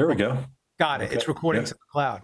There 0.00 0.08
we 0.08 0.14
go. 0.14 0.38
Got 0.78 1.02
it. 1.02 1.08
Okay. 1.08 1.14
It's 1.16 1.28
recording 1.28 1.60
Yep. 1.60 1.68
to 1.68 1.74
the 1.74 1.80
cloud. 1.92 2.22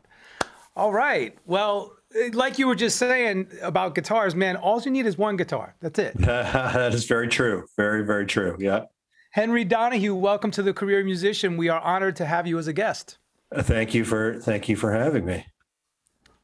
All 0.77 0.95
right. 0.95 1.37
Well, 1.45 1.93
like 2.33 2.59
you 2.59 2.69
were 2.69 2.75
just 2.75 2.97
saying 2.97 3.49
about 3.61 3.95
guitars, 3.95 4.35
man, 4.35 4.57
all 4.57 4.81
you 4.81 4.91
need 4.91 5.05
is 5.05 5.19
one 5.19 5.37
guitar. 5.37 5.77
That's 5.83 5.99
it. 5.99 6.15
that 6.21 6.95
is 6.95 7.05
very 7.05 7.29
true. 7.29 7.67
Very, 7.77 8.03
very 8.03 8.25
true. 8.25 8.57
Yeah. 8.59 8.85
Henry 9.33 9.63
Donahue, 9.63 10.15
welcome 10.15 10.51
to 10.53 10.63
the 10.63 10.73
Career 10.73 11.05
Musician. 11.05 11.59
We 11.59 11.69
are 11.69 11.79
honored 11.83 12.17
to 12.17 12.25
have 12.25 12.47
you 12.47 12.59
as 12.59 12.67
a 12.67 12.73
guest. 12.73 13.19
Uh, 13.55 13.63
Thank 13.63 13.93
you 13.93 14.07
for 14.07 14.41
thank 14.41 14.71
you 14.71 14.77
for 14.77 14.95
having 14.95 15.27
me. 15.27 15.45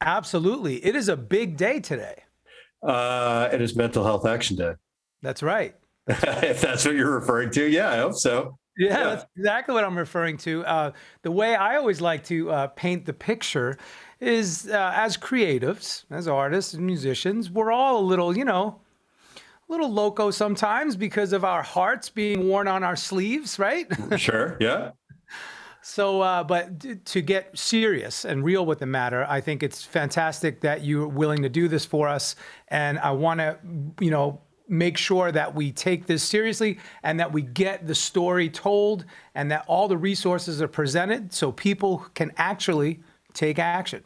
Absolutely. 0.01 0.85
It 0.85 0.95
is 0.95 1.09
a 1.09 1.17
big 1.17 1.57
day 1.57 1.79
today. 1.79 2.25
Uh, 2.87 3.49
it 3.51 3.59
is 3.59 3.75
Mental 3.75 4.03
Health 4.03 4.27
Action 4.27 4.55
Day. 4.55 4.73
That's 5.23 5.41
right. 5.41 5.73
if 6.07 6.61
that's 6.61 6.85
what 6.85 6.93
you're 6.93 7.15
referring 7.15 7.49
to, 7.53 7.65
yeah, 7.67 7.89
I 7.89 7.97
hope 7.97 8.13
so. 8.13 8.59
Yeah, 8.77 8.89
Yeah. 8.97 9.03
that's 9.03 9.25
exactly 9.37 9.73
what 9.75 9.83
I'm 9.83 9.97
referring 9.97 10.37
to. 10.37 10.65
Uh, 10.65 10.91
the 11.21 11.31
way 11.31 11.55
I 11.55 11.75
always 11.77 12.01
like 12.01 12.23
to 12.25 12.51
uh, 12.51 12.67
paint 12.67 13.05
the 13.05 13.13
picture 13.13 13.77
is 14.19 14.67
uh, 14.69 14.91
as 14.95 15.17
creatives, 15.17 16.05
as 16.09 16.27
artists 16.27 16.73
and 16.73 16.85
musicians, 16.85 17.49
we're 17.51 17.71
all 17.71 17.99
a 17.99 18.05
little, 18.05 18.35
you 18.37 18.45
know, 18.45 18.79
a 19.35 19.71
little 19.71 19.91
loco 19.91 20.31
sometimes 20.31 20.95
because 20.95 21.33
of 21.33 21.43
our 21.43 21.61
hearts 21.63 22.09
being 22.09 22.47
worn 22.47 22.67
on 22.67 22.83
our 22.83 22.95
sleeves, 22.95 23.59
right? 23.59 23.87
Sure. 24.19 24.57
Yeah. 24.59 24.91
So, 25.85 26.21
uh, 26.21 26.45
but 26.45 27.05
to 27.07 27.21
get 27.21 27.57
serious 27.57 28.23
and 28.23 28.41
real 28.43 28.65
with 28.65 28.79
the 28.79 28.85
matter, 28.85 29.25
I 29.27 29.41
think 29.41 29.61
it's 29.61 29.83
fantastic 29.83 30.61
that 30.61 30.85
you're 30.85 31.07
willing 31.09 31.41
to 31.41 31.49
do 31.49 31.67
this 31.67 31.83
for 31.85 32.07
us. 32.07 32.37
And 32.69 32.97
I 32.99 33.11
want 33.11 33.41
to, 33.41 33.57
you 33.99 34.09
know, 34.09 34.39
make 34.73 34.97
sure 34.97 35.31
that 35.31 35.53
we 35.53 35.71
take 35.71 36.07
this 36.07 36.23
seriously 36.23 36.79
and 37.03 37.19
that 37.19 37.31
we 37.31 37.41
get 37.41 37.87
the 37.87 37.95
story 37.95 38.49
told 38.49 39.05
and 39.35 39.51
that 39.51 39.63
all 39.67 39.87
the 39.87 39.97
resources 39.97 40.61
are 40.61 40.67
presented 40.67 41.31
so 41.31 41.51
people 41.51 42.05
can 42.15 42.31
actually 42.37 42.99
take 43.33 43.59
action. 43.59 44.03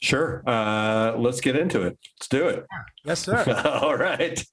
Sure. 0.00 0.42
Uh, 0.46 1.16
let's 1.16 1.40
get 1.40 1.56
into 1.56 1.82
it. 1.82 1.98
Let's 2.18 2.28
do 2.28 2.48
it. 2.48 2.66
Yes, 3.04 3.20
sir. 3.20 3.44
All 3.82 3.96
right. 3.96 4.44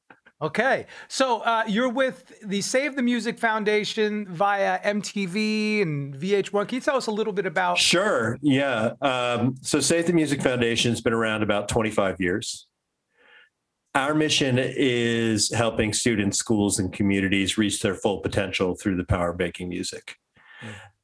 Okay, 0.42 0.86
so 1.08 1.40
uh, 1.42 1.64
you're 1.66 1.90
with 1.90 2.40
the 2.44 2.60
Save 2.60 2.98
the 2.98 3.02
Music 3.02 3.40
Foundation 3.40 4.28
via 4.28 4.80
MTV 4.82 5.82
and 5.82 6.14
VH1. 6.14 6.68
Can 6.68 6.76
you 6.76 6.82
tell 6.82 6.98
us 6.98 7.08
a 7.08 7.12
little 7.12 7.32
bit 7.32 7.46
about? 7.46 7.78
Sure. 7.78 8.38
Yeah. 8.42 8.92
Um, 9.02 9.56
so 9.62 9.80
Save 9.80 10.08
the 10.08 10.14
Music 10.14 10.42
Foundation 10.42 10.92
has 10.92 11.00
been 11.00 11.14
around 11.14 11.42
about 11.42 11.70
25 11.70 12.20
years. 12.20 12.68
Our 13.96 14.14
mission 14.14 14.60
is 14.60 15.52
helping 15.52 15.94
students, 15.94 16.38
schools, 16.38 16.80
and 16.80 16.92
communities 16.92 17.58
reach 17.58 17.82
their 17.82 17.96
full 17.96 18.20
potential 18.20 18.76
through 18.76 18.98
the 18.98 19.06
power 19.06 19.32
of 19.32 19.40
making 19.40 19.70
music. 19.70 20.18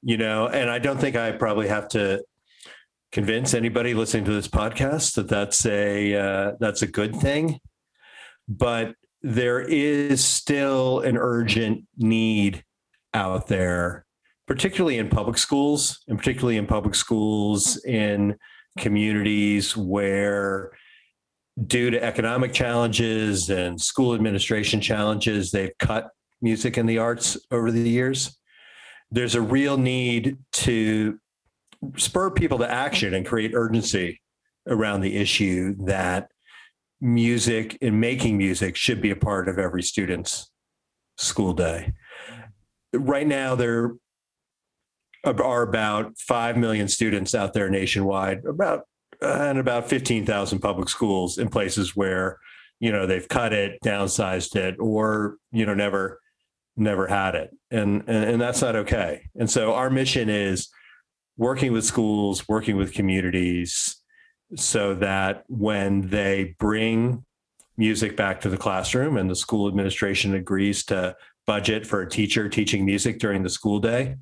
You 0.04 0.18
know, 0.18 0.48
and 0.48 0.70
I 0.70 0.80
don't 0.80 1.00
think 1.00 1.16
I 1.16 1.32
probably 1.32 1.68
have 1.68 1.88
to 1.90 2.24
convince 3.12 3.54
anybody 3.54 3.94
listening 3.94 4.26
to 4.26 4.34
this 4.34 4.48
podcast 4.48 5.16
that 5.16 5.28
that's 5.28 5.66
a 5.66 6.16
uh, 6.16 6.52
that's 6.60 6.82
a 6.82 6.88
good 6.88 7.16
thing. 7.16 7.60
But 8.48 8.96
there 9.22 9.62
is 9.62 10.24
still 10.24 11.00
an 11.00 11.18
urgent 11.18 11.86
need 11.98 12.64
out 13.14 13.48
there 13.48 14.06
particularly 14.52 14.98
in 14.98 15.08
public 15.08 15.38
schools, 15.38 16.02
and 16.10 16.18
particularly 16.18 16.58
in 16.58 16.68
public 16.68 16.94
schools 16.94 17.82
in 17.86 18.36
communities 18.78 19.78
where, 19.78 20.72
due 21.68 21.90
to 21.92 22.04
economic 22.04 22.54
challenges 22.54 23.50
and 23.50 23.80
school 23.80 24.14
administration 24.14 24.82
challenges, 24.82 25.52
they've 25.52 25.78
cut 25.80 26.10
music 26.42 26.78
and 26.78 26.90
the 26.90 26.98
arts 26.98 27.38
over 27.52 27.72
the 27.72 27.90
years. 27.90 28.38
There's 29.12 29.36
a 29.36 29.42
real 29.42 29.78
need 29.78 30.38
to 30.54 31.20
spur 31.98 32.32
people 32.32 32.60
to 32.60 32.72
action 32.72 33.14
and 33.14 33.26
create 33.26 33.52
urgency 33.54 34.22
around 34.68 35.02
the 35.02 35.18
issue 35.18 35.76
that 35.86 36.30
music 37.02 37.78
and 37.82 38.00
making 38.00 38.38
music 38.38 38.76
should 38.76 39.02
be 39.02 39.12
a 39.12 39.16
part 39.16 39.50
of 39.50 39.58
every 39.58 39.82
student's 39.82 40.52
school 41.18 41.54
day. 41.54 41.94
Right 42.94 43.28
now, 43.28 43.56
there 43.56 43.94
are 45.26 45.62
about 45.62 46.18
5 46.20 46.58
million 46.58 46.88
students 46.88 47.36
out 47.36 47.54
there 47.54 47.70
nationwide 47.70 48.46
about 48.46 48.86
and 49.22 49.60
about 49.60 49.90
15,000 49.90 50.60
public 50.60 50.90
schools 50.90 51.38
in 51.38 51.50
places 51.50 51.96
where 51.96 52.38
you 52.80 52.92
know 52.92 53.06
they've 53.06 53.28
cut 53.28 53.54
it 53.54 53.78
downsized 53.86 54.56
it 54.56 54.76
or 54.80 55.38
you 55.52 55.66
know 55.66 55.74
never 55.74 56.20
never 56.78 57.08
had 57.08 57.36
it. 57.36 57.52
And 57.70 58.04
and, 58.08 58.26
and 58.32 58.42
that's 58.42 58.62
not 58.62 58.76
okay. 58.76 59.30
And 59.36 59.50
so 59.50 59.74
our 59.74 59.90
mission 59.90 60.30
is 60.30 60.70
working 61.38 61.72
with 61.72 61.86
schools 61.86 62.48
working 62.48 62.78
with 62.78 62.94
communities 62.94 63.98
so 64.56 64.96
that 64.96 65.44
when 65.48 66.10
they 66.10 66.56
bring 66.60 67.24
music 67.78 68.18
back 68.18 68.42
to 68.42 68.50
the 68.50 68.58
classroom 68.58 69.18
and 69.18 69.30
the 69.30 69.36
school 69.36 69.68
administration 69.68 70.36
agrees 70.36 70.84
to 70.86 71.16
budget 71.48 71.88
for 71.88 72.02
a 72.02 72.10
teacher 72.10 72.50
teaching 72.50 72.86
music 72.86 73.18
during 73.18 73.44
the 73.44 73.50
school 73.50 73.80
day 73.80 74.16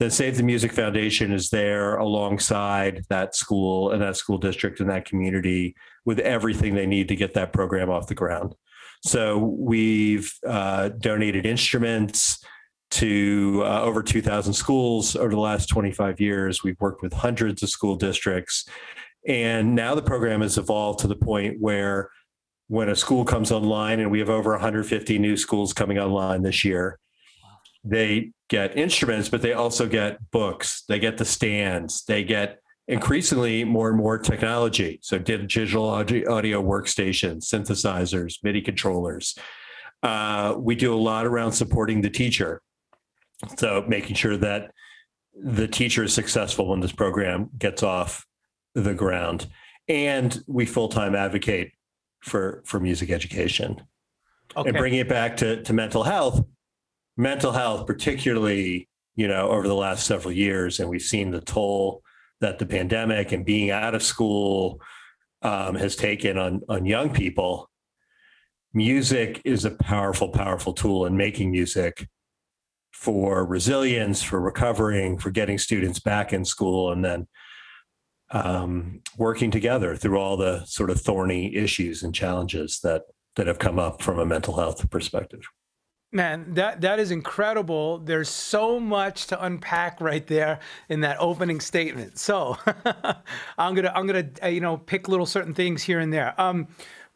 then 0.00 0.10
Save 0.10 0.38
the 0.38 0.42
Music 0.42 0.72
Foundation 0.72 1.30
is 1.30 1.50
there 1.50 1.96
alongside 1.96 3.04
that 3.10 3.36
school 3.36 3.90
and 3.90 4.00
that 4.00 4.16
school 4.16 4.38
district 4.38 4.80
and 4.80 4.88
that 4.88 5.04
community 5.04 5.76
with 6.06 6.18
everything 6.20 6.74
they 6.74 6.86
need 6.86 7.06
to 7.08 7.16
get 7.16 7.34
that 7.34 7.52
program 7.52 7.90
off 7.90 8.06
the 8.06 8.14
ground. 8.14 8.54
So 9.04 9.36
we've 9.36 10.32
uh, 10.46 10.88
donated 10.88 11.44
instruments 11.44 12.42
to 12.92 13.62
uh, 13.62 13.82
over 13.82 14.02
2,000 14.02 14.54
schools 14.54 15.16
over 15.16 15.30
the 15.30 15.38
last 15.38 15.68
25 15.68 16.18
years. 16.18 16.64
We've 16.64 16.80
worked 16.80 17.02
with 17.02 17.12
hundreds 17.12 17.62
of 17.62 17.68
school 17.68 17.96
districts. 17.96 18.66
And 19.28 19.74
now 19.74 19.94
the 19.94 20.02
program 20.02 20.40
has 20.40 20.56
evolved 20.56 21.00
to 21.00 21.08
the 21.08 21.14
point 21.14 21.60
where 21.60 22.08
when 22.68 22.88
a 22.88 22.96
school 22.96 23.26
comes 23.26 23.52
online, 23.52 24.00
and 24.00 24.10
we 24.10 24.20
have 24.20 24.30
over 24.30 24.52
150 24.52 25.18
new 25.18 25.36
schools 25.36 25.74
coming 25.74 25.98
online 25.98 26.42
this 26.42 26.64
year, 26.64 26.98
they 27.84 28.32
get 28.48 28.76
instruments, 28.76 29.28
but 29.28 29.42
they 29.42 29.52
also 29.52 29.86
get 29.86 30.18
books, 30.30 30.84
they 30.88 30.98
get 30.98 31.16
the 31.16 31.24
stands, 31.24 32.04
they 32.04 32.24
get 32.24 32.58
increasingly 32.88 33.64
more 33.64 33.88
and 33.88 33.96
more 33.96 34.18
technology. 34.18 34.98
So 35.02 35.18
digital 35.18 35.88
audio, 35.88 36.32
audio 36.32 36.62
workstations, 36.62 37.44
synthesizers, 37.44 38.38
MIDI 38.42 38.60
controllers. 38.60 39.38
Uh, 40.02 40.56
we 40.58 40.74
do 40.74 40.92
a 40.92 40.96
lot 40.98 41.26
around 41.26 41.52
supporting 41.52 42.00
the 42.00 42.10
teacher. 42.10 42.60
So 43.56 43.84
making 43.86 44.16
sure 44.16 44.36
that 44.38 44.72
the 45.32 45.68
teacher 45.68 46.02
is 46.02 46.12
successful 46.12 46.68
when 46.68 46.80
this 46.80 46.92
program 46.92 47.50
gets 47.56 47.82
off 47.82 48.26
the 48.74 48.94
ground. 48.94 49.46
And 49.88 50.42
we 50.46 50.66
full-time 50.66 51.14
advocate 51.14 51.72
for, 52.20 52.62
for 52.66 52.80
music 52.80 53.10
education 53.10 53.82
Okay. 54.56 54.68
and 54.68 54.76
bringing 54.76 54.98
it 54.98 55.08
back 55.08 55.36
to, 55.38 55.62
to 55.62 55.72
mental 55.72 56.02
health 56.02 56.44
mental 57.16 57.52
health 57.52 57.86
particularly 57.86 58.88
you 59.16 59.28
know 59.28 59.50
over 59.50 59.66
the 59.66 59.74
last 59.74 60.06
several 60.06 60.32
years 60.32 60.80
and 60.80 60.88
we've 60.88 61.02
seen 61.02 61.30
the 61.30 61.40
toll 61.40 62.02
that 62.40 62.58
the 62.58 62.66
pandemic 62.66 63.32
and 63.32 63.44
being 63.44 63.70
out 63.70 63.94
of 63.94 64.02
school 64.02 64.80
um, 65.42 65.74
has 65.74 65.96
taken 65.96 66.38
on 66.38 66.60
on 66.68 66.86
young 66.86 67.10
people 67.10 67.70
music 68.72 69.40
is 69.44 69.64
a 69.64 69.70
powerful 69.70 70.28
powerful 70.28 70.72
tool 70.72 71.06
in 71.06 71.16
making 71.16 71.50
music 71.50 72.06
for 72.92 73.44
resilience 73.44 74.22
for 74.22 74.40
recovering 74.40 75.18
for 75.18 75.30
getting 75.30 75.58
students 75.58 75.98
back 75.98 76.32
in 76.32 76.44
school 76.44 76.92
and 76.92 77.04
then 77.04 77.26
um, 78.32 79.00
working 79.18 79.50
together 79.50 79.96
through 79.96 80.18
all 80.18 80.36
the 80.36 80.64
sort 80.64 80.90
of 80.90 81.00
thorny 81.00 81.54
issues 81.56 82.02
and 82.02 82.14
challenges 82.14 82.80
that 82.82 83.02
that 83.36 83.46
have 83.46 83.58
come 83.58 83.78
up 83.78 84.02
from 84.02 84.18
a 84.18 84.26
mental 84.26 84.56
health 84.56 84.88
perspective 84.90 85.40
Man, 86.12 86.54
that 86.54 86.80
that 86.80 86.98
is 86.98 87.12
incredible. 87.12 87.98
There's 87.98 88.28
so 88.28 88.80
much 88.80 89.28
to 89.28 89.44
unpack 89.44 90.00
right 90.00 90.26
there 90.26 90.58
in 90.88 91.02
that 91.02 91.16
opening 91.20 91.60
statement. 91.60 92.18
So 92.18 92.56
I'm 93.58 93.74
gonna 93.74 93.92
I'm 93.94 94.08
gonna 94.08 94.28
uh, 94.42 94.48
you 94.48 94.60
know 94.60 94.76
pick 94.76 95.06
little 95.06 95.26
certain 95.26 95.54
things 95.54 95.84
here 95.84 96.00
and 96.00 96.12
there. 96.12 96.38
Um, 96.40 96.66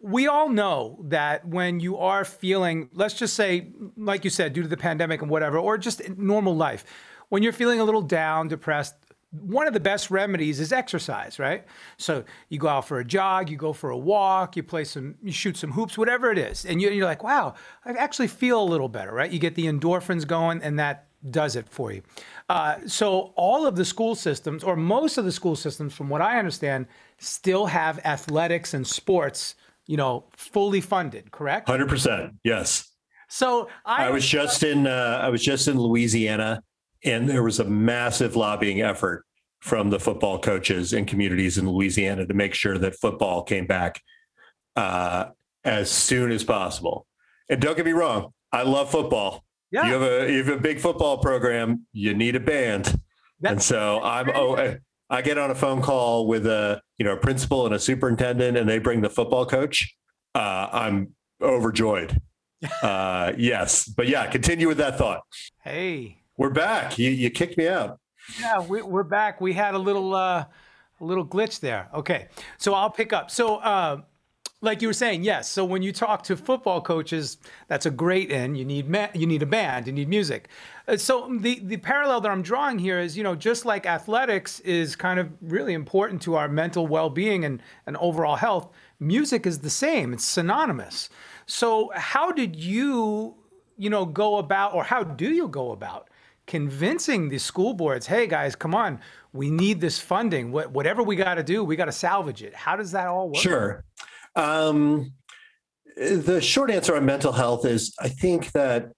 we 0.01 0.29
all 0.29 0.49
know 0.49 0.99
that 1.05 1.45
when 1.49 1.81
you 1.81 1.97
are 1.97 2.25
feeling, 2.25 2.89
let's 2.93 3.15
just 3.15 3.35
say, 3.35 3.73
like 3.97 4.23
you 4.23 4.31
said, 4.31 4.53
due 4.53 4.63
to 4.63 4.69
the 4.69 4.77
pandemic 4.77 5.23
and 5.23 5.31
whatever, 5.31 5.59
or 5.59 5.77
just 5.79 6.07
normal 6.17 6.55
life, 6.55 6.85
when 7.31 7.43
you're 7.43 7.55
feeling 7.55 7.81
a 7.81 7.85
little 7.85 8.03
down, 8.03 8.47
depressed, 8.47 8.95
one 9.41 9.67
of 9.67 9.73
the 9.73 9.81
best 9.81 10.11
remedies 10.11 10.61
is 10.61 10.73
exercise, 10.73 11.39
right? 11.39 11.65
So 11.97 12.25
you 12.49 12.59
go 12.59 12.69
out 12.69 12.87
for 12.87 12.99
a 12.99 13.05
jog, 13.05 13.51
you 13.51 13.57
go 13.57 13.73
for 13.73 13.91
a 13.91 13.99
walk, 13.99 14.57
you 14.57 14.63
play 14.63 14.85
some, 14.85 15.17
you 15.23 15.33
shoot 15.33 15.57
some 15.57 15.73
hoops, 15.73 15.99
whatever 15.99 16.31
it 16.31 16.39
is, 16.39 16.65
and 16.65 16.81
you're 16.81 17.05
like, 17.05 17.25
wow, 17.25 17.55
I 17.85 17.93
actually 17.93 18.29
feel 18.29 18.63
a 18.63 18.65
little 18.65 18.89
better, 18.89 19.13
right? 19.13 19.31
You 19.31 19.39
get 19.39 19.55
the 19.55 19.67
endorphins 19.67 20.27
going, 20.27 20.63
and 20.63 20.79
that 20.79 21.07
does 21.31 21.57
it 21.57 21.69
for 21.69 21.93
you. 21.93 22.03
Uh, 22.49 22.77
so 22.87 23.33
all 23.37 23.67
of 23.67 23.77
the 23.77 23.85
school 23.85 24.15
systems, 24.15 24.63
or 24.63 24.77
most 24.77 25.19
of 25.19 25.25
the 25.25 25.33
school 25.33 25.57
systems, 25.57 25.95
from 25.95 26.09
what 26.09 26.21
I 26.21 26.39
understand, 26.39 26.87
still 27.19 27.67
have 27.67 27.99
athletics 28.05 28.75
and 28.75 28.87
sports, 28.87 29.55
you 29.87 29.97
know, 29.97 30.25
fully 30.37 30.81
funded. 30.81 31.31
Correct? 31.31 31.69
Hundred 31.69 31.89
percent. 31.89 32.35
Yes. 32.45 32.91
So 33.29 33.69
I, 33.85 34.07
I 34.07 34.11
was 34.11 34.27
just 34.27 34.63
in 34.63 34.87
uh, 34.87 35.21
I 35.23 35.29
was 35.31 35.43
just 35.43 35.67
in 35.67 35.81
Louisiana, 35.81 36.63
and 37.05 37.29
there 37.29 37.43
was 37.43 37.61
a 37.61 37.65
massive 37.65 38.37
lobbying 38.37 38.81
effort 38.81 39.25
from 39.61 39.91
the 39.91 40.01
football 40.01 40.39
coaches 40.39 40.93
and 40.93 41.07
communities 41.07 41.57
in 41.59 41.69
Louisiana 41.69 42.27
to 42.27 42.35
make 42.35 42.55
sure 42.55 42.77
that 42.79 42.97
football 42.97 43.43
came 43.43 43.67
back 43.67 44.03
uh, 44.77 45.27
as 45.65 45.91
soon 45.91 46.31
as 46.31 46.45
possible. 46.45 47.07
And 47.49 47.61
don't 47.61 47.77
get 47.77 47.87
me 47.87 47.93
wrong, 47.93 48.33
I 48.53 48.63
love 48.63 48.91
football. 48.91 49.45
Yeah. 49.71 49.87
You 49.87 49.93
have 49.95 50.03
a 50.03 50.33
you 50.33 50.45
have 50.45 50.49
a 50.49 50.61
big 50.61 50.79
football 50.79 51.19
program. 51.19 51.87
You 51.93 52.15
need 52.15 52.37
a 52.37 52.41
band, 52.41 53.01
and 53.43 53.61
so 53.61 54.01
I'm 54.03 54.31
oh 54.35 54.77
I 55.11 55.23
get 55.23 55.37
on 55.37 55.51
a 55.51 55.55
phone 55.55 55.83
call 55.83 56.27
with 56.27 56.47
a 56.47 56.81
you 56.99 57.05
know 57.05 57.15
a 57.15 57.17
principal 57.17 57.67
and 57.67 57.75
a 57.75 57.79
superintendent, 57.79 58.57
and 58.57 58.69
they 58.69 58.79
bring 58.79 59.01
the 59.01 59.11
football 59.11 59.47
coach. 59.47 59.97
Uh, 60.35 60.69
I'm 60.73 61.15
overjoyed. 61.43 62.21
Uh, 62.83 63.35
yes, 63.37 63.87
but 63.87 64.09
yeah, 64.09 64.27
continue 64.27 64.67
with 64.67 64.79
that 64.79 64.97
thought. 64.97 65.21
Hey, 65.63 66.24
We're 66.37 66.51
back. 66.51 66.99
You 66.99 67.11
you 67.11 67.31
kicked 67.31 67.57
me 67.57 67.69
out. 67.69 67.99
yeah, 68.41 68.61
we, 68.61 68.83
we're 68.83 69.05
back. 69.05 69.41
We 69.41 69.53
had 69.53 69.75
a 69.75 69.79
little 69.79 70.15
uh, 70.15 70.45
a 71.01 71.05
little 71.05 71.27
glitch 71.27 71.61
there. 71.61 71.89
Okay, 71.95 72.29
so 72.59 72.75
I'll 72.75 72.91
pick 72.91 73.13
up. 73.13 73.31
So. 73.31 73.57
Uh, 73.57 74.03
like 74.61 74.81
you 74.81 74.89
were 74.89 74.95
saying, 74.95 75.23
yes. 75.23 75.51
So 75.51 75.63
when 75.63 75.83
you 75.83 75.93
talk 75.93 76.23
to 76.23 76.39
football 76.39 76.81
coaches, 76.81 77.37
that's 77.69 77.85
a 77.85 77.91
great 77.91 78.31
in. 78.31 78.55
You 78.55 78.65
need 78.65 78.89
ma- 78.89 79.11
you 79.15 79.27
need 79.27 79.43
a 79.43 79.47
band, 79.47 79.87
you 79.87 79.93
need 79.93 80.09
music. 80.09 80.49
Uh, 80.89 80.97
so 80.97 81.29
the 81.39 81.61
the 81.63 81.77
parallel 81.77 82.23
that 82.23 82.31
I'm 82.31 82.41
drawing 82.41 82.79
here 82.79 82.99
is, 82.99 83.15
you 83.15 83.23
know, 83.23 83.35
just 83.35 83.67
like 83.67 83.85
athletics 83.85 84.61
is 84.61 84.97
kind 84.97 85.21
of 85.21 85.31
really 85.43 85.75
important 85.75 86.23
to 86.23 86.37
our 86.37 86.49
mental 86.49 86.87
well-being 86.87 87.45
and 87.45 87.63
and 87.87 87.99
overall 87.99 88.37
health, 88.37 88.71
music 88.99 89.47
is 89.47 89.59
the 89.59 89.69
same. 89.69 90.15
It's 90.15 90.25
synonymous. 90.25 91.11
So 91.45 91.91
how 91.95 92.33
did 92.33 92.57
you, 92.57 93.37
you 93.77 93.91
know, 93.91 94.07
go 94.07 94.39
about, 94.39 94.73
or 94.73 94.83
how 94.83 95.05
do 95.05 95.31
you 95.31 95.47
go 95.47 95.73
about? 95.73 96.09
Convincing 96.47 97.29
the 97.29 97.39
school 97.39 97.75
boards, 97.75 98.07
hey 98.07 98.27
guys, 98.27 98.55
come 98.55 98.75
on, 98.75 99.01
we 99.33 99.51
need 99.51 99.81
this 99.81 99.99
funding. 99.99 100.53
What, 100.53 100.71
whatever 100.73 101.03
we 101.03 101.17
got 101.17 101.35
to 101.35 101.43
do, 101.43 101.65
we 101.65 101.77
got 101.77 101.87
to 101.87 101.93
salvage 101.93 102.43
it. 102.43 102.55
How 102.55 102.77
does 102.77 102.93
that 102.93 103.09
all 103.09 103.29
work? 103.29 103.37
Sure. 103.37 103.85
Um, 104.37 105.13
the 105.97 106.41
short 106.41 106.71
answer 106.71 106.97
on 106.97 107.07
mental 107.07 107.33
health 107.33 107.65
is 107.65 107.95
I 107.99 108.09
think 108.09 108.53
that, 108.53 108.91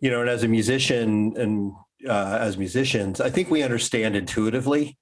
you 0.00 0.10
know, 0.10 0.20
and 0.20 0.30
as 0.30 0.42
a 0.42 0.48
musician 0.48 1.34
and 1.36 1.72
uh, 2.08 2.38
as 2.40 2.56
musicians, 2.56 3.20
I 3.20 3.30
think 3.30 3.50
we 3.50 3.62
understand 3.62 4.16
intuitively 4.16 4.98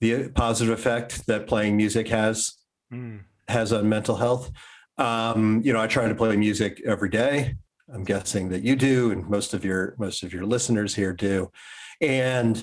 the 0.00 0.28
positive 0.28 0.78
effect 0.78 1.26
that 1.26 1.46
playing 1.46 1.76
music 1.76 2.08
has 2.08 2.54
Mm. 2.92 3.20
has 3.48 3.70
on 3.70 3.86
mental 3.86 4.16
health. 4.16 4.50
Um, 4.96 5.60
you 5.62 5.74
know, 5.74 5.80
I 5.80 5.86
try 5.88 6.08
to 6.08 6.14
play 6.14 6.34
music 6.36 6.80
every 6.86 7.10
day. 7.10 7.54
I'm 7.92 8.04
guessing 8.04 8.50
that 8.50 8.62
you 8.62 8.76
do, 8.76 9.10
and 9.10 9.28
most 9.28 9.54
of 9.54 9.64
your 9.64 9.94
most 9.98 10.22
of 10.22 10.32
your 10.32 10.44
listeners 10.44 10.94
here 10.94 11.12
do. 11.12 11.50
And 12.00 12.62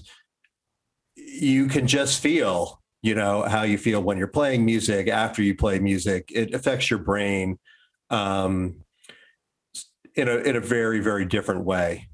you 1.16 1.68
can 1.68 1.88
just 1.88 2.22
feel, 2.22 2.82
you 3.02 3.16
know, 3.16 3.44
how 3.44 3.64
you 3.64 3.78
feel 3.78 4.02
when 4.02 4.18
you're 4.18 4.28
playing 4.28 4.66
music. 4.66 5.08
After 5.08 5.42
you 5.42 5.56
play 5.56 5.80
music, 5.80 6.32
it 6.34 6.54
affects 6.54 6.90
your 6.90 7.00
brain 7.00 7.58
um, 8.10 8.82
in 10.16 10.28
a 10.28 10.36
in 10.38 10.56
a 10.56 10.62
very 10.62 11.00
very 11.00 11.26
different 11.26 11.66
way 11.66 12.08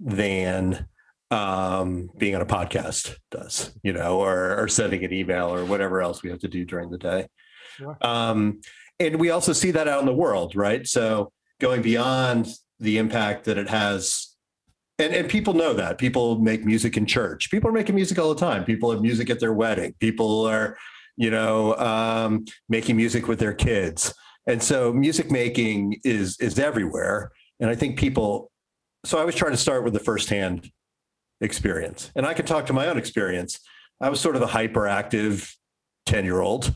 than 0.00 0.86
um, 1.30 2.10
being 2.16 2.34
on 2.34 2.40
a 2.40 2.46
podcast 2.46 3.16
does, 3.30 3.72
you 3.82 3.92
know, 3.92 4.18
or, 4.18 4.56
or 4.56 4.68
sending 4.68 5.04
an 5.04 5.12
email 5.12 5.54
or 5.54 5.64
whatever 5.64 6.02
else 6.02 6.22
we 6.22 6.30
have 6.30 6.40
to 6.40 6.48
do 6.48 6.64
during 6.64 6.90
the 6.90 6.98
day. 6.98 7.26
Sure. 7.76 7.96
Um, 8.00 8.60
and 8.98 9.20
we 9.20 9.30
also 9.30 9.52
see 9.52 9.70
that 9.70 9.88
out 9.88 10.00
in 10.00 10.06
the 10.06 10.14
world, 10.14 10.56
right? 10.56 10.86
So 10.86 11.32
going 11.60 11.82
beyond 11.82 12.48
the 12.80 12.98
impact 12.98 13.44
that 13.44 13.58
it 13.58 13.68
has, 13.68 14.34
and, 14.98 15.14
and 15.14 15.28
people 15.28 15.54
know 15.54 15.74
that 15.74 15.98
people 15.98 16.38
make 16.38 16.64
music 16.64 16.96
in 16.96 17.06
church. 17.06 17.50
People 17.50 17.70
are 17.70 17.72
making 17.72 17.94
music 17.94 18.18
all 18.18 18.34
the 18.34 18.40
time. 18.40 18.64
People 18.64 18.90
have 18.90 19.00
music 19.00 19.30
at 19.30 19.38
their 19.38 19.52
wedding. 19.52 19.94
People 20.00 20.46
are, 20.46 20.76
you 21.16 21.30
know, 21.30 21.76
um, 21.76 22.44
making 22.68 22.96
music 22.96 23.28
with 23.28 23.38
their 23.38 23.54
kids. 23.54 24.12
And 24.46 24.62
so 24.62 24.92
music 24.92 25.30
making 25.30 26.00
is 26.04 26.38
is 26.40 26.58
everywhere. 26.58 27.30
And 27.60 27.70
I 27.70 27.74
think 27.74 27.98
people. 27.98 28.50
So 29.04 29.18
I 29.18 29.24
was 29.24 29.34
trying 29.34 29.52
to 29.52 29.56
start 29.56 29.84
with 29.84 29.94
the 29.94 30.00
firsthand 30.00 30.70
experience, 31.40 32.10
and 32.14 32.26
I 32.26 32.34
can 32.34 32.44
talk 32.44 32.66
to 32.66 32.72
my 32.72 32.86
own 32.86 32.98
experience. 32.98 33.60
I 34.00 34.10
was 34.10 34.20
sort 34.20 34.36
of 34.36 34.42
a 34.42 34.46
hyperactive 34.46 35.50
ten 36.04 36.24
year 36.24 36.40
old. 36.40 36.74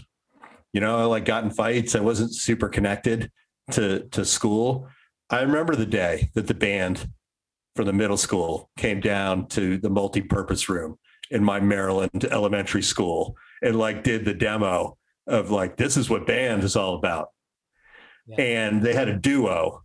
You 0.72 0.80
know, 0.80 0.98
I 0.98 1.04
like 1.04 1.24
got 1.24 1.44
in 1.44 1.50
fights. 1.50 1.94
I 1.94 2.00
wasn't 2.00 2.34
super 2.34 2.68
connected 2.68 3.30
to 3.72 4.00
to 4.10 4.24
school. 4.24 4.88
I 5.30 5.40
remember 5.40 5.74
the 5.74 5.86
day 5.86 6.30
that 6.34 6.46
the 6.46 6.54
band 6.54 7.08
from 7.74 7.86
the 7.86 7.92
middle 7.92 8.16
school 8.16 8.70
came 8.78 9.00
down 9.00 9.46
to 9.48 9.78
the 9.78 9.90
multi-purpose 9.90 10.68
room 10.68 10.98
in 11.30 11.42
my 11.42 11.58
Maryland 11.60 12.24
elementary 12.30 12.82
school 12.82 13.36
and 13.62 13.76
like 13.76 14.04
did 14.04 14.24
the 14.24 14.34
demo 14.34 14.96
of 15.26 15.50
like 15.50 15.76
this 15.76 15.96
is 15.96 16.10
what 16.10 16.26
band 16.26 16.62
is 16.62 16.76
all 16.76 16.94
about. 16.94 17.28
Yeah. 18.26 18.40
And 18.40 18.82
they 18.82 18.94
had 18.94 19.08
a 19.08 19.16
duo. 19.16 19.82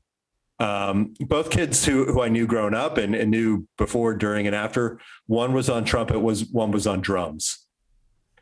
Um, 0.60 1.14
both 1.22 1.50
kids 1.50 1.86
who, 1.86 2.06
who 2.06 2.22
I 2.22 2.28
knew 2.28 2.46
growing 2.46 2.74
up 2.74 2.98
and, 2.98 3.16
and 3.16 3.32
knew 3.32 3.66
before, 3.78 4.14
during, 4.14 4.46
and 4.46 4.56
after. 4.56 5.00
One 5.28 5.54
was 5.54 5.70
on 5.70 5.86
trumpet, 5.86 6.20
was 6.20 6.46
one 6.52 6.72
was 6.72 6.86
on 6.86 7.00
drums, 7.00 7.66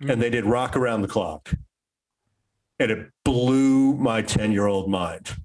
and 0.02 0.20
they 0.20 0.32
did 0.32 0.46
rock 0.46 0.76
around 0.76 1.04
the 1.04 1.08
clock. 1.08 1.54
And 2.80 2.92
it 2.92 3.10
blew 3.26 3.96
my 3.96 4.22
10 4.22 4.52
year 4.52 4.68
old 4.68 4.90
mind. 4.90 5.36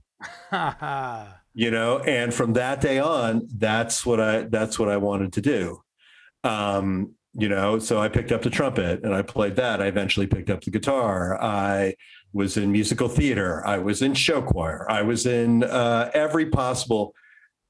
You 1.54 1.70
know 1.70 1.98
and 1.98 2.32
from 2.32 2.54
that 2.54 2.80
day 2.80 2.98
on 2.98 3.46
that's 3.58 4.06
what 4.06 4.20
i 4.20 4.42
that's 4.44 4.78
what 4.78 4.88
i 4.88 4.96
wanted 4.96 5.34
to 5.34 5.42
do. 5.42 5.82
Um 6.44 7.14
you 7.34 7.48
know 7.48 7.78
so 7.78 7.98
i 7.98 8.08
picked 8.08 8.32
up 8.32 8.42
the 8.42 8.50
trumpet 8.50 9.02
and 9.04 9.14
i 9.14 9.20
played 9.20 9.56
that. 9.56 9.82
I 9.82 9.86
eventually 9.86 10.26
picked 10.26 10.48
up 10.48 10.62
the 10.62 10.70
guitar. 10.70 11.38
I 11.42 11.96
was 12.32 12.56
in 12.56 12.72
musical 12.72 13.08
theater. 13.08 13.62
I 13.66 13.78
was 13.78 14.00
in 14.00 14.14
show 14.14 14.40
choir. 14.40 14.86
I 14.90 15.02
was 15.02 15.26
in 15.26 15.64
uh, 15.64 16.10
every 16.14 16.46
possible 16.46 17.14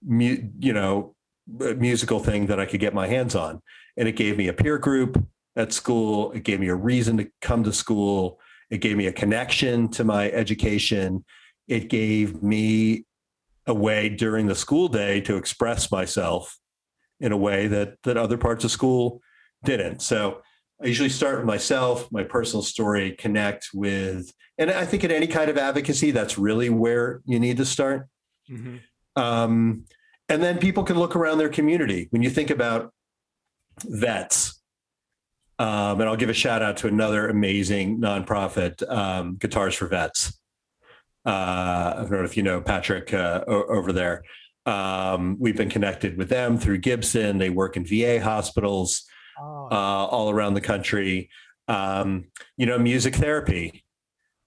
mu- 0.05 0.49
you 0.61 0.73
know 0.73 1.17
uh, 1.61 1.75
musical 1.75 2.21
thing 2.21 2.47
that 2.47 2.61
i 2.61 2.67
could 2.67 2.81
get 2.81 2.95
my 2.95 3.09
hands 3.09 3.35
on. 3.35 3.61
And 3.97 4.07
it 4.07 4.13
gave 4.13 4.39
me 4.39 4.49
a 4.49 4.53
peer 4.53 4.79
group 4.79 5.27
at 5.57 5.73
school. 5.73 6.31
It 6.33 6.45
gave 6.45 6.61
me 6.61 6.69
a 6.69 6.75
reason 6.75 7.17
to 7.19 7.29
come 7.41 7.65
to 7.65 7.73
school 7.73 8.39
it 8.73 8.81
gave 8.81 8.97
me 8.97 9.07
a 9.07 9.13
connection 9.13 9.89
to 9.89 10.03
my 10.03 10.31
education 10.31 11.25
it 11.69 11.89
gave 11.89 12.43
me 12.43 13.05
a 13.67 13.75
way 13.75 14.09
during 14.09 14.47
the 14.47 14.55
school 14.55 14.89
day 14.89 15.21
to 15.21 15.37
express 15.37 15.91
myself 15.91 16.59
in 17.21 17.33
a 17.33 17.37
way 17.37 17.69
that 17.69 17.95
that 18.03 18.17
other 18.17 18.37
parts 18.37 18.65
of 18.65 18.71
school 18.71 19.21
didn't. 19.65 20.03
So 20.03 20.43
I 20.83 20.87
usually 20.87 21.09
start 21.09 21.37
with 21.39 21.47
myself, 21.47 22.11
my 22.11 22.25
personal 22.25 22.63
story, 22.63 23.13
connect 23.13 23.69
with, 23.73 24.33
and 24.59 24.71
I 24.71 24.85
think 24.85 25.05
in 25.05 25.13
any 25.13 25.29
kind 25.29 25.49
of 25.49 25.57
advocacy, 25.57 26.11
that's 26.11 26.37
really 26.37 26.71
where 26.71 27.23
you 27.25 27.39
need 27.39 27.59
to 27.59 27.65
start. 27.65 28.09
Mhm. 28.51 28.81
Um, 29.15 29.85
and 30.29 30.43
then 30.43 30.59
people 30.59 30.83
can 30.83 30.99
look 30.99 31.15
around 31.15 31.39
their 31.39 31.49
community. 31.49 32.09
When 32.11 32.23
you 32.23 32.31
think 32.31 32.51
about 32.51 32.93
vets, 33.85 34.61
um, 35.63 36.01
and 36.01 36.09
I'll 36.09 36.17
give 36.17 36.31
a 36.31 36.35
shout 36.35 36.63
out 36.63 36.79
to 36.79 36.89
another 36.89 37.29
amazing 37.29 38.01
nonprofit, 38.01 38.89
um, 38.91 39.37
Guitars 39.37 39.75
for 39.75 39.87
Vets. 39.87 40.39
Uh, 41.25 41.31
I 41.31 41.95
don't 42.01 42.11
know 42.11 42.25
if 42.25 42.37
you 42.37 42.43
know 42.43 42.61
Patrick 42.61 43.15
uh, 43.15 43.45
over 43.47 43.93
there. 43.93 44.25
Um, 44.67 45.37
we've 45.39 45.57
been 45.57 45.71
connected 45.71 46.17
with 46.17 46.29
them 46.29 46.59
through 46.59 46.79
Gibson. 46.79 47.39
They 47.39 47.51
work 47.51 47.77
in 47.77 47.85
VA 47.85 48.21
hospitals 48.21 49.05
Oh, 49.41 49.69
uh, 49.71 50.07
all 50.07 50.31
around 50.31 50.55
the 50.55 50.61
country. 50.61 51.31
Um, 51.69 52.27
you 52.57 52.67
know, 52.67 52.79
music 52.79 53.17
therapy 53.17 53.85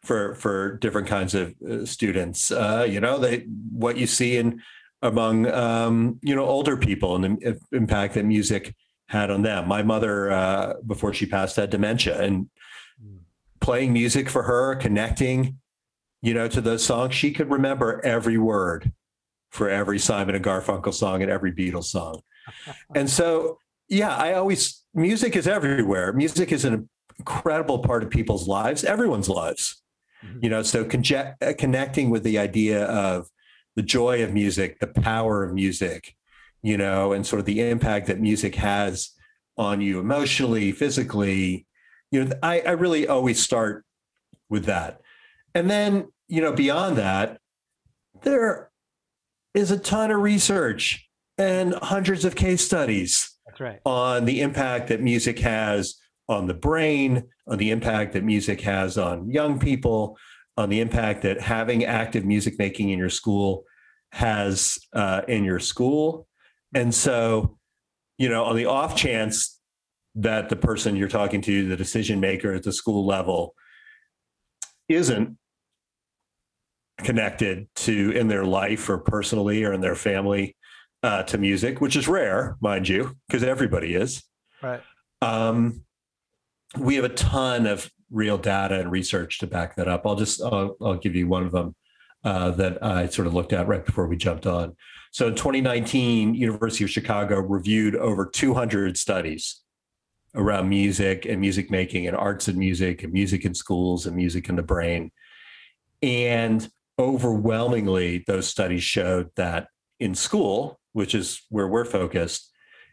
for 0.03 0.35
for 0.35 0.77
different 0.77 1.07
kinds 1.07 1.33
of 1.33 1.55
uh, 1.61 1.85
students. 1.85 2.51
Uh, 2.51 2.85
you 2.87 2.99
know, 2.99 3.17
they 3.17 3.45
what 3.71 3.97
you 3.97 4.05
see 4.05 4.37
in 4.37 4.61
among 5.01 5.47
um, 5.51 6.19
you 6.21 6.35
know 6.35 6.45
older 6.45 6.77
people 6.77 7.15
and 7.15 7.39
the 7.39 7.59
impact 7.71 8.13
that 8.13 8.25
music 8.25 8.75
had 9.07 9.29
on 9.29 9.41
them. 9.41 9.67
My 9.67 9.83
mother, 9.83 10.31
uh, 10.31 10.73
before 10.85 11.13
she 11.13 11.25
passed, 11.25 11.55
had 11.55 11.69
dementia, 11.69 12.21
and 12.21 12.49
playing 13.61 13.93
music 13.93 14.29
for 14.29 14.43
her, 14.43 14.75
connecting, 14.75 15.57
you 16.21 16.33
know, 16.33 16.47
to 16.47 16.61
those 16.61 16.83
songs, 16.83 17.13
she 17.13 17.31
could 17.31 17.49
remember 17.49 18.03
every 18.03 18.37
word 18.37 18.91
for 19.51 19.69
every 19.69 19.99
Simon 19.99 20.35
and 20.35 20.43
Garfunkel 20.43 20.93
song 20.93 21.21
and 21.21 21.31
every 21.31 21.51
Beatles 21.51 21.85
song. 21.85 22.21
and 22.95 23.09
so, 23.09 23.59
yeah, 23.87 24.15
I 24.15 24.33
always 24.33 24.83
music 24.93 25.35
is 25.35 25.47
everywhere. 25.47 26.13
Music 26.13 26.51
is 26.51 26.65
an 26.65 26.89
incredible 27.19 27.79
part 27.79 28.03
of 28.03 28.09
people's 28.09 28.47
lives, 28.47 28.83
everyone's 28.83 29.29
lives. 29.29 29.81
Mm-hmm. 30.23 30.39
You 30.43 30.49
know, 30.49 30.63
so 30.63 30.85
conje- 30.85 31.35
uh, 31.41 31.53
connecting 31.57 32.09
with 32.09 32.23
the 32.23 32.37
idea 32.37 32.85
of 32.85 33.29
the 33.75 33.83
joy 33.83 34.23
of 34.23 34.33
music, 34.33 34.79
the 34.79 34.87
power 34.87 35.43
of 35.43 35.53
music, 35.53 36.15
you 36.65 36.77
know, 36.77 37.13
and 37.13 37.27
sort 37.27 37.39
of 37.39 37.45
the 37.45 37.61
impact 37.61 38.07
that 38.07 38.19
music 38.19 38.55
has 38.55 39.11
on 39.55 39.81
you 39.81 39.99
emotionally, 39.99 40.71
physically. 40.71 41.67
You 42.09 42.25
know, 42.25 42.35
I, 42.41 42.61
I 42.61 42.71
really 42.71 43.07
always 43.07 43.39
start 43.39 43.85
with 44.49 44.65
that. 44.65 44.99
And 45.53 45.69
then, 45.69 46.07
you 46.27 46.41
know, 46.41 46.53
beyond 46.53 46.97
that, 46.97 47.37
there 48.23 48.71
is 49.53 49.69
a 49.69 49.77
ton 49.77 50.09
of 50.09 50.19
research 50.19 51.07
and 51.37 51.75
hundreds 51.75 52.25
of 52.25 52.33
case 52.33 52.65
studies 52.65 53.37
right. 53.59 53.79
on 53.85 54.25
the 54.25 54.41
impact 54.41 54.87
that 54.87 55.03
music 55.03 55.37
has 55.37 55.93
on 56.27 56.47
the 56.47 56.55
brain, 56.55 57.25
on 57.47 57.59
the 57.59 57.69
impact 57.69 58.13
that 58.13 58.23
music 58.23 58.61
has 58.61 58.97
on 58.97 59.29
young 59.29 59.59
people, 59.59 60.17
on 60.57 60.69
the 60.69 60.79
impact 60.79 61.21
that 61.21 61.39
having 61.41 61.85
active 61.85 62.25
music 62.25 62.57
making 62.57 62.89
in 62.89 62.97
your 62.97 63.11
school 63.11 63.65
has 64.13 64.79
uh, 64.93 65.21
in 65.27 65.43
your 65.43 65.59
school. 65.59 66.27
And 66.75 66.93
so, 66.93 67.57
you 68.17 68.29
know, 68.29 68.43
on 68.43 68.55
the 68.55 68.65
off 68.65 68.95
chance 68.95 69.59
that 70.15 70.49
the 70.49 70.55
person 70.55 70.95
you're 70.95 71.07
talking 71.07 71.41
to, 71.41 71.67
the 71.67 71.77
decision 71.77 72.19
maker 72.19 72.53
at 72.53 72.63
the 72.63 72.73
school 72.73 73.05
level, 73.05 73.55
isn't 74.87 75.37
connected 76.99 77.67
to 77.75 78.11
in 78.11 78.27
their 78.27 78.45
life 78.45 78.87
or 78.89 78.97
personally 78.97 79.63
or 79.63 79.73
in 79.73 79.81
their 79.81 79.95
family 79.95 80.55
uh, 81.01 81.23
to 81.23 81.37
music, 81.37 81.81
which 81.81 81.95
is 81.95 82.07
rare, 82.07 82.57
mind 82.61 82.87
you, 82.87 83.15
because 83.27 83.43
everybody 83.43 83.95
is. 83.95 84.23
Right. 84.61 84.81
Um, 85.21 85.81
we 86.77 86.95
have 86.95 87.05
a 87.05 87.09
ton 87.09 87.67
of 87.67 87.89
real 88.11 88.37
data 88.37 88.79
and 88.79 88.91
research 88.91 89.39
to 89.39 89.47
back 89.47 89.75
that 89.77 89.87
up. 89.87 90.05
I'll 90.05 90.15
just 90.15 90.41
I'll, 90.41 90.75
I'll 90.81 90.97
give 90.97 91.15
you 91.15 91.27
one 91.27 91.43
of 91.43 91.51
them 91.51 91.75
uh, 92.23 92.51
that 92.51 92.83
I 92.83 93.07
sort 93.07 93.27
of 93.27 93.33
looked 93.33 93.53
at 93.53 93.67
right 93.67 93.85
before 93.85 94.07
we 94.07 94.17
jumped 94.17 94.45
on. 94.45 94.75
So 95.15 95.27
in 95.29 95.35
2019, 95.35 96.35
University 96.35 96.83
of 96.83 96.89
Chicago 96.89 97.39
reviewed 97.39 97.95
over 97.95 98.25
200 98.25 98.97
studies 98.97 99.61
around 100.35 100.67
music 100.67 101.25
and 101.25 101.39
music 101.39 101.71
making 101.71 102.05
and 102.05 102.17
arts 102.17 102.49
and 102.49 102.57
music 102.57 103.01
and 103.01 103.13
music 103.13 103.45
in 103.45 103.53
schools 103.53 104.05
and 104.05 104.13
music 104.13 104.49
in 104.49 104.57
the 104.57 104.61
brain. 104.61 105.13
And 106.01 106.69
overwhelmingly, 106.99 108.25
those 108.27 108.49
studies 108.49 108.83
showed 108.83 109.29
that 109.37 109.69
in 110.01 110.15
school, 110.15 110.81
which 110.91 111.15
is 111.15 111.43
where 111.47 111.69
we're 111.69 111.85
focused, 111.85 112.51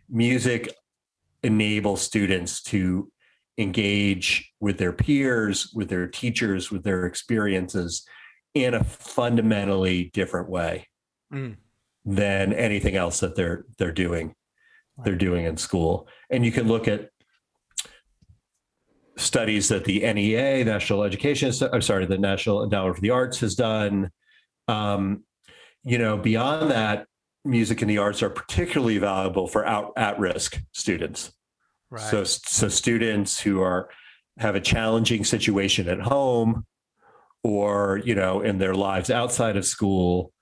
music 0.09 0.73
enables 1.43 2.02
students 2.02 2.62
to 2.62 3.11
engage 3.59 4.52
with 4.61 4.79
their 4.79 4.93
peers, 4.93 5.73
with 5.75 5.88
their 5.88 6.07
teachers, 6.07 6.71
with 6.71 6.85
their 6.85 7.05
experiences 7.05 8.07
in 8.55 8.75
a 8.75 8.85
fundamentally 8.85 10.12
different 10.14 10.49
way 10.49 10.87
mm. 11.33 11.57
Than 12.05 12.53
anything 12.53 12.97
else 12.97 13.21
that 13.21 13.37
they're 13.37 13.65
they're 13.79 13.93
doing 13.93 14.35
they're 15.05 15.17
doing 15.17 15.45
in 15.45 15.57
school. 15.57 16.07
And 16.31 16.45
you 16.45 16.53
can 16.53 16.69
look 16.69 16.89
at 16.89 17.09
studies 19.17 19.69
that 19.69 19.85
the 19.85 20.01
NEA, 20.01 20.65
National 20.65 21.05
Education, 21.05 21.53
I'm 21.73 21.83
sorry, 21.83 22.07
the 22.07 22.19
National 22.19 22.63
Endowment 22.65 22.97
for 22.97 23.01
the 23.01 23.11
Arts 23.11 23.41
has 23.41 23.55
done. 23.55 24.11
Um, 24.69 25.25
you 25.85 25.99
know, 25.99 26.17
beyond 26.17 26.71
that, 26.71 27.07
music 27.45 27.83
and 27.83 27.91
the 27.91 27.99
arts 27.99 28.23
are 28.23 28.31
particularly 28.31 28.99
valuable 28.99 29.49
for 29.49 29.67
out, 29.67 29.93
at-risk 29.97 30.61
students. 30.73 31.33
Right. 31.91 32.01
So, 32.03 32.25
so 32.25 32.69
students 32.69 33.41
who 33.41 33.61
are 33.61 33.91
have 34.39 34.55
a 34.55 34.61
challenging 34.61 35.25
situation 35.25 35.89
at 35.89 36.01
home, 36.01 36.65
or 37.43 38.01
you 38.05 38.15
know, 38.15 38.41
in 38.41 38.59
their 38.59 38.75
lives 38.75 39.11
outside 39.11 39.57
of 39.57 39.67
school. 39.67 40.33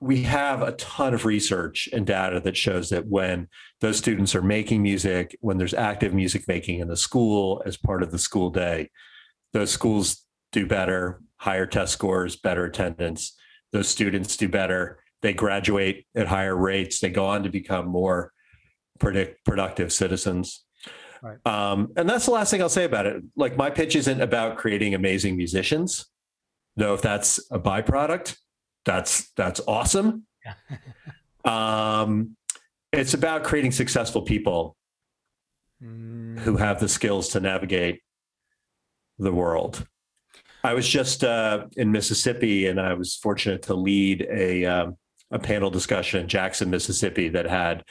We 0.00 0.22
have 0.22 0.60
a 0.60 0.72
ton 0.72 1.14
of 1.14 1.24
research 1.24 1.88
and 1.92 2.06
data 2.06 2.40
that 2.40 2.56
shows 2.56 2.90
that 2.90 3.06
when 3.06 3.48
those 3.80 3.96
students 3.96 4.34
are 4.34 4.42
making 4.42 4.82
music, 4.82 5.36
when 5.40 5.56
there's 5.56 5.74
active 5.74 6.12
music 6.12 6.46
making 6.46 6.80
in 6.80 6.88
the 6.88 6.96
school 6.96 7.62
as 7.64 7.76
part 7.76 8.02
of 8.02 8.10
the 8.10 8.18
school 8.18 8.50
day, 8.50 8.90
those 9.52 9.70
schools 9.70 10.26
do 10.52 10.66
better, 10.66 11.20
higher 11.36 11.66
test 11.66 11.92
scores, 11.92 12.36
better 12.36 12.64
attendance. 12.64 13.36
Those 13.72 13.88
students 13.88 14.36
do 14.36 14.48
better 14.48 14.98
they 15.24 15.32
graduate 15.32 16.06
at 16.14 16.26
higher 16.26 16.54
rates. 16.54 17.00
They 17.00 17.08
go 17.08 17.24
on 17.24 17.44
to 17.44 17.48
become 17.48 17.88
more 17.88 18.30
predict, 19.00 19.42
productive 19.46 19.90
citizens. 19.90 20.62
Right. 21.22 21.38
Um, 21.46 21.92
and 21.96 22.06
that's 22.06 22.26
the 22.26 22.30
last 22.30 22.50
thing 22.50 22.60
I'll 22.60 22.68
say 22.68 22.84
about 22.84 23.06
it. 23.06 23.22
Like 23.34 23.56
my 23.56 23.70
pitch 23.70 23.96
isn't 23.96 24.20
about 24.20 24.58
creating 24.58 24.94
amazing 24.94 25.38
musicians, 25.38 26.04
though 26.76 26.92
if 26.92 27.00
that's 27.00 27.40
a 27.50 27.58
byproduct, 27.58 28.36
that's 28.84 29.30
that's 29.32 29.60
awesome. 29.66 30.26
um, 31.44 32.36
it's 32.92 33.14
about 33.14 33.44
creating 33.44 33.72
successful 33.72 34.22
people 34.22 34.76
mm. 35.82 36.38
who 36.40 36.56
have 36.56 36.80
the 36.80 36.88
skills 36.88 37.28
to 37.30 37.40
navigate 37.40 38.02
the 39.18 39.32
world. 39.32 39.86
I 40.62 40.74
was 40.74 40.88
just 40.88 41.24
uh, 41.24 41.66
in 41.76 41.92
Mississippi, 41.92 42.66
and 42.66 42.80
I 42.80 42.94
was 42.94 43.16
fortunate 43.16 43.62
to 43.62 43.74
lead 43.74 44.26
a 44.30 44.64
um, 44.64 44.96
a 45.30 45.38
panel 45.38 45.70
discussion 45.70 46.20
in 46.20 46.28
Jackson, 46.28 46.70
Mississippi 46.70 47.28
that 47.30 47.46
had 47.46 47.84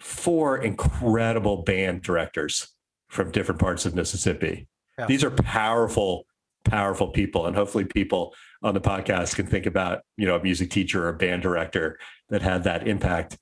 four 0.00 0.58
incredible 0.58 1.62
band 1.62 2.02
directors 2.02 2.68
from 3.08 3.30
different 3.30 3.60
parts 3.60 3.86
of 3.86 3.94
Mississippi. 3.94 4.66
Yeah. 4.98 5.06
These 5.06 5.24
are 5.24 5.30
powerful, 5.30 6.26
powerful 6.64 7.08
people. 7.08 7.46
And 7.46 7.54
hopefully 7.54 7.84
people 7.84 8.34
on 8.64 8.72
the 8.74 8.80
podcast 8.80 9.36
can 9.36 9.46
think 9.46 9.66
about, 9.66 10.00
you 10.16 10.26
know, 10.26 10.36
a 10.36 10.42
music 10.42 10.70
teacher 10.70 11.04
or 11.04 11.10
a 11.10 11.16
band 11.16 11.42
director 11.42 11.98
that 12.30 12.40
had 12.40 12.64
that 12.64 12.88
impact 12.88 13.38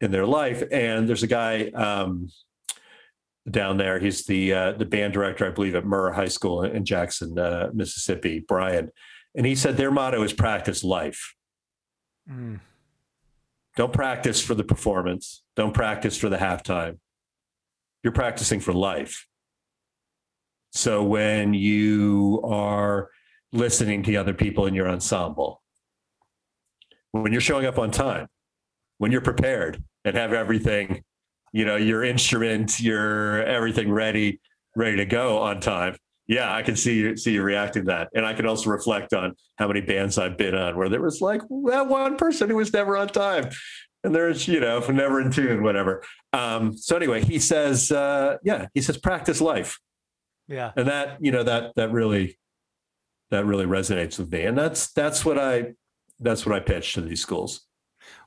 in 0.00 0.12
their 0.12 0.24
life. 0.24 0.62
And 0.70 1.08
there's 1.08 1.24
a 1.24 1.26
guy 1.26 1.64
um, 1.70 2.28
down 3.50 3.76
there. 3.76 3.98
He's 3.98 4.24
the 4.24 4.54
uh, 4.54 4.72
the 4.72 4.86
band 4.86 5.12
director, 5.12 5.46
I 5.46 5.50
believe, 5.50 5.74
at 5.74 5.84
Murrah 5.84 6.14
High 6.14 6.28
School 6.28 6.62
in 6.62 6.84
Jackson, 6.84 7.38
uh, 7.38 7.70
Mississippi, 7.74 8.38
Brian. 8.46 8.90
And 9.34 9.44
he 9.44 9.56
said 9.56 9.76
their 9.76 9.90
motto 9.90 10.22
is 10.22 10.32
practice 10.32 10.84
life. 10.84 11.34
Mm. 12.30 12.60
Don't 13.76 13.92
practice 13.92 14.40
for 14.40 14.54
the 14.54 14.64
performance. 14.64 15.42
Don't 15.56 15.74
practice 15.74 16.16
for 16.16 16.28
the 16.28 16.36
halftime. 16.36 16.98
You're 18.02 18.12
practicing 18.12 18.60
for 18.60 18.72
life. 18.72 19.26
So 20.72 21.02
when 21.02 21.52
you 21.52 22.40
are 22.44 23.10
listening 23.52 24.02
to 24.02 24.10
the 24.10 24.16
other 24.16 24.34
people 24.34 24.66
in 24.66 24.74
your 24.74 24.88
ensemble, 24.88 25.62
when 27.12 27.32
you're 27.32 27.40
showing 27.40 27.66
up 27.66 27.78
on 27.78 27.90
time, 27.90 28.28
when 28.98 29.10
you're 29.10 29.20
prepared 29.20 29.82
and 30.04 30.16
have 30.16 30.32
everything, 30.32 31.02
you 31.52 31.64
know, 31.64 31.76
your 31.76 32.04
instrument, 32.04 32.80
your 32.80 33.42
everything 33.42 33.90
ready, 33.90 34.40
ready 34.76 34.96
to 34.96 35.06
go 35.06 35.38
on 35.38 35.60
time, 35.60 35.96
yeah, 36.30 36.54
I 36.54 36.62
can 36.62 36.76
see 36.76 36.94
you 36.94 37.16
see 37.16 37.32
you 37.32 37.42
reacting 37.42 37.82
to 37.82 37.86
that, 37.88 38.08
and 38.14 38.24
I 38.24 38.34
can 38.34 38.46
also 38.46 38.70
reflect 38.70 39.12
on 39.12 39.34
how 39.58 39.66
many 39.66 39.80
bands 39.80 40.16
I've 40.16 40.38
been 40.38 40.54
on 40.54 40.76
where 40.76 40.88
there 40.88 41.02
was 41.02 41.20
like 41.20 41.40
that 41.66 41.88
one 41.88 42.16
person 42.16 42.48
who 42.48 42.54
was 42.54 42.72
never 42.72 42.96
on 42.96 43.08
time, 43.08 43.50
and 44.04 44.14
there's 44.14 44.46
you 44.46 44.60
know 44.60 44.78
never 44.78 45.20
in 45.20 45.32
tune, 45.32 45.64
whatever. 45.64 46.04
Um, 46.32 46.76
so 46.76 46.94
anyway, 46.94 47.24
he 47.24 47.40
says, 47.40 47.90
uh, 47.90 48.36
yeah, 48.44 48.68
he 48.74 48.80
says 48.80 48.96
practice 48.96 49.40
life, 49.40 49.80
yeah, 50.46 50.70
and 50.76 50.86
that 50.86 51.16
you 51.20 51.32
know 51.32 51.42
that 51.42 51.72
that 51.74 51.90
really 51.90 52.38
that 53.30 53.44
really 53.44 53.66
resonates 53.66 54.18
with 54.18 54.30
me, 54.32 54.42
and 54.44 54.56
that's 54.56 54.92
that's 54.92 55.24
what 55.24 55.38
I 55.38 55.74
that's 56.18 56.44
what 56.44 56.54
I 56.54 56.60
pitch 56.60 56.94
to 56.94 57.00
these 57.00 57.20
schools. 57.20 57.62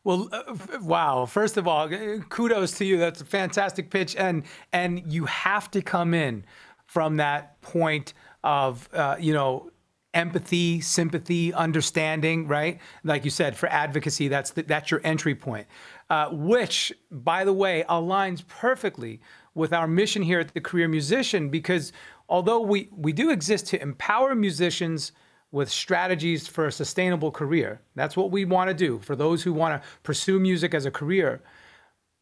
Well, 0.03 0.29
uh, 0.31 0.55
wow! 0.81 1.25
First 1.25 1.57
of 1.57 1.67
all, 1.67 1.89
kudos 2.29 2.77
to 2.77 2.85
you. 2.85 2.97
That's 2.97 3.21
a 3.21 3.25
fantastic 3.25 3.89
pitch, 3.89 4.15
and 4.15 4.43
and 4.71 5.03
you 5.11 5.25
have 5.25 5.71
to 5.71 5.81
come 5.81 6.13
in 6.13 6.45
from 6.85 7.17
that 7.17 7.59
point 7.61 8.13
of, 8.43 8.87
uh, 8.93 9.15
you 9.19 9.33
know, 9.33 9.71
empathy, 10.13 10.79
sympathy, 10.79 11.51
understanding, 11.53 12.47
right? 12.47 12.79
Like 13.03 13.25
you 13.25 13.31
said, 13.31 13.55
for 13.57 13.67
advocacy, 13.69 14.27
that's 14.27 14.51
the, 14.51 14.61
that's 14.61 14.91
your 14.91 15.01
entry 15.03 15.33
point, 15.33 15.65
uh, 16.09 16.29
which, 16.31 16.93
by 17.09 17.45
the 17.45 17.53
way, 17.53 17.83
aligns 17.89 18.45
perfectly 18.47 19.21
with 19.55 19.73
our 19.73 19.87
mission 19.87 20.21
here 20.21 20.39
at 20.39 20.53
the 20.53 20.61
Career 20.61 20.87
Musician, 20.87 21.49
because 21.49 21.93
although 22.29 22.61
we 22.61 22.89
we 22.91 23.13
do 23.13 23.29
exist 23.29 23.67
to 23.67 23.81
empower 23.81 24.35
musicians 24.35 25.11
with 25.51 25.69
strategies 25.69 26.47
for 26.47 26.65
a 26.65 26.71
sustainable 26.71 27.31
career, 27.31 27.81
that's 27.95 28.17
what 28.17 28.31
we 28.31 28.43
want 28.43 28.69
to 28.69 28.73
do 28.73 28.99
for 28.99 29.15
those 29.15 29.43
who 29.43 29.53
want 29.53 29.81
to 29.81 29.87
pursue 30.01 30.39
music 30.39 30.73
as 30.73 30.85
a 30.85 30.91
career. 30.91 31.41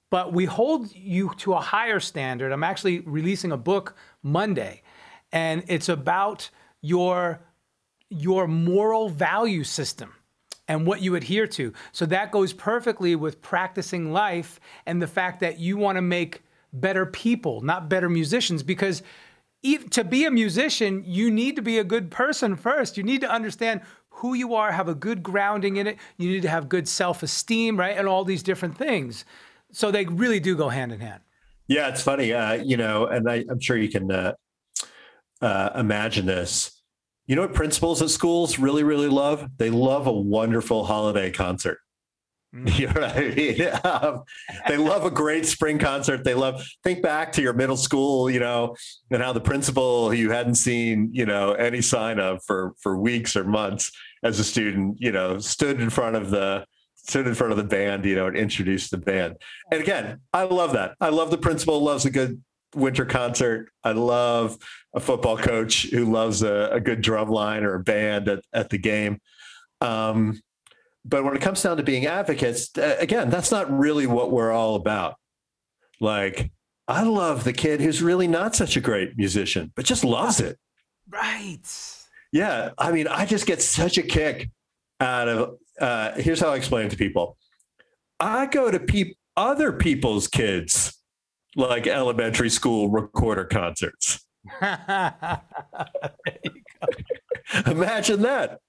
But 0.10 0.34
we 0.34 0.44
hold 0.44 0.94
you 0.94 1.32
to 1.38 1.54
a 1.54 1.62
higher 1.62 2.02
standard. 2.02 2.52
I'm 2.52 2.66
actually 2.66 3.00
releasing 3.00 3.54
a 3.54 3.58
book 3.58 3.96
Monday, 4.22 4.82
and 5.32 5.64
it's 5.68 5.88
about 5.88 6.50
your 6.82 7.42
your 8.10 8.48
moral 8.48 9.08
value 9.08 9.64
system 9.64 10.14
and 10.68 10.86
what 10.86 11.02
you 11.02 11.16
adhere 11.16 11.48
to. 11.48 11.74
So 11.92 12.06
that 12.08 12.32
goes 12.32 12.54
perfectly 12.54 13.16
with 13.16 13.42
practicing 13.42 14.12
life 14.12 14.60
and 14.86 15.02
the 15.02 15.08
fact 15.08 15.40
that 15.40 15.60
you 15.60 15.78
want 15.78 15.98
to 15.98 16.02
make 16.02 16.44
better 16.74 17.06
people, 17.06 17.62
not 17.62 17.90
better 17.90 18.10
musicians, 18.10 18.64
because 18.64 19.04
to 19.64 20.04
be 20.04 20.26
a 20.26 20.32
musician, 20.32 21.04
you 21.06 21.30
need 21.30 21.56
to 21.56 21.62
be 21.62 21.78
a 21.78 21.84
good 21.84 22.10
person 22.10 22.56
first. 22.56 22.98
You 22.98 23.04
need 23.04 23.22
to 23.22 23.30
understand 23.30 23.82
who 24.10 24.34
you 24.34 24.54
are, 24.56 24.72
have 24.72 24.88
a 24.88 24.96
good 24.96 25.24
grounding 25.24 25.78
in 25.78 25.88
it. 25.88 25.98
You 26.18 26.30
need 26.30 26.42
to 26.42 26.50
have 26.50 26.70
good 26.70 26.88
self 26.88 27.24
esteem, 27.24 27.78
right? 27.78 27.98
And 27.98 28.08
all 28.08 28.24
these 28.24 28.44
different 28.44 28.78
things. 28.78 29.26
So 29.72 29.92
they 29.92 30.06
really 30.06 30.40
do 30.40 30.56
go 30.56 30.70
hand 30.70 30.92
in 30.92 31.00
hand. 31.00 31.22
Yeah, 31.68 31.88
it's 31.88 32.02
funny, 32.02 32.34
uh, 32.34 32.54
you 32.54 32.76
know, 32.76 33.06
and 33.06 33.30
I, 33.30 33.46
am 33.50 33.60
sure 33.60 33.78
you 33.78 33.90
can 33.90 34.12
uh, 34.12 34.34
uh, 35.42 35.70
imagine 35.76 36.26
this. 36.26 36.82
You 37.28 37.36
know 37.36 37.44
what 37.44 37.54
principals 37.54 38.02
at 38.02 38.10
schools 38.10 38.60
really, 38.60 38.84
really 38.84 39.08
love? 39.08 39.48
They 39.58 39.70
love 39.70 40.06
a 40.06 40.12
wonderful 40.12 40.84
holiday 40.84 41.32
concert. 41.32 41.80
You 42.54 42.88
know 42.88 43.02
what 43.02 43.18
I 43.18 43.30
mean? 43.30 43.70
Um, 43.86 44.24
they 44.68 44.76
love 44.76 45.06
a 45.06 45.12
great 45.12 45.46
spring 45.46 45.80
concert. 45.80 46.26
They 46.26 46.34
love, 46.34 46.62
think 46.84 47.02
back 47.02 47.32
to 47.34 47.42
your 47.42 47.54
middle 47.54 47.78
school, 47.78 48.30
you 48.30 48.42
know, 48.42 48.76
and 49.10 49.22
how 49.22 49.32
the 49.32 49.40
principal 49.40 50.14
you 50.14 50.32
hadn't 50.32 50.56
seen, 50.56 51.10
you 51.14 51.26
know, 51.26 51.54
any 51.54 51.82
sign 51.82 52.20
of 52.20 52.44
for, 52.44 52.74
for 52.82 52.98
weeks 52.98 53.38
or 53.38 53.46
months 53.46 53.90
as 54.24 54.38
a 54.38 54.44
student, 54.44 54.98
you 55.00 55.14
know, 55.14 55.40
stood 55.40 55.80
in 55.80 55.90
front 55.90 56.18
of 56.18 56.30
the, 56.30 56.66
stood 56.96 57.26
in 57.26 57.36
front 57.36 57.52
of 57.52 57.58
the 57.58 57.64
band, 57.64 58.04
you 58.04 58.16
know, 58.16 58.28
and 58.28 58.36
introduced 58.36 58.92
the 58.92 58.98
band. 58.98 59.38
And 59.72 59.82
again, 59.82 60.20
I 60.34 60.44
love 60.44 60.74
that. 60.74 60.96
I 61.00 61.08
love 61.08 61.32
the 61.32 61.38
principal 61.38 61.82
loves 61.82 62.04
a 62.04 62.12
good 62.12 62.44
winter 62.76 63.06
concert. 63.06 63.70
I 63.84 63.94
love 63.94 64.58
a 64.94 65.00
football 65.00 65.38
coach 65.38 65.90
who 65.90 66.12
loves 66.12 66.44
a, 66.44 66.70
a 66.74 66.82
good 66.82 67.02
drum 67.02 67.30
line 67.30 67.64
or 67.64 67.76
a 67.76 67.84
band 67.84 68.28
at, 68.28 68.44
at 68.52 68.70
the 68.70 68.78
game. 68.78 69.22
Um, 69.80 70.42
but 71.04 71.24
when 71.24 71.36
it 71.36 71.42
comes 71.42 71.62
down 71.62 71.78
to 71.78 71.84
being 71.84 72.06
advocates, 72.06 72.70
uh, 72.78 72.96
again, 73.00 73.30
that's 73.30 73.52
not 73.52 73.72
really 73.76 74.08
what 74.08 74.32
we're 74.32 74.52
all 74.52 74.76
about. 74.76 75.16
Like, 76.00 76.52
I 76.88 77.04
love 77.04 77.44
the 77.44 77.54
kid 77.54 77.82
who's 77.82 78.02
really 78.02 78.28
not 78.28 78.56
such 78.56 78.76
a 78.76 78.82
great 78.82 79.18
musician, 79.18 79.72
but 79.76 79.86
just 79.86 80.04
loves 80.04 80.40
it. 80.40 80.58
Right. 81.10 81.60
Yeah. 82.32 82.72
I 82.78 82.92
mean, 82.92 83.08
I 83.08 83.26
just 83.26 83.46
get 83.46 83.62
such 83.62 83.98
a 83.98 84.04
kick 84.04 84.50
out 85.00 85.28
of, 85.28 85.58
uh, 85.80 86.14
here's 86.14 86.40
how 86.40 86.50
I 86.50 86.56
explain 86.58 86.88
it 86.88 86.92
to 86.92 86.98
people. 86.98 87.38
I 88.20 88.46
go 88.46 88.70
to 88.70 88.80
pe- 88.80 89.16
other 89.36 89.72
people's 89.72 90.28
kids, 90.28 90.98
like 91.56 91.88
elementary 91.88 92.50
school 92.50 92.90
recorder 92.90 93.46
concerts. 93.46 94.26
Imagine 97.66 98.22
that 98.22 98.60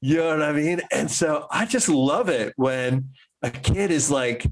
you 0.00 0.16
know 0.16 0.28
what 0.28 0.42
I 0.42 0.52
mean? 0.52 0.80
And 0.90 1.10
so 1.10 1.46
I 1.50 1.66
just 1.66 1.88
love 1.88 2.28
it 2.28 2.52
when 2.56 3.10
a 3.42 3.50
kid 3.50 3.90
is 3.90 4.10
like 4.10 4.46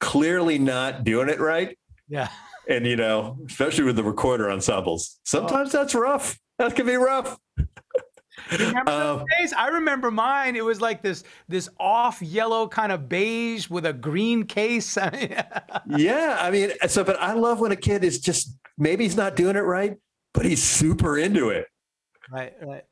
clearly 0.00 0.58
not 0.58 1.04
doing 1.04 1.28
it 1.28 1.40
right. 1.40 1.76
Yeah. 2.08 2.28
And 2.68 2.86
you 2.86 2.96
know, 2.96 3.38
especially 3.46 3.84
with 3.84 3.96
the 3.96 4.04
recorder 4.04 4.50
ensembles, 4.50 5.18
sometimes 5.24 5.74
oh. 5.74 5.78
that's 5.78 5.94
rough. 5.94 6.38
That 6.58 6.76
can 6.76 6.86
be 6.86 6.96
rough. 6.96 7.38
remember 8.52 8.90
um, 8.90 9.24
days? 9.38 9.52
I 9.52 9.68
remember 9.68 10.10
mine. 10.10 10.56
It 10.56 10.64
was 10.64 10.80
like 10.80 11.02
this 11.02 11.24
this 11.48 11.68
off 11.78 12.20
yellow 12.20 12.68
kind 12.68 12.92
of 12.92 13.08
beige 13.08 13.68
with 13.68 13.86
a 13.86 13.92
green 13.92 14.44
case. 14.44 14.96
yeah, 15.86 16.36
I 16.38 16.50
mean, 16.50 16.72
so 16.86 17.02
but 17.02 17.20
I 17.20 17.32
love 17.32 17.60
when 17.60 17.72
a 17.72 17.76
kid 17.76 18.04
is 18.04 18.20
just 18.20 18.56
maybe 18.78 19.04
he's 19.04 19.16
not 19.16 19.36
doing 19.36 19.56
it 19.56 19.60
right, 19.60 19.96
but 20.34 20.44
he's 20.44 20.62
super 20.62 21.18
into 21.18 21.48
it. 21.48 21.66
Right, 22.30 22.52
right. 22.62 22.84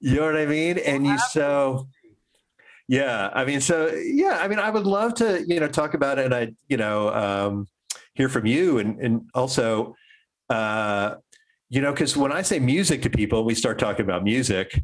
You 0.00 0.16
know 0.16 0.26
what 0.26 0.36
I 0.36 0.46
mean? 0.46 0.78
And 0.78 1.06
you 1.06 1.18
so 1.30 1.88
yeah, 2.88 3.30
I 3.32 3.44
mean, 3.44 3.60
so 3.60 3.88
yeah, 3.88 4.38
I 4.40 4.48
mean, 4.48 4.58
I 4.58 4.70
would 4.70 4.86
love 4.86 5.14
to, 5.14 5.44
you 5.46 5.60
know, 5.60 5.68
talk 5.68 5.94
about 5.94 6.18
it 6.18 6.24
and 6.24 6.34
I, 6.34 6.52
you 6.68 6.76
know, 6.76 7.14
um, 7.14 7.68
hear 8.14 8.28
from 8.28 8.46
you 8.46 8.78
and 8.78 8.98
and 9.00 9.30
also 9.34 9.94
uh, 10.48 11.14
you 11.68 11.80
know, 11.80 11.92
because 11.92 12.16
when 12.16 12.32
I 12.32 12.42
say 12.42 12.58
music 12.58 13.02
to 13.02 13.10
people, 13.10 13.44
we 13.44 13.54
start 13.54 13.78
talking 13.78 14.04
about 14.04 14.24
music. 14.24 14.82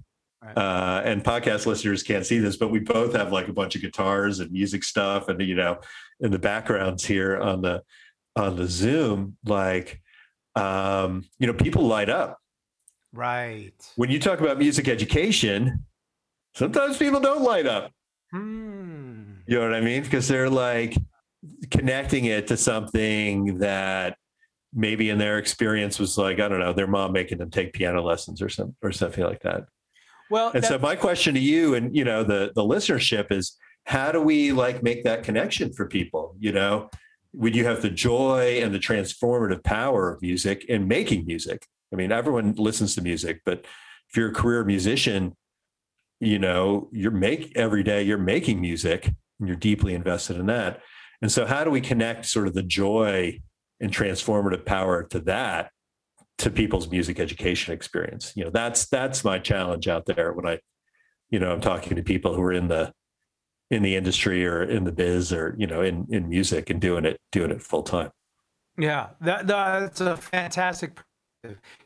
Uh, 0.57 1.03
and 1.05 1.25
podcast 1.25 1.67
listeners 1.67 2.05
can't 2.05 2.25
see 2.25 2.38
this, 2.38 2.57
but 2.57 2.69
we 2.69 2.79
both 2.79 3.17
have 3.17 3.33
like 3.33 3.49
a 3.49 3.53
bunch 3.53 3.75
of 3.75 3.83
guitars 3.83 4.38
and 4.38 4.53
music 4.53 4.85
stuff, 4.85 5.29
and 5.29 5.41
you 5.41 5.57
know, 5.57 5.81
in 6.21 6.31
the 6.31 6.38
backgrounds 6.38 7.05
here 7.05 7.37
on 7.37 7.62
the 7.62 7.83
on 8.37 8.55
the 8.55 8.69
Zoom, 8.69 9.37
like, 9.45 10.01
um, 10.55 11.25
you 11.41 11.49
know, 11.49 11.53
people 11.53 11.83
light 11.83 12.09
up 12.09 12.38
Right. 13.17 13.73
When 13.97 14.11
you 14.11 14.21
talk 14.21 14.41
about 14.41 14.59
music 14.59 14.89
education, 14.89 15.85
sometimes 16.55 16.99
people 16.99 17.19
don't 17.19 17.43
light 17.43 17.67
up. 17.67 17.91
Hmm. 18.31 19.37
You 19.47 19.59
know 19.59 19.63
what 19.63 19.75
I 19.75 19.81
mean? 19.81 20.03
Because 20.03 20.29
they're 20.29 20.51
like 20.51 20.97
connecting 21.71 22.27
it 22.27 22.47
to 22.49 22.57
something 22.57 23.59
that 23.59 24.19
maybe 24.75 25.09
in 25.09 25.19
their 25.19 25.39
experience 25.39 25.99
was 25.99 26.19
like, 26.19 26.41
I 26.41 26.49
don't 26.49 26.61
know, 26.61 26.73
their 26.73 26.87
mom 26.87 27.13
making 27.13 27.39
them 27.39 27.51
take 27.51 27.73
piano 27.73 28.03
lessons 28.03 28.43
or 28.43 28.49
some 28.49 28.77
or 28.83 28.93
something 28.93 29.25
like 29.25 29.41
that. 29.43 29.65
Well, 30.31 30.51
and 30.55 30.65
so 30.65 30.79
my 30.79 30.97
question 30.97 31.35
to 31.35 31.41
you 31.41 31.75
and 31.77 31.95
you 31.97 32.05
know 32.05 32.25
the 32.25 32.53
the 32.55 32.63
listenership 32.63 33.31
is 33.31 33.57
how 33.85 34.11
do 34.11 34.21
we 34.21 34.51
like 34.51 34.83
make 34.83 35.05
that 35.05 35.23
connection 35.23 35.73
for 35.73 35.87
people? 35.87 36.35
You 36.39 36.53
know, 36.53 36.91
would 37.33 37.55
you 37.55 37.65
have 37.65 37.81
the 37.81 37.91
joy 37.91 38.61
and 38.61 38.75
the 38.75 38.79
transformative 38.81 39.63
power 39.63 40.13
of 40.13 40.21
music 40.21 40.65
in 40.65 40.89
making 40.89 41.25
music? 41.27 41.67
I 41.92 41.96
mean, 41.96 42.12
everyone 42.12 42.55
listens 42.55 42.94
to 42.94 43.03
music, 43.03 43.42
but 43.44 43.64
if 44.09 44.16
you're 44.16 44.31
a 44.31 44.35
career 44.35 44.64
musician, 44.64 45.37
you 46.20 46.38
know, 46.38 46.88
you're 46.92 47.11
make 47.11 47.57
every 47.57 47.83
day 47.83 48.03
you're 48.03 48.18
making 48.18 48.61
music 48.61 49.07
and 49.38 49.49
you're 49.49 49.57
deeply 49.57 49.94
invested 49.94 50.37
in 50.37 50.46
that. 50.46 50.81
And 51.22 51.31
so 51.31 51.46
how 51.46 51.64
do 51.64 51.70
we 51.70 51.81
connect 51.81 52.27
sort 52.27 52.46
of 52.46 52.55
the 52.55 52.62
joy 52.62 53.40
and 53.81 53.92
transformative 53.92 54.64
power 54.64 55.03
to 55.05 55.20
that 55.20 55.70
to 56.38 56.51
people's 56.51 56.90
music 56.90 57.20
education 57.20 57.75
experience? 57.75 58.33
You 58.37 58.44
know, 58.44 58.51
that's 58.51 58.87
that's 58.87 59.25
my 59.25 59.38
challenge 59.38 59.88
out 59.88 60.07
there 60.07 60.33
when 60.33 60.46
I, 60.46 60.61
you 61.31 61.38
know, 61.38 61.53
I'm 61.53 61.61
talking 61.61 61.96
to 61.96 62.03
people 62.03 62.35
who 62.35 62.42
are 62.42 62.53
in 62.53 62.68
the 62.68 62.92
in 63.70 63.83
the 63.83 63.96
industry 63.96 64.46
or 64.46 64.62
in 64.62 64.85
the 64.85 64.92
biz 64.92 65.33
or, 65.33 65.55
you 65.59 65.66
know, 65.66 65.83
in 65.83 66.07
in 66.11 66.29
music 66.29 66.70
and 66.70 66.81
doing 66.81 67.05
it 67.05 67.18
doing 67.33 67.51
it 67.51 67.62
full 67.62 67.83
time. 67.83 68.11
Yeah, 68.79 69.09
that, 69.22 69.46
that's 69.46 70.01
a 70.03 70.16
fantastic 70.16 71.01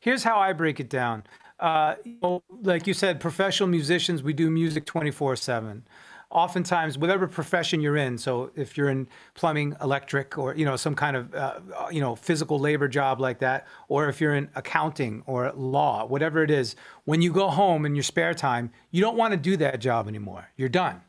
Here's 0.01 0.25
how 0.25 0.39
I 0.39 0.53
break 0.53 0.81
it 0.81 0.89
down. 0.89 1.25
Uh, 1.59 1.97
you 2.05 2.17
know, 2.23 2.43
like 2.63 2.87
you 2.87 2.95
said, 2.95 3.21
professional 3.21 3.69
musicians, 3.69 4.23
we 4.23 4.33
do 4.33 4.51
music 4.51 4.87
24 4.87 5.37
7 5.37 5.83
oftentimes 6.31 6.97
whatever 6.97 7.27
profession 7.27 7.81
you're 7.81 7.97
in 7.97 8.17
so 8.17 8.53
if 8.55 8.77
you're 8.77 8.89
in 8.89 9.09
plumbing 9.35 9.75
electric 9.81 10.39
or 10.39 10.55
you 10.55 10.65
know 10.65 10.77
some 10.77 10.95
kind 10.95 11.17
of 11.17 11.35
uh, 11.35 11.59
you 11.91 12.01
know 12.01 12.15
physical 12.15 12.59
labor 12.59 12.87
job 12.87 13.21
like 13.21 13.41
that 13.41 13.67
or 13.89 14.09
if 14.09 14.21
you're 14.21 14.37
in 14.37 14.49
accounting 14.55 15.25
or 15.27 15.53
law 15.53 16.07
whatever 16.07 16.43
it 16.45 16.51
is 16.51 16.77
when 17.05 17.21
you 17.21 17.33
go 17.33 17.49
home 17.49 17.85
in 17.85 17.97
your 17.97 18.05
spare 18.05 18.33
time 18.33 18.71
you 18.93 19.01
don't 19.01 19.17
want 19.17 19.33
to 19.33 19.37
do 19.37 19.57
that 19.57 19.81
job 19.81 20.07
anymore. 20.07 20.49
You're 20.57 20.69
done. 20.69 21.01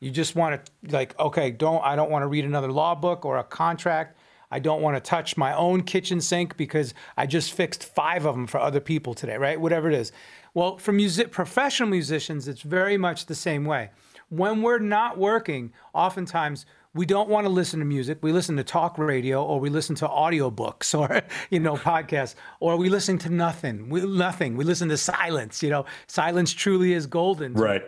You 0.00 0.10
just 0.12 0.36
want 0.36 0.64
to 0.64 0.92
like 0.92 1.18
okay 1.18 1.50
don't 1.50 1.82
i 1.84 1.96
don't 1.96 2.10
want 2.10 2.22
to 2.22 2.28
read 2.28 2.44
another 2.44 2.70
law 2.70 2.94
book 2.94 3.24
or 3.24 3.38
a 3.38 3.44
contract 3.44 4.17
I 4.50 4.58
don't 4.58 4.82
want 4.82 4.96
to 4.96 5.00
touch 5.00 5.36
my 5.36 5.54
own 5.54 5.82
kitchen 5.82 6.20
sink 6.20 6.56
because 6.56 6.94
I 7.16 7.26
just 7.26 7.52
fixed 7.52 7.84
five 7.84 8.24
of 8.24 8.34
them 8.34 8.46
for 8.46 8.58
other 8.58 8.80
people 8.80 9.14
today, 9.14 9.36
right? 9.36 9.60
Whatever 9.60 9.88
it 9.88 9.94
is. 9.94 10.12
Well, 10.54 10.78
for 10.78 10.92
music, 10.92 11.30
professional 11.30 11.88
musicians, 11.88 12.48
it's 12.48 12.62
very 12.62 12.96
much 12.96 13.26
the 13.26 13.34
same 13.34 13.64
way. 13.64 13.90
When 14.30 14.62
we're 14.62 14.78
not 14.78 15.18
working, 15.18 15.72
oftentimes 15.94 16.66
we 16.94 17.06
don't 17.06 17.28
want 17.28 17.44
to 17.44 17.48
listen 17.50 17.78
to 17.80 17.84
music. 17.86 18.18
We 18.22 18.32
listen 18.32 18.56
to 18.56 18.64
talk 18.64 18.98
radio 18.98 19.44
or 19.44 19.60
we 19.60 19.70
listen 19.70 19.94
to 19.96 20.08
audiobooks 20.08 20.98
or, 20.98 21.22
you 21.50 21.60
know, 21.60 21.76
podcasts 21.76 22.34
or 22.60 22.76
we 22.76 22.88
listen 22.88 23.18
to 23.18 23.30
nothing. 23.30 23.88
We, 23.88 24.00
nothing. 24.04 24.56
We 24.56 24.64
listen 24.64 24.88
to 24.88 24.96
silence, 24.96 25.62
you 25.62 25.70
know, 25.70 25.84
silence 26.06 26.52
truly 26.52 26.94
is 26.94 27.06
golden. 27.06 27.52
Right. 27.54 27.82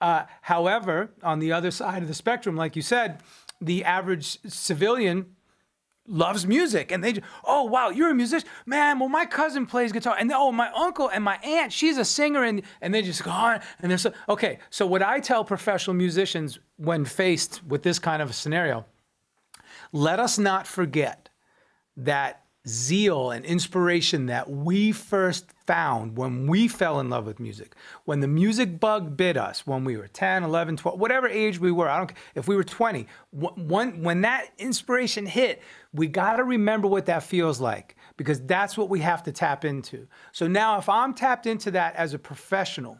Uh, 0.00 0.24
however, 0.42 1.10
on 1.22 1.38
the 1.38 1.52
other 1.52 1.70
side 1.70 2.02
of 2.02 2.08
the 2.08 2.14
spectrum, 2.14 2.56
like 2.56 2.76
you 2.76 2.82
said, 2.82 3.22
the 3.60 3.84
average 3.84 4.38
civilian 4.46 5.35
loves 6.08 6.46
music 6.46 6.92
and 6.92 7.02
they 7.02 7.12
just, 7.12 7.26
oh 7.44 7.64
wow 7.64 7.90
you're 7.90 8.10
a 8.10 8.14
musician. 8.14 8.48
Man 8.64 8.98
well 8.98 9.08
my 9.08 9.26
cousin 9.26 9.66
plays 9.66 9.92
guitar 9.92 10.16
and 10.18 10.30
oh 10.32 10.52
my 10.52 10.70
uncle 10.72 11.08
and 11.08 11.22
my 11.22 11.36
aunt 11.38 11.72
she's 11.72 11.98
a 11.98 12.04
singer 12.04 12.44
and 12.44 12.62
and 12.80 12.94
they 12.94 13.02
just 13.02 13.24
go 13.24 13.30
on 13.30 13.60
and 13.80 13.90
they're 13.90 13.98
so 13.98 14.12
okay 14.28 14.58
so 14.70 14.86
what 14.86 15.02
i 15.02 15.20
tell 15.20 15.44
professional 15.44 15.94
musicians 15.94 16.58
when 16.76 17.04
faced 17.04 17.62
with 17.64 17.82
this 17.82 17.98
kind 17.98 18.22
of 18.22 18.30
a 18.30 18.32
scenario 18.32 18.84
let 19.92 20.20
us 20.20 20.38
not 20.38 20.66
forget 20.66 21.28
that 21.96 22.44
zeal 22.66 23.30
and 23.30 23.44
inspiration 23.44 24.26
that 24.26 24.50
we 24.50 24.92
first 24.92 25.52
found 25.66 26.16
when 26.16 26.46
we 26.46 26.68
fell 26.68 27.00
in 27.00 27.10
love 27.10 27.26
with 27.26 27.40
music. 27.40 27.74
When 28.04 28.20
the 28.20 28.28
music 28.28 28.78
bug 28.78 29.16
bit 29.16 29.36
us 29.36 29.66
when 29.66 29.84
we 29.84 29.96
were 29.96 30.08
10, 30.08 30.42
11, 30.42 30.76
12, 30.76 30.98
whatever 30.98 31.28
age 31.28 31.58
we 31.58 31.72
were, 31.72 31.88
I 31.88 31.98
don't. 31.98 32.12
If 32.34 32.48
we 32.48 32.56
were 32.56 32.64
20, 32.64 33.06
when, 33.32 34.02
when 34.02 34.20
that 34.22 34.48
inspiration 34.58 35.26
hit, 35.26 35.62
we 35.92 36.06
got 36.06 36.36
to 36.36 36.44
remember 36.44 36.88
what 36.88 37.06
that 37.06 37.22
feels 37.22 37.60
like 37.60 37.96
because 38.16 38.40
that's 38.42 38.78
what 38.78 38.88
we 38.88 39.00
have 39.00 39.22
to 39.24 39.32
tap 39.32 39.64
into. 39.64 40.06
So 40.32 40.46
now 40.46 40.78
if 40.78 40.88
I'm 40.88 41.14
tapped 41.14 41.46
into 41.46 41.70
that 41.72 41.96
as 41.96 42.14
a 42.14 42.18
professional, 42.18 42.98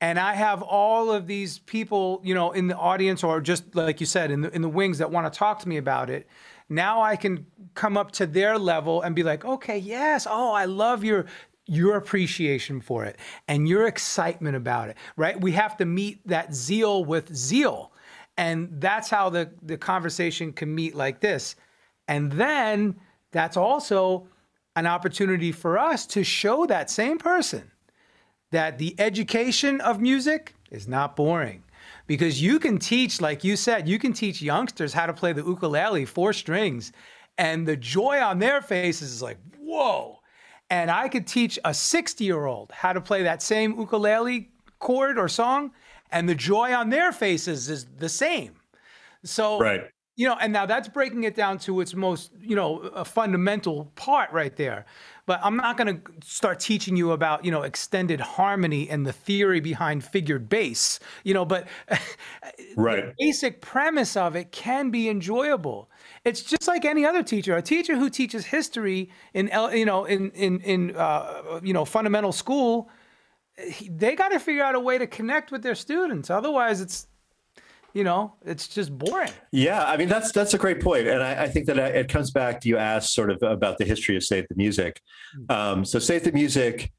and 0.00 0.18
I 0.18 0.34
have 0.34 0.62
all 0.62 1.12
of 1.12 1.28
these 1.28 1.60
people, 1.60 2.20
you 2.24 2.34
know, 2.34 2.50
in 2.50 2.66
the 2.66 2.76
audience 2.76 3.22
or 3.22 3.40
just 3.40 3.76
like 3.76 4.00
you 4.00 4.06
said, 4.06 4.32
in 4.32 4.40
the 4.40 4.52
in 4.52 4.60
the 4.60 4.68
wings 4.68 4.98
that 4.98 5.12
want 5.12 5.32
to 5.32 5.38
talk 5.38 5.60
to 5.60 5.68
me 5.68 5.76
about 5.76 6.10
it, 6.10 6.26
now 6.68 7.02
I 7.02 7.14
can 7.14 7.46
come 7.74 7.96
up 7.96 8.10
to 8.12 8.26
their 8.26 8.58
level 8.58 9.02
and 9.02 9.14
be 9.14 9.22
like, 9.22 9.44
okay, 9.44 9.78
yes, 9.78 10.26
oh, 10.28 10.52
I 10.52 10.64
love 10.64 11.04
your 11.04 11.26
your 11.66 11.96
appreciation 11.96 12.80
for 12.80 13.04
it 13.04 13.18
and 13.48 13.68
your 13.68 13.86
excitement 13.86 14.56
about 14.56 14.88
it, 14.88 14.96
right? 15.16 15.40
We 15.40 15.52
have 15.52 15.76
to 15.78 15.84
meet 15.84 16.26
that 16.26 16.54
zeal 16.54 17.04
with 17.04 17.34
zeal. 17.34 17.92
And 18.36 18.80
that's 18.80 19.08
how 19.08 19.30
the, 19.30 19.50
the 19.62 19.76
conversation 19.76 20.52
can 20.52 20.74
meet 20.74 20.94
like 20.94 21.20
this. 21.20 21.54
And 22.08 22.32
then 22.32 22.96
that's 23.30 23.56
also 23.56 24.26
an 24.76 24.86
opportunity 24.86 25.52
for 25.52 25.78
us 25.78 26.06
to 26.06 26.24
show 26.24 26.66
that 26.66 26.90
same 26.90 27.18
person 27.18 27.70
that 28.50 28.78
the 28.78 28.94
education 28.98 29.80
of 29.80 30.00
music 30.00 30.54
is 30.70 30.88
not 30.88 31.16
boring 31.16 31.62
because 32.06 32.40
you 32.40 32.58
can 32.58 32.78
teach 32.78 33.20
like 33.20 33.44
you 33.44 33.56
said 33.56 33.88
you 33.88 33.98
can 33.98 34.12
teach 34.12 34.40
youngsters 34.40 34.92
how 34.92 35.06
to 35.06 35.12
play 35.12 35.32
the 35.32 35.44
ukulele 35.44 36.04
four 36.04 36.32
strings 36.32 36.92
and 37.38 37.66
the 37.66 37.76
joy 37.76 38.18
on 38.20 38.38
their 38.38 38.62
faces 38.62 39.12
is 39.12 39.22
like 39.22 39.38
whoa 39.58 40.18
and 40.72 40.90
i 40.90 41.06
could 41.08 41.26
teach 41.26 41.58
a 41.64 41.74
60 41.74 42.24
year 42.24 42.46
old 42.46 42.72
how 42.72 42.92
to 42.92 43.00
play 43.00 43.22
that 43.22 43.42
same 43.42 43.78
ukulele 43.78 44.50
chord 44.78 45.18
or 45.18 45.28
song 45.28 45.70
and 46.10 46.28
the 46.28 46.34
joy 46.34 46.72
on 46.74 46.88
their 46.90 47.12
faces 47.12 47.68
is 47.70 47.86
the 47.98 48.08
same 48.08 48.54
so 49.24 49.60
Right. 49.60 49.82
you 50.16 50.26
know 50.26 50.36
and 50.40 50.52
now 50.52 50.66
that's 50.66 50.88
breaking 50.88 51.24
it 51.24 51.34
down 51.36 51.58
to 51.60 51.80
its 51.80 51.94
most 51.94 52.32
you 52.40 52.56
know 52.56 52.80
a 52.80 53.04
fundamental 53.04 53.92
part 53.96 54.32
right 54.32 54.56
there 54.56 54.86
but 55.26 55.38
i'm 55.42 55.56
not 55.56 55.76
going 55.76 56.00
to 56.00 56.12
start 56.26 56.58
teaching 56.58 56.96
you 56.96 57.12
about 57.12 57.44
you 57.44 57.50
know 57.50 57.62
extended 57.62 58.20
harmony 58.20 58.88
and 58.88 59.06
the 59.06 59.12
theory 59.12 59.60
behind 59.60 60.02
figured 60.04 60.48
bass 60.48 60.98
you 61.24 61.34
know 61.34 61.44
but 61.44 61.68
Right. 62.76 63.04
the 63.06 63.14
basic 63.18 63.60
premise 63.60 64.16
of 64.16 64.34
it 64.36 64.52
can 64.52 64.90
be 64.90 65.08
enjoyable 65.08 65.90
it's 66.24 66.42
just 66.42 66.68
like 66.68 66.84
any 66.84 67.04
other 67.04 67.22
teacher 67.22 67.56
a 67.56 67.62
teacher 67.62 67.96
who 67.96 68.08
teaches 68.08 68.46
history 68.46 69.10
in 69.34 69.50
you 69.72 69.84
know 69.84 70.04
in 70.04 70.30
in 70.32 70.60
in 70.60 70.96
uh, 70.96 71.60
you 71.62 71.72
know 71.72 71.84
fundamental 71.84 72.32
school 72.32 72.90
they 73.90 74.14
got 74.14 74.30
to 74.30 74.38
figure 74.38 74.62
out 74.62 74.74
a 74.74 74.80
way 74.80 74.98
to 74.98 75.06
connect 75.06 75.50
with 75.50 75.62
their 75.62 75.74
students 75.74 76.30
otherwise 76.30 76.80
it's 76.80 77.06
you 77.92 78.04
know 78.04 78.34
it's 78.44 78.68
just 78.68 78.96
boring 78.96 79.30
Yeah, 79.50 79.84
I 79.84 79.96
mean 79.96 80.08
that's 80.08 80.32
that's 80.32 80.54
a 80.54 80.58
great 80.58 80.80
point, 80.80 81.06
and 81.06 81.22
I, 81.22 81.44
I 81.44 81.48
think 81.48 81.66
that 81.66 81.78
it 81.78 82.08
comes 82.08 82.30
back 82.30 82.60
to 82.62 82.68
you 82.68 82.78
asked 82.78 83.12
sort 83.12 83.30
of 83.30 83.42
about 83.42 83.76
the 83.78 83.84
history 83.84 84.16
of 84.16 84.22
Save 84.22 84.48
the 84.48 84.54
Music. 84.54 84.98
Um, 85.50 85.84
so 85.84 85.98
Save 85.98 86.24
the 86.24 86.32
Music 86.32 86.90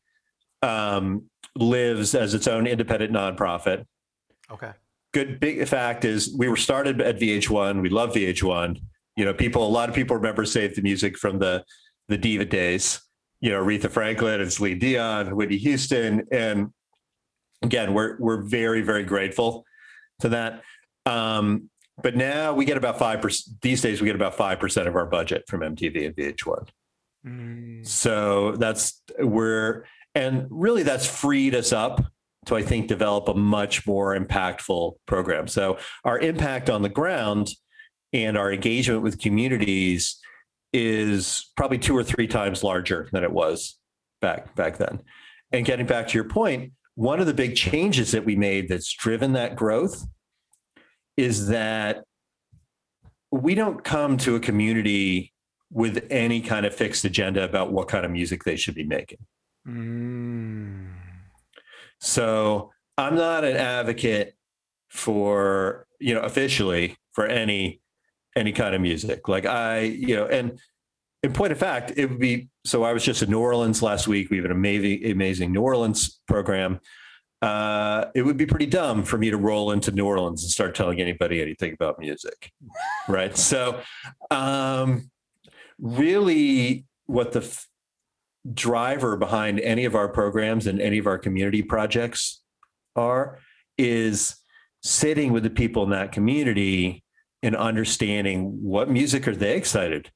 um, 0.62 1.24
lives 1.56 2.14
as 2.14 2.36
its 2.36 2.48
own 2.48 2.68
independent 2.68 3.12
nonprofit. 3.12 3.86
okay 4.52 4.72
Good 5.14 5.40
big 5.40 5.68
fact 5.68 6.06
is 6.06 6.36
we 6.36 6.50
were 6.50 6.58
started 6.58 7.00
at 7.00 7.20
VH1. 7.20 7.82
We 7.84 7.90
love 7.90 8.14
VH1. 8.14 8.80
You 9.16 9.26
know, 9.26 9.34
people 9.34 9.66
a 9.66 9.70
lot 9.70 9.90
of 9.90 9.96
people 9.96 10.16
remember 10.16 10.46
Save 10.46 10.76
the 10.76 10.82
Music 10.82 11.18
from 11.18 11.40
the 11.40 11.64
the 12.08 12.18
diva 12.18 12.46
days. 12.46 13.02
You 13.40 13.52
know, 13.52 13.64
Aretha 13.64 13.90
Franklin 13.90 14.42
and 14.42 14.52
Celine 14.52 14.80
Dion, 14.80 15.36
Whitney 15.36 15.58
Houston, 15.58 16.24
and 16.32 16.72
again, 17.62 17.94
we're 17.94 18.18
we're 18.20 18.42
very 18.42 18.82
very 18.82 19.04
grateful 19.04 19.66
to 20.22 20.30
that. 20.30 20.62
Um, 21.06 21.70
but 22.02 22.16
now 22.16 22.54
we 22.54 22.66
get 22.66 22.78
about 22.78 22.98
five 22.98 23.22
percent. 23.22 23.62
These 23.62 23.82
days, 23.82 24.02
we 24.02 24.08
get 24.08 24.16
about 24.16 24.36
five 24.36 24.60
percent 24.60 24.88
of 24.88 24.96
our 24.96 25.06
budget 25.06 25.44
from 25.48 25.62
MTV 25.62 26.06
and 26.08 26.16
VH1. 26.16 26.68
Mm, 27.26 27.88
So 27.88 28.54
that's 28.54 29.02
we're 29.20 29.86
and 30.16 30.48
really 30.50 30.84
that's 30.84 31.06
freed 31.06 31.56
us 31.56 31.72
up 31.72 32.04
to 32.46 32.56
I 32.56 32.62
think 32.62 32.88
develop 32.88 33.30
a 33.30 33.34
much 33.34 33.88
more 33.88 34.18
impactful 34.18 34.94
program. 35.06 35.48
So 35.48 35.78
our 36.04 36.20
impact 36.20 36.70
on 36.70 36.82
the 36.82 36.90
ground 36.90 37.50
and 38.14 38.38
our 38.38 38.54
engagement 38.54 39.02
with 39.02 39.20
communities 39.20 40.20
is 40.72 41.52
probably 41.58 41.78
two 41.78 41.98
or 41.98 42.04
three 42.04 42.28
times 42.28 42.64
larger 42.64 43.10
than 43.12 43.24
it 43.24 43.32
was 43.32 43.78
back 44.22 44.56
back 44.56 44.78
then. 44.78 45.02
And 45.52 45.66
getting 45.66 45.86
back 45.86 46.08
to 46.10 46.14
your 46.16 46.28
point, 46.28 46.74
one 46.96 47.20
of 47.20 47.26
the 47.28 47.34
big 47.34 47.56
changes 47.56 48.12
that 48.12 48.26
we 48.26 48.36
made 48.36 48.70
that's 48.70 48.92
driven 48.94 49.34
that 49.34 49.56
growth 49.56 50.06
is 51.18 51.48
that 51.48 52.04
we 53.32 53.56
don't 53.56 53.84
come 53.84 54.18
to 54.18 54.36
a 54.36 54.40
community 54.40 55.34
with 55.72 56.06
any 56.12 56.40
kind 56.40 56.66
of 56.66 56.74
fixed 56.74 57.04
agenda 57.04 57.44
about 57.44 57.72
what 57.72 57.88
kind 57.88 58.06
of 58.06 58.12
music 58.12 58.44
they 58.44 58.56
should 58.56 58.76
be 58.76 58.84
making. 58.84 59.18
mm, 59.68 60.88
So 62.00 62.72
I'm 62.98 63.16
not 63.16 63.44
an 63.44 63.58
advocate 63.58 64.36
for, 64.90 65.88
you 66.00 66.14
know, 66.14 66.22
officially 66.22 66.96
for 67.14 67.26
any 67.26 67.82
any 68.36 68.52
kind 68.52 68.76
of 68.76 68.82
music. 68.82 69.28
Like 69.28 69.46
I, 69.46 69.82
you 69.82 70.16
know, 70.16 70.26
and 70.26 70.60
in 71.22 71.34
point 71.34 71.52
of 71.52 71.58
fact, 71.58 71.94
it 71.96 72.08
would 72.10 72.20
be 72.20 72.50
so 72.66 72.84
I 72.84 72.94
was 72.94 73.04
just 73.04 73.22
in 73.22 73.30
New 73.30 73.40
Orleans 73.40 73.82
last 73.82 74.08
week. 74.08 74.30
We 74.30 74.38
have 74.38 74.46
an 74.46 74.52
amazing 74.52 75.06
amazing 75.06 75.52
New 75.52 75.62
Orleans 75.62 76.20
program. 76.28 76.80
Uh, 77.42 78.06
it 78.16 78.22
would 78.22 78.38
be 78.38 78.46
pretty 78.46 78.66
dumb 78.66 79.04
for 79.04 79.18
me 79.18 79.30
to 79.30 79.38
roll 79.38 79.72
into 79.72 79.92
New 79.92 80.06
Orleans 80.06 80.44
and 80.44 80.52
start 80.52 80.76
telling 80.76 81.02
anybody 81.02 81.42
anything 81.42 81.74
about 81.74 82.00
music. 82.00 82.52
right. 83.08 83.38
So 83.38 83.82
um 84.32 85.10
really 85.80 86.86
what 87.06 87.34
the 87.34 87.42
f- 87.42 87.68
driver 88.54 89.18
behind 89.18 89.60
any 89.60 89.86
of 89.86 89.96
our 89.96 90.08
programs 90.08 90.68
and 90.68 90.80
any 90.82 90.98
of 90.98 91.08
our 91.08 91.18
community 91.18 91.62
projects 91.62 92.42
are 92.96 93.40
is 93.78 94.36
sitting 94.82 95.32
with 95.32 95.44
the 95.44 95.50
people 95.50 95.84
in 95.84 95.90
that 95.90 96.12
community 96.12 97.03
and 97.44 97.56
understanding 97.56 98.58
what 98.64 98.90
music 98.90 99.28
are 99.28 99.36
they 99.36 99.56
excited 99.56 100.12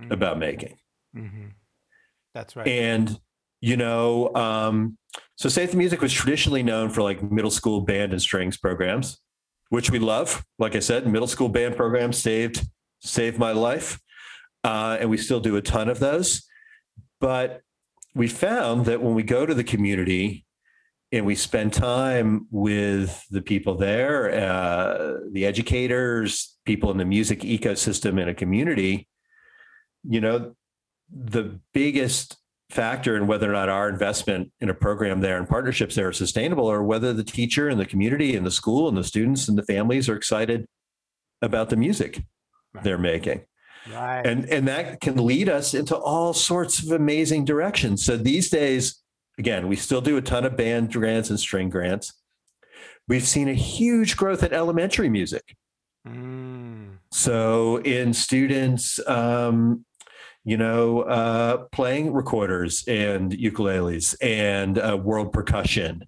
mm, 0.00 0.10
about 0.10 0.38
making. 0.38 0.76
Mhm. 1.16 1.52
that's 2.34 2.56
right. 2.56 2.66
And 2.66 3.20
you 3.60 3.76
know 3.76 4.34
um, 4.34 4.98
so 5.36 5.48
Save 5.48 5.70
the 5.70 5.76
music 5.76 6.00
was 6.00 6.12
traditionally 6.12 6.64
known 6.64 6.90
for 6.90 7.02
like 7.02 7.22
middle 7.22 7.50
school 7.50 7.82
band 7.82 8.12
and 8.12 8.20
strings 8.20 8.56
programs 8.56 9.18
which 9.68 9.90
we 9.90 9.98
love. 9.98 10.44
Like 10.58 10.76
i 10.76 10.80
said 10.80 11.06
middle 11.06 11.26
school 11.26 11.48
band 11.48 11.76
programs 11.76 12.18
saved 12.18 12.66
saved 13.00 13.38
my 13.38 13.52
life 13.52 13.98
uh, 14.64 14.98
and 15.00 15.10
we 15.10 15.16
still 15.16 15.40
do 15.40 15.56
a 15.56 15.62
ton 15.62 15.88
of 15.88 15.98
those. 15.98 16.42
But 17.20 17.62
we 18.14 18.28
found 18.28 18.84
that 18.86 19.02
when 19.02 19.14
we 19.14 19.22
go 19.22 19.46
to 19.46 19.54
the 19.54 19.64
community 19.64 20.44
and 21.12 21.26
we 21.26 21.34
spend 21.34 21.72
time 21.74 22.46
with 22.50 23.22
the 23.30 23.42
people 23.42 23.76
there 23.76 24.30
uh, 24.32 25.18
the 25.30 25.44
educators 25.46 26.58
people 26.64 26.90
in 26.90 26.96
the 26.96 27.04
music 27.04 27.40
ecosystem 27.40 28.20
in 28.20 28.28
a 28.28 28.34
community. 28.34 29.08
You 30.04 30.20
know 30.20 30.54
the 31.14 31.60
biggest 31.74 32.38
factor 32.70 33.16
in 33.18 33.26
whether 33.26 33.48
or 33.50 33.52
not 33.52 33.68
our 33.68 33.88
investment 33.88 34.50
in 34.60 34.70
a 34.70 34.74
program 34.74 35.20
there 35.20 35.36
and 35.36 35.46
partnerships 35.46 35.94
there 35.94 36.08
are 36.08 36.12
sustainable 36.12 36.64
or 36.64 36.82
whether 36.82 37.12
the 37.12 37.22
teacher 37.22 37.68
and 37.68 37.78
the 37.78 37.84
community 37.84 38.34
and 38.34 38.46
the 38.46 38.50
school 38.50 38.88
and 38.88 38.96
the 38.96 39.04
students 39.04 39.46
and 39.46 39.58
the 39.58 39.62
families 39.62 40.08
are 40.08 40.16
excited 40.16 40.66
about 41.42 41.68
the 41.68 41.76
music 41.76 42.22
Right. 42.74 42.84
they're 42.84 42.98
making. 42.98 43.42
Right. 43.92 44.22
And 44.24 44.46
and 44.48 44.66
that 44.68 45.00
can 45.00 45.26
lead 45.26 45.48
us 45.48 45.74
into 45.74 45.96
all 45.96 46.32
sorts 46.32 46.82
of 46.82 46.90
amazing 46.92 47.44
directions. 47.44 48.04
So 48.04 48.16
these 48.16 48.48
days 48.48 49.01
again 49.42 49.68
we 49.68 49.76
still 49.76 50.00
do 50.00 50.16
a 50.16 50.22
ton 50.22 50.44
of 50.44 50.56
band 50.56 50.92
grants 50.92 51.30
and 51.30 51.40
string 51.40 51.68
grants 51.68 52.12
we've 53.08 53.26
seen 53.26 53.48
a 53.48 53.54
huge 53.54 54.16
growth 54.16 54.42
in 54.42 54.52
elementary 54.52 55.08
music 55.08 55.56
Mm, 56.06 56.98
so 57.12 57.76
in 57.76 58.12
students 58.12 58.98
um, 59.06 59.84
you 60.44 60.56
know 60.56 61.02
uh, 61.02 61.58
playing 61.70 62.12
recorders 62.12 62.82
and 62.88 63.30
ukuleles 63.32 64.16
and 64.20 64.78
uh, 64.78 64.98
world 65.00 65.32
percussion. 65.32 66.04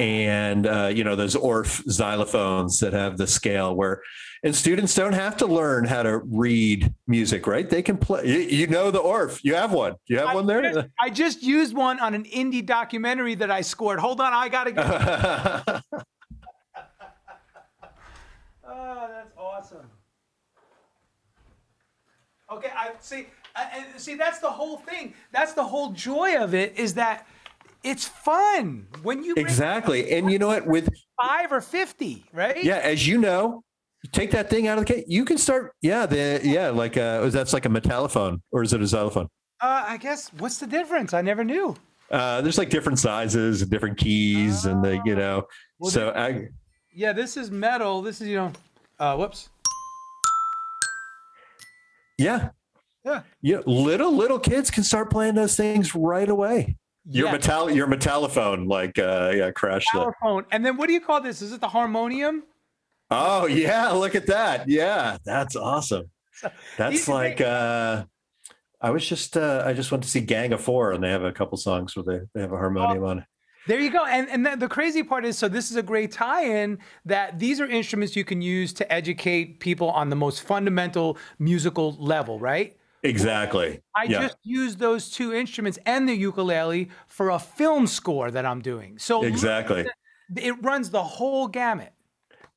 And 0.00 0.66
uh, 0.66 0.90
you 0.92 1.04
know 1.04 1.14
those 1.16 1.34
orff 1.36 1.84
xylophones 1.86 2.80
that 2.80 2.92
have 2.92 3.18
the 3.18 3.26
scale 3.26 3.74
where 3.74 4.02
and 4.44 4.56
students 4.56 4.94
don't 4.94 5.12
have 5.12 5.36
to 5.36 5.46
learn 5.46 5.84
how 5.84 6.02
to 6.02 6.18
read 6.18 6.92
music 7.06 7.46
right 7.46 7.68
they 7.70 7.82
can 7.82 7.96
play 7.96 8.26
you, 8.26 8.38
you 8.38 8.66
know 8.66 8.90
the 8.90 9.00
orff 9.00 9.40
you 9.44 9.54
have 9.54 9.72
one 9.72 9.94
you 10.06 10.18
have 10.18 10.28
I 10.28 10.34
one 10.34 10.46
just- 10.48 10.74
there 10.74 10.90
I 10.98 11.10
just 11.10 11.42
used 11.42 11.74
one 11.74 12.00
on 12.00 12.14
an 12.14 12.24
indie 12.24 12.64
documentary 12.64 13.34
that 13.36 13.50
I 13.50 13.60
scored. 13.60 13.98
Hold 14.00 14.20
on, 14.20 14.32
I 14.32 14.48
gotta 14.48 14.72
go. 14.72 15.90
Oh, 18.74 19.06
that's 19.10 19.32
awesome. 19.36 19.86
Okay, 22.50 22.70
I 22.74 22.92
see. 23.00 23.26
I, 23.54 23.84
and 23.92 24.00
see, 24.00 24.14
that's 24.14 24.38
the 24.38 24.50
whole 24.50 24.78
thing. 24.78 25.14
That's 25.30 25.52
the 25.52 25.64
whole 25.64 25.90
joy 25.92 26.36
of 26.36 26.54
it 26.54 26.78
is 26.78 26.94
that 26.94 27.26
it's 27.84 28.06
fun 28.06 28.86
when 29.02 29.22
you 29.24 29.34
exactly 29.36 30.12
and 30.12 30.30
you 30.30 30.38
know 30.38 30.46
what 30.48 30.66
with 30.66 30.88
five 31.20 31.50
or 31.52 31.60
fifty, 31.60 32.24
right? 32.32 32.62
yeah 32.62 32.76
as 32.78 33.06
you 33.06 33.18
know 33.18 33.62
take 34.12 34.30
that 34.32 34.48
thing 34.50 34.66
out 34.68 34.78
of 34.78 34.86
the 34.86 34.92
case 34.94 35.04
you 35.06 35.24
can 35.24 35.38
start 35.38 35.72
yeah 35.82 36.06
the 36.06 36.40
yeah 36.42 36.68
like 36.70 36.96
uh 36.96 37.28
that's 37.28 37.52
like 37.52 37.66
a 37.66 37.68
metallophone 37.68 38.40
or 38.50 38.62
is 38.62 38.72
it 38.72 38.80
a 38.82 38.86
xylophone 38.86 39.28
Uh, 39.60 39.84
I 39.86 39.96
guess. 39.96 40.30
What's 40.38 40.58
the 40.58 40.66
difference? 40.66 41.14
I 41.14 41.22
never 41.22 41.44
knew. 41.44 41.76
uh 42.10 42.40
there's 42.42 42.58
like 42.58 42.68
different 42.70 42.98
sizes 42.98 43.62
and 43.62 43.70
different 43.70 43.96
keys 43.98 44.64
and 44.64 44.82
the 44.84 45.00
you 45.04 45.14
know 45.14 45.46
Well, 45.78 45.90
so 45.90 46.10
I, 46.10 46.48
Yeah, 46.94 47.12
this 47.12 47.36
is 47.36 47.50
metal. 47.50 48.02
This 48.02 48.20
is 48.20 48.28
you 48.28 48.36
know. 48.36 48.52
Uh, 48.98 49.16
whoops. 49.16 49.48
Yeah. 52.18 52.50
Yeah. 53.04 53.22
Yeah. 53.40 53.60
Little 53.66 54.12
little 54.14 54.38
kids 54.38 54.70
can 54.70 54.84
start 54.84 55.10
playing 55.10 55.34
those 55.34 55.56
things 55.56 55.94
right 55.94 56.28
away. 56.28 56.76
Your 57.08 57.26
Yeah, 57.26 57.32
metal 57.32 57.70
your 57.70 57.86
metallophone 57.88 58.68
like 58.68 58.98
uh 58.98 59.32
yeah 59.34 59.50
crashed 59.50 59.88
the 59.92 60.12
Powerphone. 60.22 60.44
And 60.52 60.64
then 60.64 60.76
what 60.76 60.86
do 60.86 60.92
you 60.92 61.00
call 61.00 61.20
this? 61.20 61.42
Is 61.42 61.52
it 61.52 61.60
the 61.60 61.68
harmonium? 61.68 62.44
Oh 63.10 63.46
yeah, 63.46 63.90
look 63.90 64.14
at 64.14 64.26
that. 64.26 64.68
Yeah, 64.68 65.18
that's 65.24 65.56
awesome. 65.56 66.10
That's 66.78 67.08
like 67.08 67.40
uh 67.40 68.04
I 68.80 68.90
was 68.90 69.06
just 69.06 69.36
uh 69.36 69.64
I 69.66 69.72
just 69.72 69.90
went 69.90 70.04
to 70.04 70.10
see 70.10 70.20
Gang 70.20 70.52
of 70.52 70.60
Four 70.60 70.92
and 70.92 71.02
they 71.02 71.10
have 71.10 71.24
a 71.24 71.32
couple 71.32 71.58
songs 71.58 71.96
where 71.96 72.04
they, 72.04 72.24
they 72.34 72.40
have 72.40 72.52
a 72.52 72.56
harmonium 72.56 73.04
on 73.04 73.18
it. 73.18 73.24
There 73.66 73.78
you 73.78 73.90
go. 73.90 74.04
And 74.04 74.28
and 74.28 74.46
the, 74.46 74.56
the 74.56 74.68
crazy 74.68 75.02
part 75.02 75.24
is, 75.24 75.38
so 75.38 75.48
this 75.48 75.70
is 75.70 75.76
a 75.76 75.82
great 75.82 76.10
tie-in 76.10 76.78
that 77.04 77.38
these 77.38 77.60
are 77.60 77.66
instruments 77.66 78.16
you 78.16 78.24
can 78.24 78.42
use 78.42 78.72
to 78.74 78.92
educate 78.92 79.60
people 79.60 79.90
on 79.90 80.08
the 80.10 80.16
most 80.16 80.42
fundamental 80.42 81.18
musical 81.38 81.92
level, 81.98 82.40
right? 82.40 82.76
Exactly. 83.02 83.80
I 83.96 84.04
yeah. 84.04 84.22
just 84.22 84.36
use 84.44 84.76
those 84.76 85.10
two 85.10 85.34
instruments 85.34 85.78
and 85.86 86.08
the 86.08 86.14
ukulele 86.14 86.88
for 87.08 87.30
a 87.30 87.38
film 87.38 87.86
score 87.86 88.30
that 88.30 88.46
I'm 88.46 88.60
doing. 88.60 88.98
So 88.98 89.24
exactly. 89.24 89.86
it 90.36 90.62
runs 90.62 90.90
the 90.90 91.02
whole 91.02 91.48
gamut. 91.48 91.92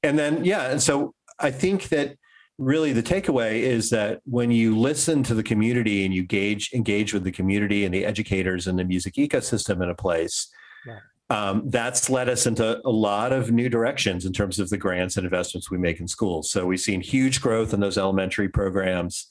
And 0.04 0.20
then 0.20 0.46
yeah, 0.46 0.70
and 0.70 0.82
so 0.82 1.16
I 1.40 1.50
think 1.50 1.90
that 1.90 2.18
really 2.58 2.94
the 2.94 3.04
takeaway 3.04 3.62
is 3.62 3.90
that 3.90 4.22
when 4.26 4.52
you 4.52 4.78
listen 4.78 5.24
to 5.24 5.34
the 5.34 5.44
community 5.44 6.06
and 6.06 6.14
you 6.14 6.24
gauge 6.24 6.72
engage 6.74 7.14
with 7.14 7.24
the 7.24 7.32
community 7.32 7.84
and 7.84 7.94
the 7.94 8.06
educators 8.06 8.68
and 8.68 8.80
the 8.80 8.86
music 8.86 9.16
ecosystem 9.16 9.82
in 9.84 9.90
a 9.90 9.96
place, 9.96 10.48
Right. 10.86 11.02
um, 11.32 11.64
that's 11.70 12.10
led 12.10 12.30
us 12.30 12.46
into 12.46 12.80
a 12.86 12.90
lot 12.90 13.34
of 13.34 13.52
new 13.52 13.68
directions 13.68 14.26
in 14.26 14.32
terms 14.32 14.60
of 14.60 14.70
the 14.70 14.78
grants 14.78 15.18
and 15.18 15.26
investments 15.26 15.72
we 15.72 15.80
make 15.80 16.00
in 16.00 16.08
schools. 16.08 16.52
So 16.52 16.68
we've 16.68 16.80
seen 16.80 17.02
huge 17.02 17.42
growth 17.42 17.74
in 17.74 17.80
those 17.80 17.98
elementary 17.98 18.48
programs. 18.48 19.28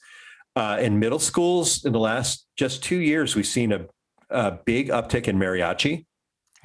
Uh, 0.55 0.77
in 0.79 0.99
middle 0.99 1.19
schools, 1.19 1.83
in 1.83 1.91
the 1.91 1.99
last 1.99 2.47
just 2.55 2.83
two 2.83 2.97
years, 2.97 3.35
we've 3.35 3.45
seen 3.45 3.73
a, 3.73 3.85
a 4.29 4.51
big 4.51 4.89
uptick 4.89 5.27
in 5.27 5.37
mariachi. 5.37 6.05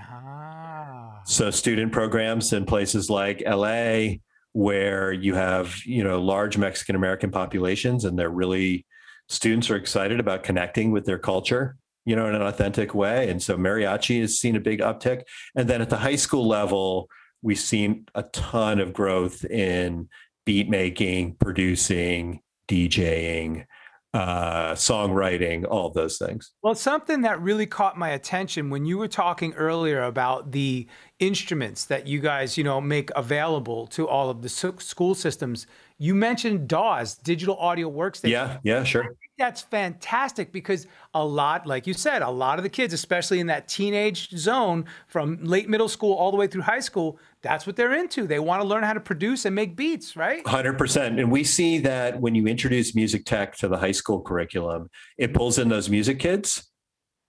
Ah. 0.00 1.20
So 1.24 1.50
student 1.50 1.92
programs 1.92 2.52
in 2.52 2.64
places 2.64 3.10
like 3.10 3.42
LA, 3.44 4.18
where 4.52 5.12
you 5.12 5.34
have 5.34 5.76
you 5.84 6.04
know 6.04 6.20
large 6.20 6.56
Mexican 6.56 6.94
American 6.94 7.30
populations, 7.30 8.04
and 8.04 8.18
they're 8.18 8.30
really 8.30 8.86
students 9.30 9.70
are 9.70 9.76
excited 9.76 10.20
about 10.20 10.42
connecting 10.42 10.90
with 10.90 11.06
their 11.06 11.18
culture, 11.18 11.76
you 12.04 12.16
know, 12.16 12.26
in 12.26 12.34
an 12.34 12.42
authentic 12.42 12.94
way. 12.94 13.30
And 13.30 13.40
so 13.40 13.56
mariachi 13.56 14.20
has 14.20 14.38
seen 14.38 14.56
a 14.56 14.60
big 14.60 14.80
uptick. 14.80 15.22
And 15.54 15.68
then 15.68 15.80
at 15.80 15.88
the 15.88 15.96
high 15.96 16.16
school 16.16 16.46
level, 16.46 17.08
we've 17.40 17.58
seen 17.58 18.06
a 18.14 18.24
ton 18.24 18.80
of 18.80 18.92
growth 18.92 19.44
in 19.44 20.08
beat 20.44 20.68
making, 20.68 21.36
producing, 21.36 22.40
DJing, 22.66 23.66
uh, 24.12 24.72
songwriting, 24.72 25.64
all 25.68 25.90
those 25.90 26.18
things. 26.18 26.52
Well, 26.62 26.74
something 26.74 27.22
that 27.22 27.40
really 27.40 27.66
caught 27.66 27.96
my 27.96 28.10
attention 28.10 28.68
when 28.70 28.84
you 28.84 28.98
were 28.98 29.08
talking 29.08 29.52
earlier 29.54 30.02
about 30.02 30.50
the 30.50 30.88
instruments 31.20 31.84
that 31.84 32.06
you 32.06 32.18
guys, 32.18 32.58
you 32.58 32.64
know, 32.64 32.80
make 32.80 33.10
available 33.14 33.86
to 33.88 34.08
all 34.08 34.30
of 34.30 34.42
the 34.42 34.48
school 34.48 35.14
systems. 35.14 35.66
You 35.98 36.14
mentioned 36.14 36.66
DAWs, 36.66 37.16
digital 37.16 37.56
audio 37.58 37.90
workstation. 37.90 38.30
Yeah, 38.30 38.58
yeah, 38.64 38.84
sure. 38.84 39.14
That's 39.38 39.60
fantastic 39.62 40.50
because 40.50 40.86
a 41.14 41.24
lot, 41.24 41.66
like 41.66 41.86
you 41.86 41.94
said, 41.94 42.22
a 42.22 42.30
lot 42.30 42.58
of 42.58 42.62
the 42.62 42.70
kids, 42.70 42.92
especially 42.94 43.38
in 43.38 43.46
that 43.48 43.68
teenage 43.68 44.30
zone 44.30 44.86
from 45.06 45.38
late 45.44 45.68
middle 45.68 45.88
school 45.88 46.14
all 46.14 46.30
the 46.30 46.36
way 46.36 46.46
through 46.46 46.62
high 46.62 46.80
school, 46.80 47.18
that's 47.42 47.66
what 47.66 47.76
they're 47.76 47.94
into. 47.94 48.26
They 48.26 48.38
want 48.38 48.62
to 48.62 48.68
learn 48.68 48.82
how 48.82 48.92
to 48.92 49.00
produce 49.00 49.44
and 49.44 49.54
make 49.54 49.76
beats, 49.76 50.16
right? 50.16 50.46
Hundred 50.46 50.76
percent, 50.76 51.18
and 51.18 51.30
we 51.30 51.44
see 51.44 51.78
that 51.78 52.20
when 52.20 52.34
you 52.34 52.46
introduce 52.46 52.94
music 52.94 53.24
tech 53.24 53.56
to 53.58 53.68
the 53.68 53.78
high 53.78 53.92
school 53.92 54.20
curriculum, 54.20 54.90
it 55.16 55.32
pulls 55.32 55.58
in 55.58 55.68
those 55.68 55.88
music 55.88 56.18
kids. 56.18 56.70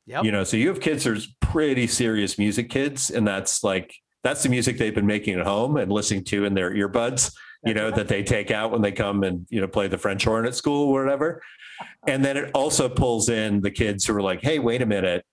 Yep. 0.07 0.25
You 0.25 0.31
know, 0.31 0.43
so 0.43 0.57
you 0.57 0.67
have 0.67 0.81
kids 0.81 1.03
who's 1.05 1.33
pretty 1.39 1.87
serious 1.87 2.37
music 2.37 2.69
kids, 2.69 3.09
and 3.09 3.25
that's 3.25 3.63
like 3.63 3.95
that's 4.23 4.43
the 4.43 4.49
music 4.49 4.77
they've 4.77 4.93
been 4.93 5.07
making 5.07 5.39
at 5.39 5.45
home 5.45 5.77
and 5.77 5.91
listening 5.91 6.23
to 6.25 6.45
in 6.45 6.53
their 6.53 6.71
earbuds. 6.71 7.33
You 7.63 7.73
know 7.73 7.91
that 7.91 8.07
they 8.07 8.23
take 8.23 8.51
out 8.51 8.71
when 8.71 8.81
they 8.81 8.91
come 8.91 9.23
and 9.23 9.45
you 9.49 9.61
know 9.61 9.67
play 9.67 9.87
the 9.87 9.97
French 9.97 10.25
horn 10.25 10.45
at 10.45 10.55
school 10.55 10.89
or 10.89 11.03
whatever. 11.03 11.41
And 12.05 12.23
then 12.23 12.37
it 12.37 12.51
also 12.53 12.87
pulls 12.87 13.27
in 13.27 13.59
the 13.61 13.71
kids 13.71 14.05
who 14.05 14.15
are 14.15 14.21
like, 14.21 14.43
"Hey, 14.43 14.59
wait 14.59 14.83
a 14.83 14.85
minute, 14.85 15.25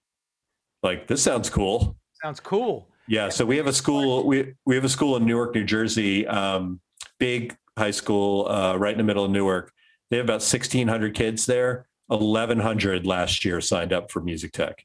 like 0.83 1.07
this 1.07 1.23
sounds 1.23 1.51
cool." 1.51 1.95
Sounds 2.23 2.41
cool. 2.41 2.89
Yeah, 3.09 3.31
so 3.31 3.45
we 3.47 3.57
have 3.57 3.67
a 3.67 3.73
school. 3.73 4.27
We 4.27 4.55
we 4.67 4.75
have 4.75 4.85
a 4.85 4.89
school 4.89 5.17
in 5.17 5.25
Newark, 5.25 5.55
New 5.55 5.65
Jersey. 5.65 6.27
Um, 6.27 6.81
big 7.19 7.57
high 7.77 7.91
school, 7.91 8.47
uh, 8.49 8.77
right 8.77 8.93
in 8.93 8.99
the 8.99 9.05
middle 9.05 9.25
of 9.25 9.31
Newark. 9.31 9.73
They 10.11 10.19
have 10.19 10.27
about 10.27 10.43
sixteen 10.43 10.89
hundred 10.89 11.15
kids 11.15 11.47
there. 11.47 11.87
Eleven 12.11 12.61
hundred 12.61 13.07
last 13.07 13.45
year 13.45 13.61
signed 13.61 13.93
up 13.93 14.11
for 14.11 14.21
music 14.21 14.53
tech. 14.53 14.85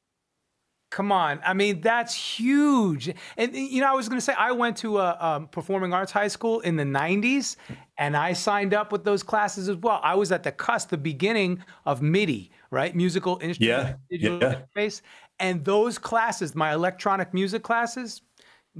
Come 0.93 1.11
on. 1.11 1.39
I 1.43 1.55
mean, 1.55 1.81
that's 1.81 2.13
huge. 2.13 3.11
And, 3.35 3.55
you 3.55 3.81
know, 3.81 3.91
I 3.91 3.95
was 3.95 4.07
going 4.07 4.17
to 4.19 4.23
say, 4.23 4.33
I 4.37 4.51
went 4.51 4.77
to 4.77 4.99
a 4.99 5.17
um, 5.19 5.47
performing 5.47 5.91
arts 5.91 6.11
high 6.11 6.27
school 6.27 6.59
in 6.59 6.75
the 6.75 6.83
90s 6.83 7.55
and 7.97 8.15
I 8.15 8.33
signed 8.33 8.75
up 8.75 8.91
with 8.91 9.03
those 9.03 9.23
classes 9.23 9.69
as 9.69 9.77
well. 9.77 9.99
I 10.03 10.13
was 10.13 10.31
at 10.31 10.43
the 10.43 10.51
cusp, 10.51 10.89
the 10.89 10.97
beginning 10.99 11.63
of 11.87 12.03
MIDI, 12.03 12.51
right? 12.69 12.95
Musical 12.95 13.39
instrument, 13.41 13.59
Yeah, 13.59 13.93
digital 14.11 14.39
yeah. 14.39 14.61
interface. 14.75 15.01
And 15.39 15.63
those 15.65 15.97
classes, 15.97 16.55
my 16.55 16.73
electronic 16.73 17.33
music 17.33 17.63
classes, 17.63 18.21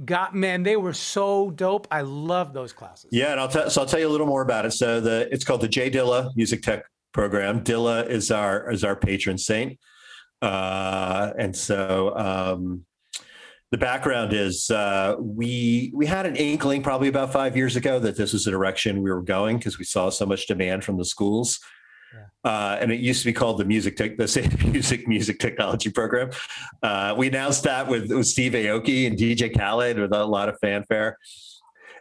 got, 0.04 0.34
man, 0.34 0.62
they 0.62 0.76
were 0.76 0.92
so 0.92 1.50
dope. 1.50 1.86
I 1.90 2.00
love 2.02 2.52
those 2.52 2.72
classes. 2.72 3.10
Yeah, 3.12 3.32
and 3.32 3.40
I'll 3.40 3.48
tell. 3.48 3.70
So 3.70 3.82
I'll 3.82 3.86
tell 3.86 4.00
you 4.00 4.08
a 4.08 4.10
little 4.10 4.26
more 4.26 4.42
about 4.42 4.66
it. 4.66 4.72
So 4.72 5.00
the 5.00 5.28
it's 5.30 5.44
called 5.44 5.60
the 5.60 5.68
J 5.68 5.90
Dilla 5.90 6.30
Music 6.36 6.62
Tech 6.62 6.84
Program. 7.12 7.62
Dilla 7.62 8.08
is 8.08 8.30
our 8.30 8.70
is 8.70 8.84
our 8.84 8.96
patron 8.96 9.38
saint, 9.38 9.78
uh, 10.42 11.32
and 11.38 11.54
so 11.54 12.16
um, 12.16 12.84
the 13.70 13.78
background 13.78 14.32
is 14.32 14.70
uh, 14.70 15.16
we 15.18 15.92
we 15.94 16.06
had 16.06 16.26
an 16.26 16.36
inkling 16.36 16.82
probably 16.82 17.08
about 17.08 17.32
five 17.32 17.56
years 17.56 17.76
ago 17.76 17.98
that 18.00 18.16
this 18.16 18.32
was 18.32 18.46
a 18.46 18.50
direction 18.50 19.02
we 19.02 19.10
were 19.10 19.22
going 19.22 19.58
because 19.58 19.78
we 19.78 19.84
saw 19.84 20.10
so 20.10 20.26
much 20.26 20.46
demand 20.46 20.84
from 20.84 20.96
the 20.96 21.04
schools. 21.04 21.60
Uh, 22.44 22.76
and 22.80 22.92
it 22.92 23.00
used 23.00 23.20
to 23.22 23.26
be 23.26 23.32
called 23.32 23.58
the 23.58 23.64
music 23.64 23.96
tech, 23.96 24.16
the 24.16 24.28
State 24.34 24.62
Music 24.64 25.08
Music 25.08 25.38
Technology 25.38 25.90
Program. 25.90 26.30
Uh, 26.82 27.14
we 27.16 27.28
announced 27.28 27.62
that 27.64 27.88
with, 27.88 28.10
with 28.10 28.26
Steve 28.26 28.52
Aoki 28.52 29.06
and 29.06 29.18
DJ 29.18 29.56
Khaled 29.56 29.98
with 29.98 30.12
a 30.12 30.24
lot 30.24 30.48
of 30.48 30.58
fanfare. 30.60 31.16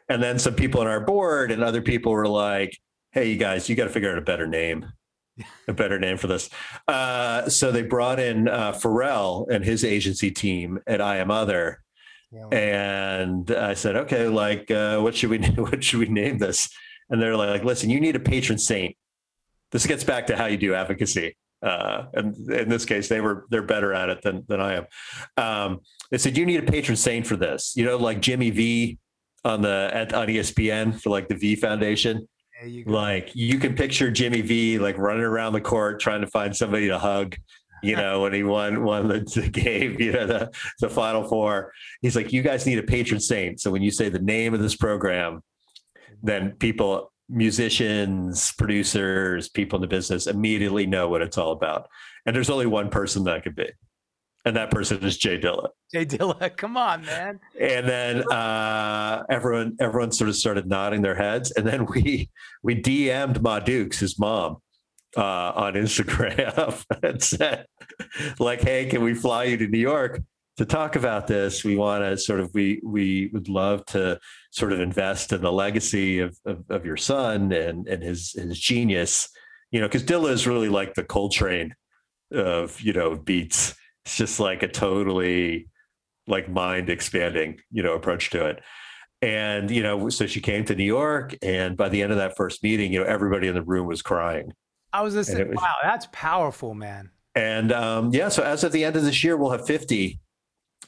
And 0.10 0.22
then 0.22 0.38
some 0.38 0.54
people 0.54 0.82
on 0.82 0.88
our 0.88 1.00
board 1.00 1.52
and 1.52 1.64
other 1.64 1.82
people 1.82 2.12
were 2.12 2.28
like, 2.28 2.78
"Hey, 3.12 3.32
you 3.32 3.38
guys, 3.38 3.70
you 3.70 3.76
got 3.76 3.86
to 3.86 3.90
figure 3.90 4.12
out 4.12 4.18
a 4.18 4.22
better 4.22 4.46
name, 4.46 4.86
a 5.68 5.74
better 5.74 5.98
name 5.98 6.18
for 6.18 6.28
this." 6.28 6.50
Uh, 6.90 7.48
so 7.50 7.72
they 7.72 7.84
brought 7.84 8.20
in 8.20 8.50
uh, 8.50 8.74
Pharrell 8.74 9.50
and 9.50 9.64
his 9.64 9.86
agency 9.86 10.30
team 10.30 10.80
at 10.88 11.00
I 11.00 11.18
Am 11.18 11.32
Other, 11.32 11.82
and 12.52 13.50
I 13.52 13.76
said, 13.76 13.96
"Okay, 13.96 14.28
like, 14.28 14.70
uh, 14.72 15.00
what 15.00 15.16
should 15.16 15.30
we 15.30 15.40
what 15.56 15.84
should 15.84 16.00
we 16.00 16.08
name 16.08 16.38
this?" 16.38 16.70
And 17.10 17.22
they're 17.22 17.38
like, 17.38 17.64
"Listen, 17.64 17.90
you 17.90 18.02
need 18.02 18.18
a 18.18 18.20
patron 18.20 18.60
saint." 18.60 18.98
This 19.74 19.86
gets 19.86 20.04
back 20.04 20.28
to 20.28 20.38
how 20.38 20.46
you 20.46 20.58
do 20.58 20.74
advocacy. 20.74 21.36
Uh, 21.62 22.06
and 22.14 22.36
in 22.52 22.70
this 22.70 22.86
case, 22.86 23.10
they 23.10 23.22
were 23.22 23.46
they're 23.50 23.64
better 23.64 23.94
at 23.94 24.10
it 24.10 24.22
than 24.22 24.46
than 24.48 24.62
I 24.62 24.76
am. 24.76 24.86
Um, 25.38 25.80
they 26.12 26.18
said 26.18 26.38
you 26.38 26.46
need 26.46 26.64
a 26.64 26.72
patron 26.72 26.96
saint 26.96 27.26
for 27.26 27.36
this. 27.36 27.74
You 27.76 27.86
know, 27.86 27.98
like 27.98 28.22
Jimmy 28.22 28.52
V 28.52 28.98
on 29.44 29.62
the 29.62 29.90
at, 29.94 30.14
on 30.14 30.28
ESPN 30.28 31.02
for 31.02 31.10
like 31.10 31.28
the 31.28 31.36
V 31.36 31.56
Foundation. 31.56 32.28
You. 32.66 32.86
Like 32.86 33.32
you 33.34 33.60
can 33.60 33.76
picture 33.76 34.12
Jimmy 34.12 34.42
V 34.42 34.78
like 34.78 34.98
running 34.98 35.24
around 35.24 35.54
the 35.54 35.62
court 35.62 36.00
trying 36.00 36.22
to 36.22 36.28
find 36.28 36.56
somebody 36.56 36.88
to 36.88 37.00
hug. 37.00 37.36
You 37.82 37.98
know, 37.98 38.22
when 38.22 38.34
he 38.34 38.44
won 38.44 38.84
won 38.84 39.08
the, 39.08 39.20
the 39.20 39.50
game, 39.50 39.96
you 40.00 40.12
know, 40.12 40.28
the 40.28 40.52
the 40.80 40.90
Final 40.90 41.24
Four. 41.24 41.72
He's 42.02 42.16
like, 42.16 42.32
you 42.32 42.42
guys 42.42 42.66
need 42.66 42.78
a 42.78 42.84
patron 42.84 43.20
saint. 43.20 43.60
So 43.62 43.72
when 43.72 43.82
you 43.82 43.92
say 43.92 44.10
the 44.10 44.20
name 44.20 44.54
of 44.54 44.62
this 44.62 44.76
program, 44.76 45.42
then 46.22 46.52
people, 46.54 47.13
musicians, 47.34 48.54
producers, 48.54 49.50
people 49.50 49.78
in 49.78 49.82
the 49.82 49.88
business 49.88 50.28
immediately 50.28 50.86
know 50.86 51.10
what 51.10 51.22
it's 51.22 51.38
all 51.38 51.52
about. 51.52 51.88
And 52.26 52.36
there's 52.36 52.50
only 52.50 52.68
one 52.68 52.90
person 52.90 53.24
that 53.26 53.44
could 53.44 53.56
be, 53.56 53.70
and 54.46 54.56
that 54.56 54.72
person 54.72 55.04
is 55.04 55.18
J 55.18 55.40
Dilla. 55.40 55.70
J 55.92 56.06
Dilla, 56.06 56.56
come 56.58 56.78
on, 56.78 57.06
man. 57.06 57.40
And 57.60 57.88
then 57.88 58.32
uh, 58.32 59.24
everyone 59.30 59.76
everyone 59.80 60.12
sort 60.12 60.30
of 60.30 60.36
started 60.36 60.68
nodding 60.68 61.02
their 61.02 61.16
heads, 61.16 61.52
and 61.52 61.66
then 61.66 61.86
we 61.86 62.30
we 62.62 62.76
DM'd 62.82 63.42
Ma 63.42 63.60
Dukes, 63.60 64.00
his 64.00 64.20
mom, 64.20 64.58
uh, 65.18 65.52
on 65.56 65.74
Instagram 65.74 66.84
and 67.04 67.22
said, 67.22 67.66
like, 68.40 68.62
"Hey, 68.62 68.86
can 68.86 69.04
we 69.04 69.14
fly 69.14 69.46
you 69.46 69.58
to 69.58 69.68
New 69.68 69.80
York 69.80 70.22
to 70.58 70.66
talk 70.66 70.96
about 70.96 71.28
this? 71.28 71.64
We 71.64 71.76
want 71.76 72.04
to 72.04 72.18
sort 72.18 72.40
of 72.40 72.54
we 72.54 72.80
we 72.84 73.30
would 73.34 73.50
love 73.50 73.86
to 73.88 74.20
sort 74.54 74.72
of 74.72 74.80
invest 74.80 75.34
in 75.34 75.42
the 75.42 75.52
legacy 75.52 76.20
of 76.20 76.38
of, 76.46 76.64
of 76.70 76.86
your 76.86 76.96
son 76.98 77.52
and 77.52 77.88
and 77.88 78.04
his 78.04 78.34
his 78.34 78.60
genius, 78.60 79.28
you 79.72 79.80
know, 79.82 79.88
because 79.88 80.04
Dilla 80.04 80.30
is 80.30 80.46
really 80.46 80.70
like 80.70 80.94
the 80.94 81.04
Coltrane 81.04 81.74
of 82.32 82.80
you 82.80 82.94
know 82.94 83.16
beats. 83.16 83.74
It's 84.06 84.16
just 84.18 84.40
like 84.40 84.64
a 84.64 84.68
totally 84.68 85.70
like 86.28 86.50
mind 86.50 86.90
expanding, 86.90 87.60
you 87.72 87.82
know, 87.84 87.94
approach 87.94 88.30
to 88.30 88.46
it. 88.46 88.62
And, 89.22 89.72
you 89.72 89.82
know, 89.84 90.10
so 90.10 90.26
she 90.28 90.42
came 90.42 90.66
to 90.66 90.76
New 90.76 90.84
York 90.84 91.34
and 91.42 91.76
by 91.78 91.88
the 91.90 92.02
end 92.02 92.12
of 92.12 92.18
that 92.18 92.36
first 92.36 92.62
meeting, 92.62 92.92
you 92.94 93.00
know, 93.00 93.06
everybody 93.06 93.48
in 93.48 93.56
the 93.56 93.62
room 93.62 93.88
was 93.88 94.02
crying. 94.02 94.52
I 94.92 95.02
was 95.02 95.14
And 95.16 95.20
listening. 95.26 95.48
was- 95.50 95.58
wow, 95.58 95.76
that's 95.82 96.08
powerful, 96.12 96.74
man. 96.74 97.10
And 97.36 97.72
um, 97.72 98.14
yeah, 98.14 98.28
so 98.30 98.44
as 98.44 98.64
of 98.66 98.72
the 98.74 98.84
end 98.84 98.96
of 98.98 99.04
this 99.04 99.24
year, 99.24 99.36
we'll 99.38 99.52
have 99.52 99.66
50 99.66 100.20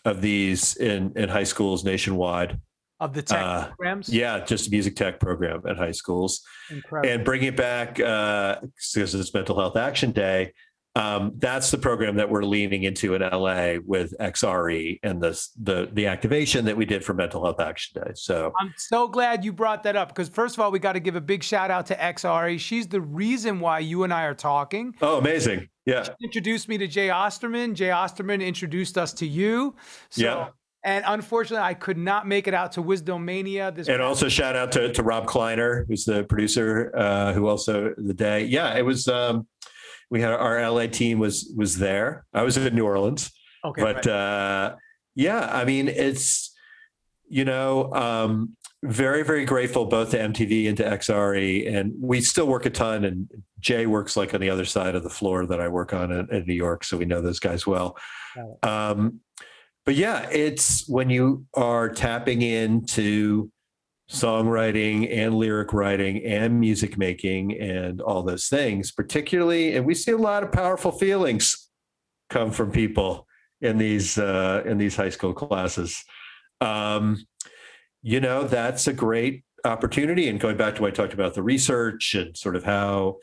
of 0.03 0.21
these 0.21 0.75
in, 0.75 1.13
in 1.15 1.29
high 1.29 1.45
schools 1.45 1.83
nationwide. 1.85 2.59
Of 2.99 3.13
the 3.13 3.21
tech 3.21 3.41
Uh, 3.41 3.65
programs. 3.67 4.07
Yeah, 4.09 4.39
just 4.45 4.67
a 4.67 4.71
music 4.71 4.95
tech 4.95 5.19
program 5.19 5.61
at 5.67 5.75
high 5.77 5.91
schools. 5.91 6.41
Incredible. 6.69 7.13
And 7.13 7.25
bring 7.25 7.43
it 7.43 7.57
back 7.57 7.99
uh, 7.99 8.59
because 8.61 9.13
it's 9.13 9.33
Mental 9.33 9.59
Health 9.59 9.75
Action 9.75 10.11
Day. 10.11 10.53
Um, 10.97 11.33
that's 11.39 11.71
the 11.71 11.77
program 11.77 12.15
that 12.15 12.29
we're 12.29 12.45
leaning 12.45 12.83
into 12.83 13.15
in 13.15 13.21
LA 13.21 13.73
with 13.85 14.13
XRE 14.17 14.97
and 15.03 15.21
the, 15.21 15.37
the 15.61 15.89
the 15.91 16.07
activation 16.07 16.63
that 16.63 16.77
we 16.77 16.85
did 16.85 17.03
for 17.03 17.13
Mental 17.13 17.43
Health 17.43 17.59
Action 17.59 18.01
Day. 18.01 18.11
So 18.15 18.53
I'm 18.61 18.73
so 18.77 19.09
glad 19.09 19.43
you 19.43 19.51
brought 19.51 19.83
that 19.83 19.97
up 19.97 20.07
because 20.07 20.29
first 20.29 20.55
of 20.55 20.61
all, 20.61 20.71
we 20.71 20.79
got 20.79 20.93
to 20.93 21.01
give 21.01 21.17
a 21.17 21.21
big 21.21 21.43
shout 21.43 21.69
out 21.69 21.85
to 21.87 21.95
XRE. 21.95 22.57
She's 22.61 22.87
the 22.87 23.01
reason 23.01 23.59
why 23.59 23.79
you 23.79 24.03
and 24.05 24.13
I 24.13 24.23
are 24.23 24.33
talking. 24.33 24.95
oh, 25.01 25.17
amazing! 25.17 25.67
Yeah, 25.85 26.07
Introduced 26.23 26.69
me 26.69 26.77
to 26.77 26.87
Jay 26.87 27.09
Osterman. 27.09 27.75
Jay 27.75 27.89
Osterman 27.91 28.41
introduced 28.41 28.97
us 28.97 29.11
to 29.15 29.27
you. 29.27 29.75
So, 30.11 30.21
Yeah. 30.23 30.47
And 30.85 31.03
unfortunately, 31.07 31.65
I 31.65 31.73
could 31.73 31.97
not 31.97 32.27
make 32.27 32.47
it 32.47 32.53
out 32.53 32.73
to 32.73 32.81
Wisdom 32.83 33.25
Mania. 33.25 33.71
This 33.71 33.89
and 33.89 34.03
also 34.03 34.29
shout 34.29 34.55
out 34.55 34.71
to, 34.73 34.93
to 34.93 35.01
Rob 35.01 35.25
Kleiner, 35.25 35.83
who's 35.87 36.05
the 36.05 36.23
producer, 36.25 36.91
uh, 36.95 37.33
who 37.33 37.47
also 37.47 37.95
the 37.97 38.13
day. 38.13 38.45
Yeah, 38.45 38.77
it 38.77 38.83
was. 38.83 39.07
Um, 39.07 39.47
we 40.11 40.21
had 40.21 40.31
our 40.31 40.61
LA 40.69 40.85
team 40.85 41.17
was 41.17 41.51
was 41.57 41.79
there. 41.79 42.27
I 42.35 42.43
was 42.43 42.55
in 42.55 42.75
New 42.75 42.85
Orleans, 42.85 43.31
okay, 43.65 43.81
but 43.81 44.05
right. 44.05 44.07
uh, 44.07 44.75
yeah, 45.15 45.49
I 45.51 45.65
mean 45.65 45.87
it's 45.87 46.53
you 47.27 47.45
know 47.45 47.91
um, 47.91 48.55
very 48.83 49.23
very 49.23 49.43
grateful 49.43 49.85
both 49.85 50.11
to 50.11 50.19
MTV 50.19 50.67
and 50.67 50.77
to 50.77 50.83
XRE, 50.83 51.73
and 51.75 51.93
we 51.99 52.21
still 52.21 52.45
work 52.45 52.67
a 52.67 52.69
ton. 52.69 53.05
And 53.05 53.27
Jay 53.59 53.87
works 53.87 54.15
like 54.15 54.35
on 54.35 54.39
the 54.39 54.51
other 54.51 54.65
side 54.65 54.93
of 54.93 55.01
the 55.01 55.09
floor 55.09 55.47
that 55.47 55.59
I 55.59 55.67
work 55.67 55.93
on 55.93 56.11
in, 56.11 56.31
in 56.31 56.45
New 56.45 56.53
York, 56.53 56.83
so 56.83 56.95
we 56.95 57.05
know 57.05 57.21
those 57.21 57.39
guys 57.39 57.65
well. 57.65 57.97
Um, 58.61 59.21
but 59.85 59.95
yeah, 59.95 60.27
it's 60.31 60.87
when 60.87 61.09
you 61.09 61.45
are 61.53 61.89
tapping 61.89 62.41
into 62.41 63.51
songwriting 64.09 65.15
and 65.15 65.35
lyric 65.35 65.73
writing 65.73 66.23
and 66.25 66.59
music 66.59 66.97
making 66.97 67.59
and 67.59 68.01
all 68.01 68.23
those 68.23 68.47
things, 68.47 68.91
particularly, 68.91 69.75
and 69.75 69.85
we 69.85 69.95
see 69.95 70.11
a 70.11 70.17
lot 70.17 70.43
of 70.43 70.51
powerful 70.51 70.91
feelings 70.91 71.69
come 72.29 72.51
from 72.51 72.71
people 72.71 73.27
in 73.61 73.77
these 73.77 74.17
uh, 74.17 74.63
in 74.65 74.77
these 74.77 74.95
high 74.95 75.09
school 75.09 75.33
classes. 75.33 76.03
Um, 76.61 77.25
you 78.01 78.19
know, 78.19 78.43
that's 78.43 78.87
a 78.87 78.93
great 78.93 79.43
opportunity. 79.65 80.29
And 80.29 80.39
going 80.39 80.57
back 80.57 80.75
to 80.75 80.81
what 80.81 80.93
I 80.93 80.95
talked 80.95 81.13
about 81.13 81.33
the 81.33 81.43
research 81.43 82.13
and 82.15 82.35
sort 82.37 82.55
of 82.55 82.63
how 82.63 83.17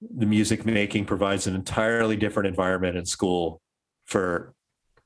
the 0.00 0.26
music 0.26 0.66
making 0.66 1.06
provides 1.06 1.46
an 1.46 1.54
entirely 1.54 2.16
different 2.16 2.48
environment 2.48 2.96
in 2.96 3.06
school 3.06 3.60
for 4.04 4.54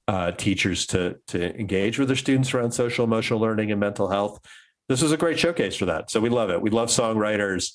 uh, 0.08 0.32
teachers 0.32 0.86
to 0.86 1.16
to 1.28 1.54
engage 1.60 1.98
with 1.98 2.08
their 2.08 2.16
students 2.16 2.52
around 2.54 2.72
social 2.72 3.04
emotional 3.04 3.38
learning 3.38 3.70
and 3.70 3.78
mental 3.78 4.08
health. 4.08 4.40
This 4.88 5.02
is 5.02 5.12
a 5.12 5.18
great 5.18 5.38
showcase 5.38 5.76
for 5.76 5.84
that. 5.84 6.10
So 6.10 6.18
we 6.18 6.30
love 6.30 6.48
it. 6.48 6.60
We 6.60 6.70
love 6.70 6.88
songwriters, 6.88 7.72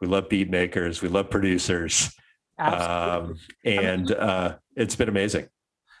we 0.00 0.08
love 0.08 0.30
beat 0.30 0.48
makers, 0.48 1.02
we 1.02 1.08
love 1.08 1.28
producers, 1.28 2.10
um, 2.58 3.36
and 3.64 4.10
uh, 4.10 4.56
it's 4.74 4.96
been 4.96 5.10
amazing. 5.10 5.48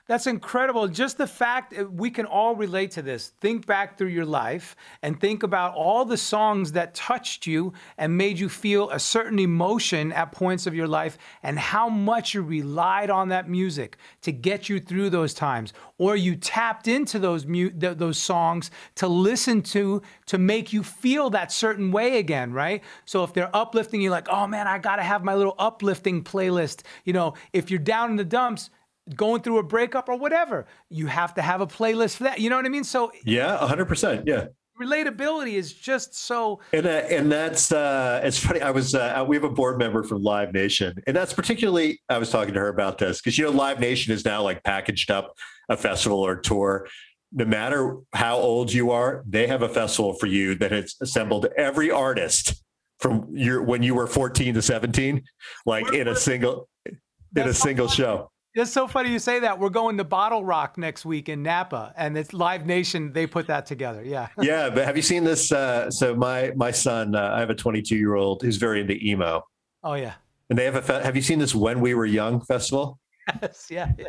That's 0.08 0.28
incredible. 0.28 0.86
Just 0.86 1.18
the 1.18 1.26
fact 1.26 1.76
uh, 1.76 1.84
we 1.86 2.10
can 2.10 2.26
all 2.26 2.54
relate 2.54 2.92
to 2.92 3.02
this. 3.02 3.32
Think 3.40 3.66
back 3.66 3.98
through 3.98 4.08
your 4.08 4.24
life 4.24 4.76
and 5.02 5.20
think 5.20 5.42
about 5.42 5.74
all 5.74 6.04
the 6.04 6.16
songs 6.16 6.72
that 6.72 6.94
touched 6.94 7.44
you 7.44 7.72
and 7.98 8.16
made 8.16 8.38
you 8.38 8.48
feel 8.48 8.88
a 8.90 9.00
certain 9.00 9.40
emotion 9.40 10.12
at 10.12 10.30
points 10.30 10.68
of 10.68 10.76
your 10.76 10.86
life 10.86 11.18
and 11.42 11.58
how 11.58 11.88
much 11.88 12.34
you 12.34 12.42
relied 12.42 13.10
on 13.10 13.30
that 13.30 13.48
music 13.48 13.96
to 14.22 14.30
get 14.30 14.68
you 14.68 14.78
through 14.78 15.10
those 15.10 15.34
times 15.34 15.72
or 15.98 16.14
you 16.14 16.36
tapped 16.36 16.86
into 16.86 17.18
those 17.18 17.44
mu- 17.44 17.70
th- 17.70 17.98
those 17.98 18.18
songs 18.18 18.70
to 18.94 19.08
listen 19.08 19.60
to 19.60 20.00
to 20.26 20.38
make 20.38 20.72
you 20.72 20.84
feel 20.84 21.30
that 21.30 21.50
certain 21.50 21.90
way 21.90 22.18
again, 22.18 22.52
right? 22.52 22.84
So 23.06 23.24
if 23.24 23.32
they're 23.32 23.54
uplifting 23.54 24.00
you're 24.00 24.12
like, 24.12 24.28
"Oh 24.28 24.46
man, 24.46 24.68
I 24.68 24.78
got 24.78 24.96
to 24.96 25.02
have 25.02 25.24
my 25.24 25.34
little 25.34 25.56
uplifting 25.58 26.22
playlist." 26.22 26.82
You 27.04 27.12
know, 27.12 27.34
if 27.52 27.70
you're 27.70 27.80
down 27.80 28.10
in 28.10 28.16
the 28.16 28.24
dumps, 28.24 28.70
going 29.14 29.42
through 29.42 29.58
a 29.58 29.62
breakup 29.62 30.08
or 30.08 30.16
whatever, 30.16 30.66
you 30.90 31.06
have 31.06 31.34
to 31.34 31.42
have 31.42 31.60
a 31.60 31.66
playlist 31.66 32.16
for 32.16 32.24
that. 32.24 32.40
You 32.40 32.50
know 32.50 32.56
what 32.56 32.66
I 32.66 32.70
mean? 32.70 32.84
So 32.84 33.12
Yeah, 33.24 33.56
hundred 33.66 33.86
percent. 33.86 34.26
Yeah. 34.26 34.46
relatability 34.80 35.54
is 35.54 35.72
just 35.72 36.14
so 36.14 36.60
And 36.72 36.86
uh, 36.86 36.90
and 37.08 37.30
that's 37.30 37.72
uh, 37.72 38.20
it's 38.24 38.38
funny. 38.38 38.60
I 38.60 38.70
was 38.70 38.94
uh, 38.94 39.24
we 39.26 39.36
have 39.36 39.44
a 39.44 39.50
board 39.50 39.78
member 39.78 40.02
from 40.02 40.22
Live 40.22 40.52
Nation, 40.52 40.94
and 41.06 41.16
that's 41.16 41.32
particularly. 41.32 42.00
I 42.08 42.18
was 42.18 42.30
talking 42.30 42.54
to 42.54 42.60
her 42.60 42.68
about 42.68 42.98
this 42.98 43.20
because 43.20 43.38
you 43.38 43.44
know 43.44 43.50
Live 43.50 43.80
Nation 43.80 44.12
is 44.12 44.24
now 44.24 44.42
like 44.42 44.62
packaged 44.64 45.10
up 45.10 45.34
a 45.68 45.76
festival 45.76 46.20
or 46.20 46.36
tour. 46.36 46.88
No 47.32 47.44
matter 47.44 47.96
how 48.14 48.36
old 48.36 48.72
you 48.72 48.92
are, 48.92 49.24
they 49.26 49.46
have 49.46 49.62
a 49.62 49.68
festival 49.68 50.14
for 50.14 50.26
you 50.26 50.54
that 50.56 50.70
has 50.70 50.94
assembled 51.00 51.46
every 51.56 51.90
artist 51.90 52.62
from 53.00 53.28
your 53.32 53.62
when 53.62 53.82
you 53.82 53.94
were 53.94 54.06
fourteen 54.06 54.54
to 54.54 54.62
seventeen, 54.62 55.22
like 55.64 55.92
in 55.92 56.08
a 56.08 56.16
single 56.16 56.68
in 56.86 57.48
a 57.48 57.54
single 57.54 57.88
show. 57.88 58.30
It's 58.56 58.72
so 58.72 58.88
funny 58.88 59.10
you 59.12 59.18
say 59.18 59.38
that. 59.40 59.58
We're 59.58 59.68
going 59.68 59.98
to 59.98 60.04
Bottle 60.04 60.42
Rock 60.42 60.78
next 60.78 61.04
week 61.04 61.28
in 61.28 61.42
Napa, 61.42 61.92
and 61.94 62.16
it's 62.16 62.32
Live 62.32 62.64
Nation. 62.64 63.12
They 63.12 63.26
put 63.26 63.46
that 63.48 63.66
together. 63.66 64.02
Yeah. 64.02 64.28
Yeah, 64.42 64.70
but 64.70 64.86
have 64.86 64.96
you 64.96 65.02
seen 65.02 65.24
this? 65.24 65.52
Uh, 65.52 65.90
so 65.90 66.14
my 66.16 66.52
my 66.56 66.70
son, 66.70 67.14
uh, 67.14 67.32
I 67.34 67.40
have 67.40 67.50
a 67.50 67.54
22 67.54 67.94
year 67.96 68.14
old 68.14 68.40
who's 68.40 68.56
very 68.56 68.80
into 68.80 68.94
emo, 68.94 69.44
Oh 69.84 69.92
yeah. 69.92 70.14
and 70.48 70.58
they 70.58 70.64
have 70.64 70.76
a. 70.76 70.80
Fe- 70.82 71.02
have 71.02 71.14
you 71.16 71.20
seen 71.22 71.38
this 71.38 71.54
When 71.54 71.80
We 71.80 71.92
Were 71.92 72.06
Young 72.06 72.40
festival? 72.40 72.98
Yes. 73.42 73.66
Yeah. 73.68 73.92
yeah. 73.98 74.08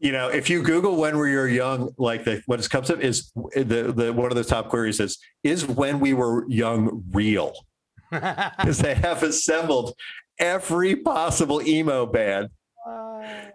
You 0.00 0.12
know, 0.12 0.28
if 0.28 0.50
you 0.50 0.62
Google 0.62 0.96
when 0.96 1.16
we 1.18 1.36
were 1.36 1.46
young, 1.46 1.94
like 1.98 2.24
the 2.24 2.42
what 2.46 2.68
comes 2.70 2.90
up 2.90 2.98
is 3.00 3.30
the 3.54 3.92
the 3.94 4.12
one 4.12 4.32
of 4.32 4.36
the 4.36 4.42
top 4.44 4.68
queries 4.70 4.98
is 4.98 5.18
is 5.44 5.64
when 5.66 6.00
we 6.00 6.12
were 6.14 6.44
young 6.48 7.04
real 7.12 7.52
because 8.10 8.78
they 8.78 8.94
have 8.94 9.22
assembled 9.22 9.94
every 10.40 10.96
possible 10.96 11.62
emo 11.62 12.06
band. 12.06 12.48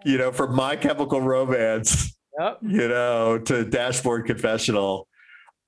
You 0.04 0.18
know, 0.18 0.32
from 0.32 0.54
My 0.54 0.76
Chemical 0.76 1.20
Romance, 1.20 2.16
Yep. 2.38 2.58
you 2.62 2.88
know, 2.88 3.38
to 3.38 3.64
Dashboard 3.64 4.26
Confessional, 4.26 5.08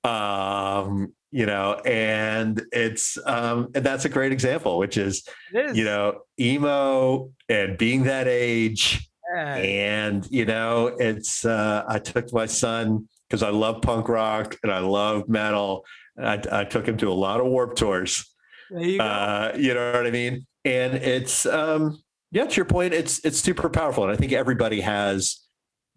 um, 0.03 1.13
you 1.31 1.45
know, 1.45 1.73
and 1.85 2.61
it's 2.71 3.17
um, 3.25 3.69
and 3.75 3.85
that's 3.85 4.05
a 4.05 4.09
great 4.09 4.31
example, 4.31 4.77
which 4.79 4.97
is 4.97 5.27
is. 5.53 5.77
you 5.77 5.83
know 5.83 6.21
emo 6.39 7.31
and 7.49 7.77
being 7.77 8.03
that 8.03 8.27
age 8.27 9.07
Yeah. 9.35 9.55
and 9.55 10.27
you 10.31 10.45
know 10.45 10.87
it's 10.99 11.43
uh 11.45 11.83
i 11.87 11.99
took 11.99 12.31
my 12.33 12.45
son 12.47 13.07
because 13.27 13.43
i 13.43 13.49
love 13.49 13.81
punk 13.81 14.07
rock 14.09 14.57
and 14.63 14.71
i 14.71 14.79
love 14.79 15.27
metal 15.29 15.85
I, 16.17 16.41
I 16.51 16.63
took 16.63 16.87
him 16.87 16.97
to 16.97 17.09
a 17.11 17.13
lot 17.13 17.39
of 17.39 17.45
Warped 17.47 17.77
tours 17.77 18.25
There 18.71 18.81
you 18.81 18.97
go. 18.97 19.03
uh 19.03 19.53
you 19.57 19.73
know 19.73 19.91
what 19.91 20.07
i 20.07 20.11
mean 20.11 20.45
and 20.65 20.93
it's 20.95 21.45
um 21.45 22.01
yeah 22.31 22.45
to 22.45 22.55
your 22.55 22.65
point 22.65 22.93
it's 22.93 23.23
it's 23.25 23.39
super 23.39 23.69
powerful 23.69 24.03
and 24.03 24.11
i 24.11 24.15
think 24.15 24.31
everybody 24.31 24.81
has 24.81 25.41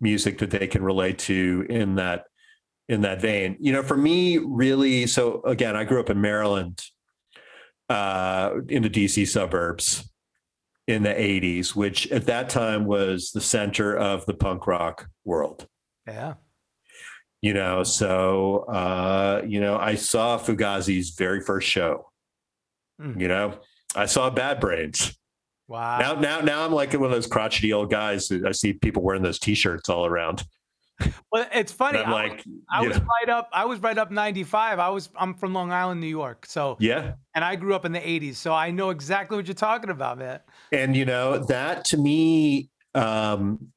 music 0.00 0.38
that 0.38 0.50
they 0.50 0.66
can 0.66 0.82
relate 0.82 1.18
to 1.18 1.66
in 1.68 1.96
that 1.96 2.24
in 2.88 3.02
that 3.02 3.20
vein 3.20 3.56
you 3.60 3.72
know 3.72 3.82
for 3.82 3.96
me 3.96 4.38
really 4.38 5.06
so 5.06 5.42
again 5.44 5.76
i 5.76 5.84
grew 5.84 6.00
up 6.00 6.10
in 6.10 6.20
maryland 6.20 6.82
uh 7.88 8.50
in 8.68 8.82
the 8.82 8.90
dc 8.90 9.26
suburbs 9.28 10.10
in 10.88 11.02
the 11.04 11.10
80s 11.10 11.76
which 11.76 12.10
at 12.10 12.26
that 12.26 12.48
time 12.48 12.86
was 12.86 13.30
the 13.32 13.40
center 13.40 13.96
of 13.96 14.26
the 14.26 14.34
punk 14.34 14.66
rock 14.66 15.08
world 15.24 15.66
yeah. 16.08 16.34
you 17.40 17.54
know 17.54 17.84
so 17.84 18.64
uh 18.64 19.42
you 19.46 19.60
know 19.60 19.76
i 19.76 19.94
saw 19.94 20.36
fugazi's 20.38 21.10
very 21.10 21.40
first 21.40 21.68
show 21.68 22.08
Mm. 23.00 23.18
you 23.20 23.26
know 23.26 23.58
i 23.96 24.04
saw 24.04 24.28
bad 24.28 24.60
brains 24.60 25.18
Wow. 25.72 25.98
now 25.98 26.12
now 26.20 26.40
now 26.40 26.64
i'm 26.66 26.72
like 26.72 26.92
one 26.92 27.04
of 27.04 27.10
those 27.10 27.26
crotchety 27.26 27.72
old 27.72 27.90
guys 27.90 28.28
that 28.28 28.44
i 28.44 28.52
see 28.52 28.74
people 28.74 29.02
wearing 29.02 29.22
those 29.22 29.38
t-shirts 29.38 29.88
all 29.88 30.04
around 30.04 30.44
well, 31.32 31.48
it's 31.52 31.72
funny. 31.72 31.98
i'm 31.98 32.08
I, 32.10 32.12
like 32.28 32.44
I 32.70 32.82
was 32.86 32.98
know, 32.98 33.06
right 33.06 33.28
up. 33.30 33.48
I 33.52 33.64
was 33.64 33.80
right 33.80 33.96
up 33.98 34.10
95. 34.12 34.78
I 34.78 34.88
was. 34.90 35.08
I'm 35.16 35.34
from 35.34 35.52
Long 35.52 35.72
Island, 35.72 36.00
New 36.00 36.06
York. 36.06 36.46
So, 36.46 36.76
yeah 36.78 37.14
and 37.34 37.42
I 37.44 37.56
grew 37.56 37.74
up 37.74 37.84
in 37.84 37.90
the 37.92 37.98
80s. 37.98 38.36
So 38.36 38.52
I 38.52 38.70
know 38.70 38.90
exactly 38.90 39.36
what 39.36 39.46
you're 39.46 39.54
talking 39.54 39.90
about, 39.90 40.18
man. 40.18 40.40
and 40.70 40.94
you 40.94 41.04
know 41.04 41.38
that 41.38 41.84
to 41.86 41.96
me 41.96 42.68
um 42.94 43.72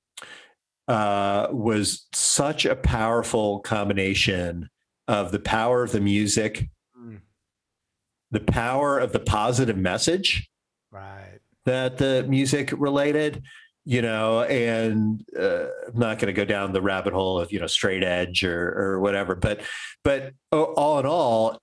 uh 0.88 1.48
was 1.52 2.06
such 2.14 2.66
a 2.66 2.76
powerful 2.76 3.60
combination 3.62 4.70
of 5.08 5.32
the 5.32 5.40
power 5.40 5.82
of 5.84 5.94
the 5.94 6.02
music 6.02 6.68
Mm. 7.00 7.22
the 8.32 8.42
power 8.42 9.00
of 9.00 9.14
the 9.14 9.20
positive 9.20 9.78
message 9.78 10.48
Right. 10.92 11.35
That 11.66 11.98
the 11.98 12.26
music 12.28 12.74
related 12.78 13.44
you 13.88 14.02
know 14.02 14.42
and 14.42 15.24
uh, 15.40 15.66
i'm 15.88 16.00
not 16.00 16.18
going 16.18 16.26
to 16.26 16.34
go 16.34 16.44
down 16.44 16.74
the 16.74 16.82
rabbit 16.82 17.14
hole 17.14 17.40
of 17.40 17.52
you 17.52 17.60
know 17.60 17.68
straight 17.68 18.04
edge 18.04 18.44
or 18.44 18.74
or 18.76 19.00
whatever 19.00 19.36
but 19.36 19.62
but 20.04 20.34
all 20.52 20.98
in 20.98 21.06
all 21.06 21.60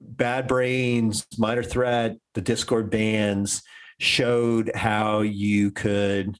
bad 0.00 0.46
brains 0.46 1.26
minor 1.38 1.64
threat 1.64 2.16
the 2.34 2.42
Dischord 2.42 2.88
bands 2.88 3.62
showed 3.98 4.70
how 4.74 5.22
you 5.22 5.70
could 5.70 6.38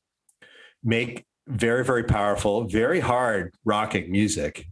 make 0.84 1.24
very, 1.48 1.84
very 1.84 2.04
powerful, 2.04 2.64
very 2.64 3.00
hard 3.00 3.54
rocking 3.64 4.11
music, 4.11 4.66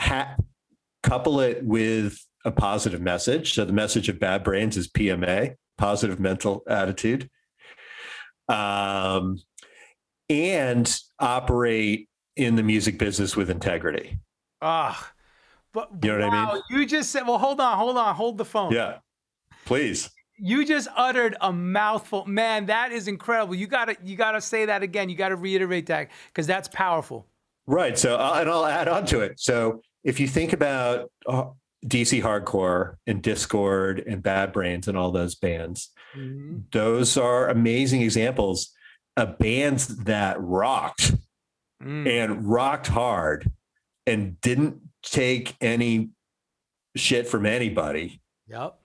ha- 0.00 0.36
couple 1.02 1.40
it 1.40 1.64
with 1.64 2.18
a 2.44 2.50
positive 2.50 3.00
message. 3.00 3.54
So 3.54 3.64
the 3.64 3.72
message 3.72 4.08
of 4.08 4.20
Bad 4.20 4.44
Brains 4.44 4.76
is 4.76 4.88
PMA, 4.88 5.54
positive 5.80 6.20
mental 6.20 6.62
attitude. 6.68 7.30
Um, 8.48 9.40
and 10.28 10.94
operate 11.18 12.08
in 12.36 12.54
the 12.54 12.62
music 12.62 12.98
business 12.98 13.34
with 13.34 13.50
integrity. 13.50 14.18
Ah, 14.60 15.12
but 15.72 15.88
You 16.02 16.18
know 16.18 16.28
what 16.28 16.34
I 16.34 16.52
mean? 16.54 16.62
You 16.70 16.86
just 16.86 17.10
said, 17.10 17.26
well, 17.26 17.38
hold 17.38 17.60
on, 17.60 17.78
hold 17.78 17.96
on, 17.96 18.14
hold 18.14 18.36
the 18.36 18.44
phone. 18.44 18.72
Yeah. 18.72 18.98
Please. 19.64 20.10
You 20.36 20.64
just 20.64 20.88
uttered 20.96 21.36
a 21.40 21.52
mouthful. 21.52 22.26
Man, 22.26 22.66
that 22.66 22.92
is 22.92 23.08
incredible. 23.08 23.54
You 23.54 23.66
gotta, 23.66 23.96
you 24.04 24.16
gotta 24.16 24.40
say 24.40 24.66
that 24.66 24.82
again. 24.82 25.08
You 25.08 25.16
gotta 25.16 25.36
reiterate 25.36 25.86
that 25.86 26.08
because 26.28 26.46
that's 26.46 26.68
powerful. 26.68 27.26
Right. 27.66 27.98
So, 27.98 28.16
uh, 28.16 28.38
and 28.40 28.50
I'll 28.50 28.66
add 28.66 28.88
on 28.88 29.06
to 29.06 29.20
it. 29.20 29.40
So, 29.40 29.80
if 30.02 30.18
you 30.18 30.26
think 30.26 30.52
about 30.52 31.10
uh, 31.26 31.44
DC 31.86 32.20
Hardcore 32.22 32.96
and 33.06 33.22
Dischord 33.22 34.04
and 34.10 34.22
Bad 34.22 34.52
Brains 34.52 34.86
and 34.88 34.96
all 34.98 35.10
those 35.10 35.34
bands, 35.34 35.90
Mhm. 36.16 36.70
those 36.72 37.16
are 37.16 37.48
amazing 37.48 38.02
examples 38.02 38.72
of 39.16 39.38
bands 39.38 39.88
that 40.04 40.36
rocked 40.40 41.14
Mm. 41.82 42.06
and 42.06 42.46
rocked 42.46 42.88
hard 42.88 43.50
and 44.06 44.38
didn't 44.42 44.80
take 45.02 45.56
any 45.62 46.10
shit 46.96 47.26
from 47.26 47.46
anybody 47.46 48.20
Yep. 48.48 48.78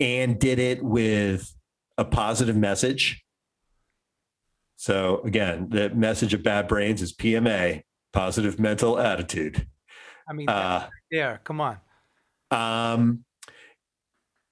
and 0.00 0.38
did 0.38 0.58
it 0.58 0.82
with 0.82 1.54
a 1.96 2.04
positive 2.04 2.56
message. 2.56 3.24
So 4.76 5.22
again, 5.22 5.68
the 5.70 5.90
message 5.90 6.34
of 6.34 6.42
Bad 6.42 6.68
Brains 6.68 7.00
is 7.02 7.12
PMA, 7.12 7.84
positive 8.12 8.58
mental 8.58 8.98
attitude. 8.98 9.66
I 10.28 10.32
mean, 10.32 10.48
Uh, 10.48 10.88
there. 11.10 11.40
Come 11.44 11.60
on. 11.60 11.78
Um, 12.50 13.24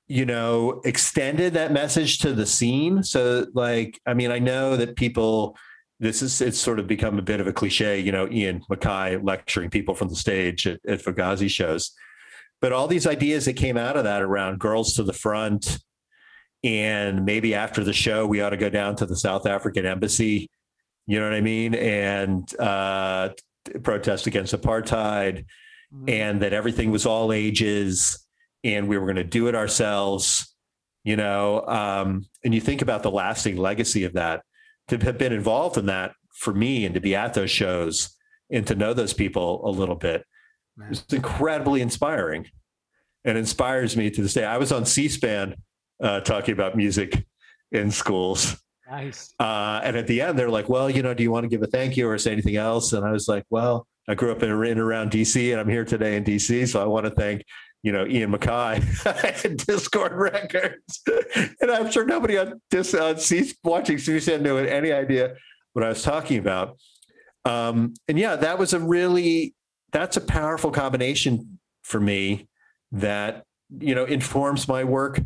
you 0.07 0.25
know, 0.25 0.81
extended 0.85 1.53
that 1.53 1.71
message 1.71 2.19
to 2.21 2.33
the 2.33 2.47
scene. 2.47 3.03
So, 3.03 3.47
like, 3.53 4.01
I 4.07 4.15
mean, 4.15 4.31
I 4.31 4.39
know 4.39 4.75
that 4.77 4.97
people, 4.97 5.55
this 6.01 6.23
is, 6.23 6.41
it's 6.41 6.59
sort 6.59 6.79
of 6.79 6.87
become 6.87 7.19
a 7.19 7.23
bit 7.23 7.41
of 7.41 7.47
a 7.47 7.53
cliche, 7.53 7.99
you 8.01 8.11
know, 8.11 8.27
Ian 8.31 8.63
MacKaye 8.71 9.23
lecturing 9.23 9.69
people 9.69 9.95
from 9.95 10.09
the 10.09 10.17
stage 10.17 10.67
at, 10.67 10.81
at 10.89 11.03
Fugazi 11.03 11.51
shows. 11.51 11.93
But 12.63 12.73
all 12.73 12.89
these 12.89 13.07
ideas 13.07 13.45
that 13.45 13.53
came 13.55 13.77
out 13.77 13.99
of 13.99 14.05
that 14.05 14.23
around 14.23 14.61
girls 14.61 14.95
to 14.95 15.03
the 15.03 15.13
front, 15.13 15.79
and 16.65 17.25
maybe 17.25 17.55
after 17.55 17.85
the 17.85 17.93
show, 17.93 18.27
we 18.27 18.41
ought 18.41 18.51
to 18.51 18.57
go 18.57 18.71
down 18.71 18.97
to 18.97 19.07
the 19.07 19.17
South 19.17 19.47
African 19.47 19.85
embassy, 19.85 20.49
you 21.07 21.19
know 21.19 21.25
what 21.25 21.37
I 21.37 21.41
mean? 21.41 21.75
And 21.75 22.59
uh, 22.59 23.31
protest 23.83 24.27
against 24.27 24.55
apartheid. 24.55 25.45
And 26.07 26.43
that 26.43 26.53
everything 26.53 26.91
was 26.91 27.07
all 27.07 27.33
ages 27.33 28.27
and 28.65 28.89
we 28.89 28.99
were 28.99 29.07
going 29.07 29.17
to 29.17 29.25
do 29.25 29.49
it 29.49 29.55
ourselves 29.55 30.55
you 31.05 31.17
know 31.17 31.67
um, 31.67 32.27
and 32.45 32.55
you 32.55 32.61
think 32.61 32.83
about 32.83 33.03
the 33.03 33.11
lasting 33.11 33.57
legacy 33.57 34.05
of 34.05 34.13
that 34.13 34.43
to 34.89 34.99
have 34.99 35.19
been 35.19 35.33
involved 35.33 35.79
in 35.79 35.87
that 35.87 36.13
for 36.35 36.53
me 36.53 36.85
and 36.85 36.95
to 36.95 37.01
be 37.01 37.15
at 37.15 37.35
those 37.35 37.51
shows 37.51 38.15
and 38.51 38.67
to 38.67 38.75
know 38.75 38.93
those 38.93 39.13
people 39.13 39.67
a 39.69 39.71
little 39.71 39.95
bit 39.95 40.25
Man. 40.77 40.89
it's 40.91 41.13
incredibly 41.13 41.81
inspiring 41.81 42.47
and 43.25 43.39
inspires 43.39 43.97
me 43.97 44.11
to 44.11 44.23
this 44.23 44.35
day 44.35 44.45
i 44.45 44.59
was 44.59 44.73
on 44.73 44.85
c-span 44.85 45.55
uh, 46.03 46.21
talking 46.21 46.53
about 46.53 46.77
music 46.77 47.25
in 47.73 47.91
schools 47.91 48.57
Nice. 48.91 49.35
uh, 49.41 49.81
and 49.83 49.97
at 49.97 50.07
the 50.07 50.23
end, 50.23 50.39
they're 50.39 50.49
like, 50.49 50.69
well, 50.69 50.89
you 50.89 51.03
know, 51.03 51.13
do 51.13 51.23
you 51.23 51.31
want 51.31 51.45
to 51.45 51.49
give 51.49 51.63
a 51.63 51.67
thank 51.67 51.97
you 51.97 52.09
or 52.09 52.17
say 52.17 52.33
anything 52.33 52.57
else? 52.57 52.95
And 52.95 53.05
I 53.05 53.11
was 53.11 53.29
like, 53.29 53.45
well, 53.51 53.87
I 54.09 54.15
grew 54.15 54.33
up 54.33 54.43
in, 54.43 54.51
in 54.65 54.79
around 54.79 55.11
DC 55.11 55.53
and 55.53 55.61
I'm 55.61 55.69
here 55.69 55.85
today 55.85 56.17
in 56.17 56.25
DC. 56.25 56.67
So 56.69 56.83
I 56.83 56.87
want 56.87 57.05
to 57.05 57.11
thank, 57.11 57.45
you 57.83 57.93
know, 57.93 58.07
Ian 58.07 58.33
MacKaye 58.33 59.07
at 59.07 59.59
Dischord 59.59 60.17
Records. 60.17 61.03
and 61.61 61.71
I'm 61.71 61.91
sure 61.91 62.05
nobody 62.05 62.39
on 62.39 62.61
this 62.71 62.95
on 62.95 63.19
C 63.19 63.53
watching 63.63 63.99
CSN 63.99 64.41
knew 64.41 64.57
any 64.57 64.93
idea 64.93 65.35
what 65.75 65.85
I 65.85 65.91
was 65.91 66.03
talking 66.03 66.39
about. 66.39 66.79
Um, 67.45 67.95
and 68.09 68.19
yeah, 68.19 68.37
that 68.37 68.59
was 68.59 68.73
a 68.73 68.81
really, 68.81 69.55
that's 69.93 70.17
a 70.17 70.23
powerful 70.23 70.71
combination 70.71 71.59
for 71.83 72.01
me 72.01 72.49
that, 72.93 73.45
you 73.79 73.95
know, 73.95 74.05
informs 74.05 74.67
my 74.67 74.85
work 74.85 75.21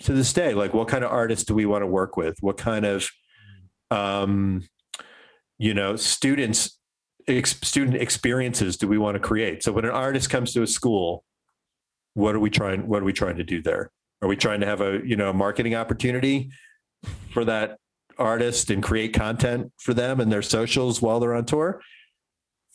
to 0.00 0.12
this 0.12 0.32
day 0.32 0.54
like 0.54 0.72
what 0.72 0.88
kind 0.88 1.04
of 1.04 1.10
artists 1.10 1.44
do 1.44 1.54
we 1.54 1.66
want 1.66 1.82
to 1.82 1.86
work 1.86 2.16
with 2.16 2.36
what 2.40 2.56
kind 2.56 2.86
of 2.86 3.08
um 3.90 4.62
you 5.58 5.74
know 5.74 5.96
students 5.96 6.77
ex- 7.28 7.58
student 7.62 7.96
experiences 7.96 8.76
do 8.76 8.88
we 8.88 8.98
want 8.98 9.14
to 9.14 9.20
create 9.20 9.62
so 9.62 9.72
when 9.72 9.84
an 9.84 9.90
artist 9.90 10.30
comes 10.30 10.52
to 10.52 10.62
a 10.62 10.66
school 10.66 11.24
what 12.14 12.34
are 12.34 12.40
we 12.40 12.50
trying 12.50 12.86
what 12.86 13.02
are 13.02 13.04
we 13.04 13.12
trying 13.12 13.36
to 13.36 13.44
do 13.44 13.62
there 13.62 13.90
are 14.22 14.28
we 14.28 14.36
trying 14.36 14.60
to 14.60 14.66
have 14.66 14.80
a 14.80 15.00
you 15.04 15.16
know 15.16 15.32
marketing 15.32 15.74
opportunity 15.74 16.50
for 17.30 17.44
that 17.44 17.78
artist 18.18 18.70
and 18.70 18.82
create 18.82 19.12
content 19.12 19.72
for 19.78 19.94
them 19.94 20.20
and 20.20 20.32
their 20.32 20.42
socials 20.42 21.00
while 21.00 21.20
they're 21.20 21.34
on 21.34 21.44
tour 21.44 21.80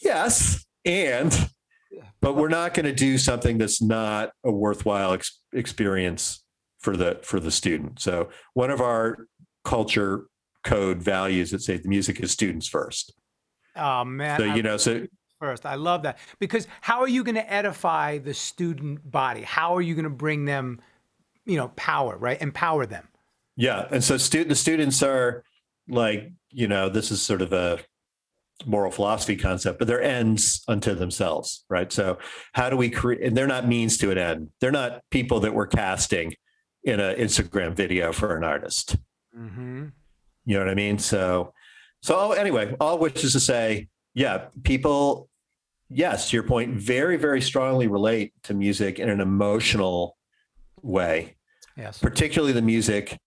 yes 0.02 0.66
and 0.86 1.50
but 2.22 2.36
we're 2.36 2.50
not 2.50 2.74
going 2.74 2.86
to 2.86 2.94
do 2.94 3.18
something 3.18 3.58
that's 3.58 3.82
not 3.82 4.32
a 4.44 4.52
worthwhile 4.52 5.14
ex- 5.14 5.40
experience 5.52 6.44
for 6.80 6.98
the 6.98 7.20
for 7.24 7.40
the 7.40 7.52
student. 7.52 8.00
So 8.00 8.30
one 8.54 8.70
of 8.70 8.82
our 8.82 9.28
culture 9.64 10.28
code 10.64 11.02
values 11.02 11.52
that 11.52 11.62
say 11.62 11.78
the 11.78 11.90
music 11.90 12.20
is 12.20 12.32
students 12.32 12.68
first. 12.68 13.14
Oh 13.76 14.04
man. 14.06 14.40
So 14.40 14.46
I 14.46 14.56
you 14.56 14.64
know, 14.64 14.78
so 14.78 15.06
first. 15.40 15.66
I 15.66 15.76
love 15.76 16.04
that 16.04 16.20
because 16.40 16.68
how 16.82 17.02
are 17.02 17.08
you 17.08 17.24
going 17.24 17.36
to 17.36 17.54
edify 17.54 18.18
the 18.18 18.34
student 18.34 19.10
body? 19.10 19.42
How 19.42 19.76
are 19.76 19.82
you 19.82 19.94
going 19.96 20.04
to 20.04 20.10
bring 20.10 20.46
them, 20.46 20.80
you 21.46 21.58
know, 21.58 21.70
power, 21.76 22.18
right? 22.18 22.42
Empower 22.42 22.86
them. 22.86 23.08
yeah, 23.56 23.88
and 23.92 24.04
so 24.04 24.18
stu- 24.18 24.46
the 24.46 24.56
students 24.56 25.04
are 25.04 25.44
like 25.88 26.32
you 26.50 26.68
know 26.68 26.88
this 26.90 27.12
is 27.12 27.22
sort 27.22 27.42
of 27.42 27.52
a 27.52 27.80
moral 28.66 28.92
philosophy 28.92 29.36
concept, 29.36 29.80
but 29.80 29.88
they're 29.88 30.02
ends 30.02 30.64
unto 30.68 30.94
themselves, 30.96 31.66
right? 31.70 31.92
So 31.92 32.20
how 32.54 32.70
do 32.70 32.78
we 32.78 32.90
create? 32.90 33.22
And 33.24 33.36
they're 33.36 33.48
not 33.48 33.68
means 33.68 33.98
to 33.98 34.12
an 34.12 34.18
end. 34.18 34.50
They're 34.62 34.72
not 34.72 35.02
people 35.10 35.42
that 35.42 35.54
we're 35.54 35.68
casting 35.68 36.36
in 36.84 37.00
an 37.00 37.18
Instagram 37.18 37.74
video 37.74 38.14
for 38.14 38.38
an 38.38 38.44
artist. 38.44 38.98
Mm-hmm. 39.38 39.88
You 40.46 40.54
know 40.54 40.60
what 40.60 40.70
I 40.70 40.76
mean? 40.76 41.00
So, 41.00 41.54
so 42.04 42.34
anyway, 42.34 42.76
all 42.82 43.00
which 43.00 43.24
is 43.24 43.32
to 43.32 43.40
say, 43.40 43.88
yeah, 44.14 44.46
people, 44.64 45.30
yes, 45.90 46.30
to 46.30 46.36
your 46.36 46.44
point, 46.44 46.76
very, 46.76 47.16
very 47.16 47.40
strongly 47.40 47.88
relate 47.88 48.34
to 48.44 48.54
music 48.54 49.00
in 49.00 49.10
an 49.10 49.22
emotional 49.22 50.18
way, 50.82 51.38
Yes. 51.78 52.00
particularly 52.00 52.52
the 52.52 52.62
music 52.62 53.18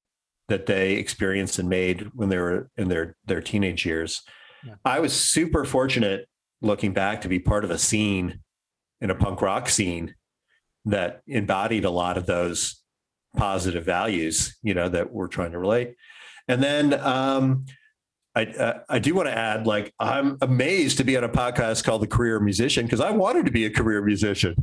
that 0.48 0.66
they 0.66 0.92
experienced 0.92 1.58
and 1.58 1.70
made 1.70 2.10
when 2.14 2.28
they 2.28 2.36
were 2.36 2.68
in 2.76 2.88
their 2.88 3.16
their 3.24 3.40
teenage 3.40 3.86
years. 3.86 4.22
Yeah. 4.64 4.74
I 4.84 5.00
was 5.00 5.12
super 5.18 5.64
fortunate 5.64 6.28
looking 6.60 6.92
back 6.92 7.22
to 7.22 7.28
be 7.28 7.38
part 7.38 7.64
of 7.64 7.70
a 7.70 7.78
scene 7.78 8.40
in 9.00 9.08
a 9.10 9.14
punk 9.14 9.40
rock 9.40 9.68
scene 9.70 10.14
that 10.84 11.22
embodied 11.26 11.84
a 11.86 11.90
lot 11.90 12.16
of 12.18 12.26
those 12.26 12.80
positive 13.36 13.84
values, 13.86 14.56
you 14.62 14.74
know, 14.74 14.88
that 14.90 15.12
we're 15.12 15.28
trying 15.28 15.52
to 15.52 15.58
relate. 15.58 15.94
And 16.46 16.62
then 16.62 16.94
um, 17.00 17.64
I 18.36 18.44
uh, 18.44 18.80
I 18.88 18.98
do 18.98 19.14
want 19.14 19.28
to 19.28 19.36
add, 19.36 19.66
like, 19.66 19.92
I'm 19.98 20.36
amazed 20.42 20.98
to 20.98 21.04
be 21.04 21.16
on 21.16 21.24
a 21.24 21.28
podcast 21.28 21.82
called 21.84 22.02
The 22.02 22.06
Career 22.06 22.38
Musician 22.38 22.84
because 22.84 23.00
I 23.00 23.10
wanted 23.10 23.46
to 23.46 23.50
be 23.52 23.64
a 23.64 23.70
career 23.70 24.02
musician. 24.02 24.54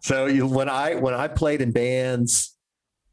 So 0.00 0.26
you, 0.26 0.46
when 0.46 0.68
I 0.68 0.94
when 0.94 1.12
I 1.12 1.26
played 1.28 1.60
in 1.60 1.72
bands 1.72 2.56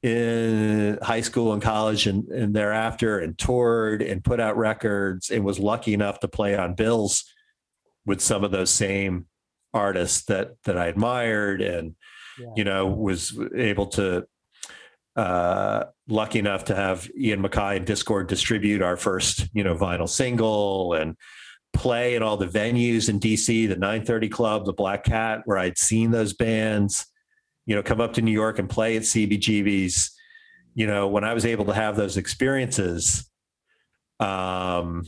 in 0.04 0.98
high 1.02 1.22
school 1.22 1.52
and 1.52 1.62
college 1.62 2.08
and, 2.08 2.26
and 2.30 2.56
thereafter 2.56 3.20
and 3.20 3.38
toured 3.38 4.02
and 4.02 4.24
put 4.24 4.40
out 4.40 4.56
records 4.56 5.30
and 5.30 5.44
was 5.44 5.60
lucky 5.60 5.94
enough 5.94 6.22
to 6.22 6.28
play 6.30 6.56
on 6.56 6.74
bills 6.76 7.26
with 8.06 8.22
some 8.22 8.44
of 8.46 8.52
those 8.52 8.70
same 8.70 9.26
artists 9.74 10.24
that 10.26 10.52
that 10.64 10.78
I 10.78 10.86
admired 10.88 11.62
and 11.62 11.96
Yeah. 12.40 12.46
you 12.56 12.64
know 12.64 12.88
was 12.88 13.38
able 13.56 13.88
to 13.88 14.26
uh 15.18 15.84
lucky 16.10 16.40
enough 16.40 16.66
to 16.66 16.76
have 16.76 17.10
Ian 17.18 17.42
MacKaye 17.42 17.78
and 17.78 17.86
Dischord 17.86 18.28
distribute 18.28 18.82
our 18.82 18.98
first 18.98 19.48
you 19.54 19.64
know 19.64 19.76
vinyl 19.76 20.10
single 20.10 20.94
and 20.94 21.16
play 21.72 22.16
in 22.16 22.24
all 22.24 22.36
the 22.36 22.48
venues 22.48 23.10
in 23.10 23.20
DC 23.20 23.68
the 23.68 23.76
930 23.76 24.30
club 24.30 24.66
the 24.66 24.74
Black 24.74 25.04
Cat 25.04 25.42
where 25.46 25.58
I'd 25.58 25.78
seen 25.78 26.12
those 26.12 26.34
bands 26.34 27.06
you 27.66 27.76
know 27.76 27.84
come 27.84 28.02
up 28.02 28.14
to 28.14 28.22
New 28.22 28.32
York 28.32 28.60
and 28.60 28.70
play 28.70 28.98
at 28.98 29.04
CBGB's 29.04 30.12
you 30.74 30.88
know 30.88 31.08
when 31.08 31.24
I 31.24 31.34
was 31.34 31.46
able 31.46 31.66
to 31.66 31.74
have 31.74 31.96
those 31.96 32.18
experiences 32.18 33.30
um 34.20 35.04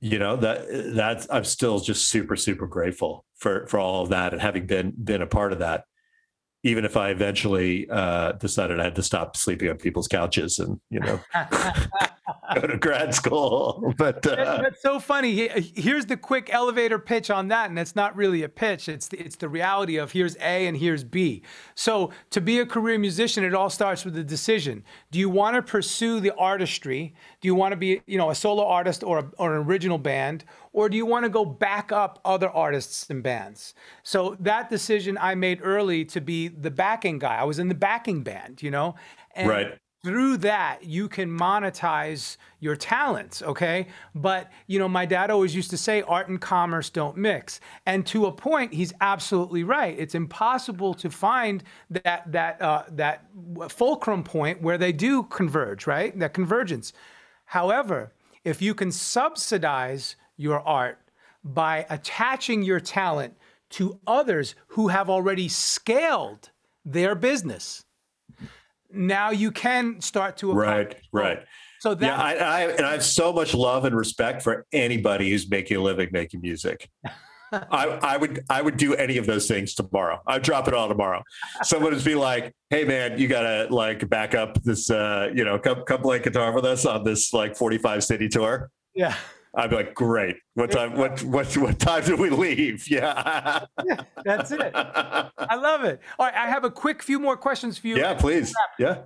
you 0.00 0.18
know 0.18 0.36
that 0.36 0.66
that's 0.94 1.26
i'm 1.30 1.44
still 1.44 1.80
just 1.80 2.08
super 2.10 2.36
super 2.36 2.66
grateful 2.66 3.24
for 3.36 3.66
for 3.66 3.80
all 3.80 4.02
of 4.02 4.10
that 4.10 4.32
and 4.32 4.42
having 4.42 4.66
been 4.66 4.92
been 5.02 5.22
a 5.22 5.26
part 5.26 5.52
of 5.52 5.60
that 5.60 5.84
even 6.64 6.84
if 6.84 6.96
I 6.96 7.10
eventually 7.10 7.88
uh, 7.88 8.32
decided 8.32 8.80
I 8.80 8.84
had 8.84 8.96
to 8.96 9.02
stop 9.02 9.36
sleeping 9.36 9.68
on 9.68 9.76
people's 9.76 10.08
couches 10.08 10.58
and 10.58 10.80
you 10.90 10.98
know 10.98 11.20
go 12.54 12.66
to 12.66 12.76
grad 12.76 13.14
school. 13.14 13.92
But 13.96 14.26
uh, 14.26 14.60
that's 14.62 14.82
so 14.82 14.98
funny. 14.98 15.48
Here's 15.74 16.06
the 16.06 16.16
quick 16.16 16.52
elevator 16.52 16.98
pitch 16.98 17.30
on 17.30 17.48
that, 17.48 17.70
and 17.70 17.78
it's 17.78 17.94
not 17.94 18.16
really 18.16 18.42
a 18.42 18.48
pitch. 18.48 18.88
It's 18.88 19.08
the, 19.08 19.18
it's 19.18 19.36
the 19.36 19.48
reality 19.48 19.96
of 19.96 20.12
here's 20.12 20.36
A 20.36 20.66
and 20.66 20.76
here's 20.76 21.04
B. 21.04 21.42
So 21.74 22.10
to 22.30 22.40
be 22.40 22.58
a 22.58 22.66
career 22.66 22.98
musician, 22.98 23.44
it 23.44 23.54
all 23.54 23.70
starts 23.70 24.04
with 24.04 24.16
a 24.18 24.24
decision. 24.24 24.82
Do 25.10 25.18
you 25.18 25.28
want 25.28 25.54
to 25.56 25.62
pursue 25.62 26.20
the 26.20 26.34
artistry? 26.34 27.14
Do 27.40 27.46
you 27.46 27.54
want 27.54 27.72
to 27.72 27.76
be 27.76 28.02
you 28.06 28.18
know 28.18 28.30
a 28.30 28.34
solo 28.34 28.66
artist 28.66 29.04
or 29.04 29.18
a, 29.18 29.30
or 29.38 29.54
an 29.54 29.66
original 29.66 29.98
band? 29.98 30.44
or 30.74 30.88
do 30.88 30.96
you 30.96 31.06
want 31.06 31.24
to 31.24 31.30
go 31.30 31.44
back 31.44 31.92
up 31.92 32.18
other 32.24 32.50
artists 32.50 33.08
and 33.08 33.22
bands? 33.22 33.74
So 34.02 34.36
that 34.40 34.68
decision 34.68 35.16
I 35.18 35.36
made 35.36 35.60
early 35.62 36.04
to 36.06 36.20
be 36.20 36.48
the 36.48 36.70
backing 36.70 37.20
guy. 37.20 37.36
I 37.36 37.44
was 37.44 37.60
in 37.60 37.68
the 37.68 37.76
backing 37.76 38.22
band, 38.22 38.60
you 38.60 38.72
know? 38.72 38.96
And 39.34 39.48
right. 39.48 39.78
Through 40.04 40.36
that, 40.38 40.84
you 40.84 41.08
can 41.08 41.30
monetize 41.30 42.36
your 42.60 42.76
talents, 42.76 43.40
okay? 43.40 43.86
But, 44.14 44.52
you 44.66 44.78
know, 44.78 44.88
my 44.88 45.06
dad 45.06 45.30
always 45.30 45.54
used 45.56 45.70
to 45.70 45.78
say 45.78 46.02
art 46.02 46.28
and 46.28 46.38
commerce 46.38 46.90
don't 46.90 47.16
mix. 47.16 47.58
And 47.86 48.06
to 48.08 48.26
a 48.26 48.32
point, 48.32 48.74
he's 48.74 48.92
absolutely 49.00 49.64
right. 49.64 49.98
It's 49.98 50.14
impossible 50.14 50.92
to 50.94 51.08
find 51.08 51.64
that, 51.88 52.30
that, 52.30 52.60
uh, 52.60 52.82
that 52.90 53.24
fulcrum 53.70 54.22
point 54.22 54.60
where 54.60 54.76
they 54.76 54.92
do 54.92 55.22
converge, 55.22 55.86
right? 55.86 56.16
That 56.18 56.34
convergence. 56.34 56.92
However, 57.46 58.12
if 58.44 58.60
you 58.60 58.74
can 58.74 58.92
subsidize 58.92 60.16
your 60.36 60.60
art 60.60 60.98
by 61.42 61.86
attaching 61.88 62.62
your 62.62 62.80
talent 62.80 63.34
to 63.70 63.98
others 64.06 64.54
who 64.68 64.88
have 64.88 65.08
already 65.08 65.48
scaled 65.48 66.50
their 66.84 67.14
business. 67.14 67.84
Now 68.94 69.30
you 69.30 69.50
can 69.50 70.00
start 70.00 70.36
to 70.38 70.52
right, 70.52 70.96
right. 71.12 71.44
So 71.80 71.94
that 71.94 72.06
yeah, 72.06 72.16
I, 72.16 72.34
I 72.34 72.60
and 72.70 72.86
I 72.86 72.92
have 72.92 73.04
so 73.04 73.32
much 73.32 73.54
love 73.54 73.84
and 73.84 73.94
respect 73.94 74.42
for 74.42 74.66
anybody 74.72 75.30
who's 75.30 75.48
making 75.48 75.76
a 75.76 75.80
living 75.80 76.08
making 76.12 76.40
music. 76.40 76.88
I, 77.52 77.98
I 78.02 78.16
would 78.16 78.44
I 78.50 78.62
would 78.62 78.76
do 78.76 78.94
any 78.94 79.18
of 79.18 79.26
those 79.26 79.46
things 79.46 79.74
tomorrow. 79.74 80.20
I'd 80.26 80.42
drop 80.42 80.66
it 80.66 80.74
all 80.74 80.88
tomorrow. 80.88 81.22
Someone 81.62 81.94
would 81.94 82.04
be 82.04 82.14
like, 82.14 82.54
"Hey 82.70 82.84
man, 82.84 83.18
you 83.18 83.28
gotta 83.28 83.72
like 83.72 84.08
back 84.08 84.34
up 84.34 84.62
this, 84.62 84.90
uh, 84.90 85.30
you 85.34 85.44
know, 85.44 85.58
come 85.58 85.84
come 85.84 86.00
play 86.00 86.18
guitar 86.18 86.52
with 86.52 86.64
us 86.64 86.86
on 86.86 87.04
this 87.04 87.32
like 87.32 87.56
45 87.56 88.02
city 88.02 88.28
tour." 88.28 88.70
Yeah. 88.94 89.14
I'd 89.56 89.70
be 89.70 89.76
like, 89.76 89.94
great. 89.94 90.36
What 90.54 90.70
time? 90.70 90.96
What 90.96 91.22
what 91.22 91.56
what 91.56 91.78
time 91.78 92.04
do 92.04 92.16
we 92.16 92.30
leave? 92.30 92.86
Yeah. 92.94 93.64
yeah 93.84 94.02
that's 94.24 94.50
it. 94.50 94.72
I 94.74 95.56
love 95.56 95.84
it. 95.84 96.00
All 96.18 96.26
right, 96.26 96.34
I 96.34 96.48
have 96.48 96.64
a 96.64 96.70
quick 96.70 97.02
few 97.02 97.18
more 97.18 97.36
questions 97.36 97.78
for 97.78 97.88
you. 97.88 97.96
Yeah, 97.96 98.14
please. 98.14 98.54
Yeah. 98.78 99.02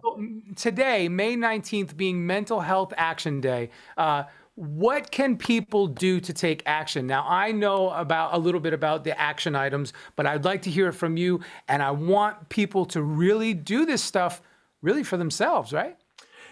Today, 0.57 1.09
May 1.09 1.37
nineteenth, 1.37 1.97
being 1.97 2.27
Mental 2.27 2.61
Health 2.61 2.93
Action 2.97 3.41
Day. 3.41 3.71
Uh, 3.97 4.25
what 4.59 5.13
can 5.13 5.37
people 5.37 5.87
do 5.87 6.19
to 6.19 6.33
take 6.33 6.65
action? 6.67 7.07
Now, 7.07 7.25
I 7.29 7.53
know 7.53 7.91
about 7.91 8.35
a 8.35 8.39
little 8.39 8.61
bit 8.61 8.73
about 8.73 9.05
the 9.05 9.19
action 9.19 9.55
items, 9.55 9.93
but 10.17 10.27
I'd 10.27 10.45
like 10.45 10.63
to 10.63 10.71
hear 10.71 10.89
it 10.89 10.95
from 10.95 11.17
you. 11.17 11.41
And 11.69 11.81
I 11.81 11.93
want 11.93 12.49
people 12.49 12.85
to 12.87 13.01
really 13.01 13.55
do 13.55 13.87
this 13.87 14.03
stuff 14.03 14.43
really 14.83 15.05
for 15.05 15.17
themselves, 15.17 15.73
right? 15.73 15.97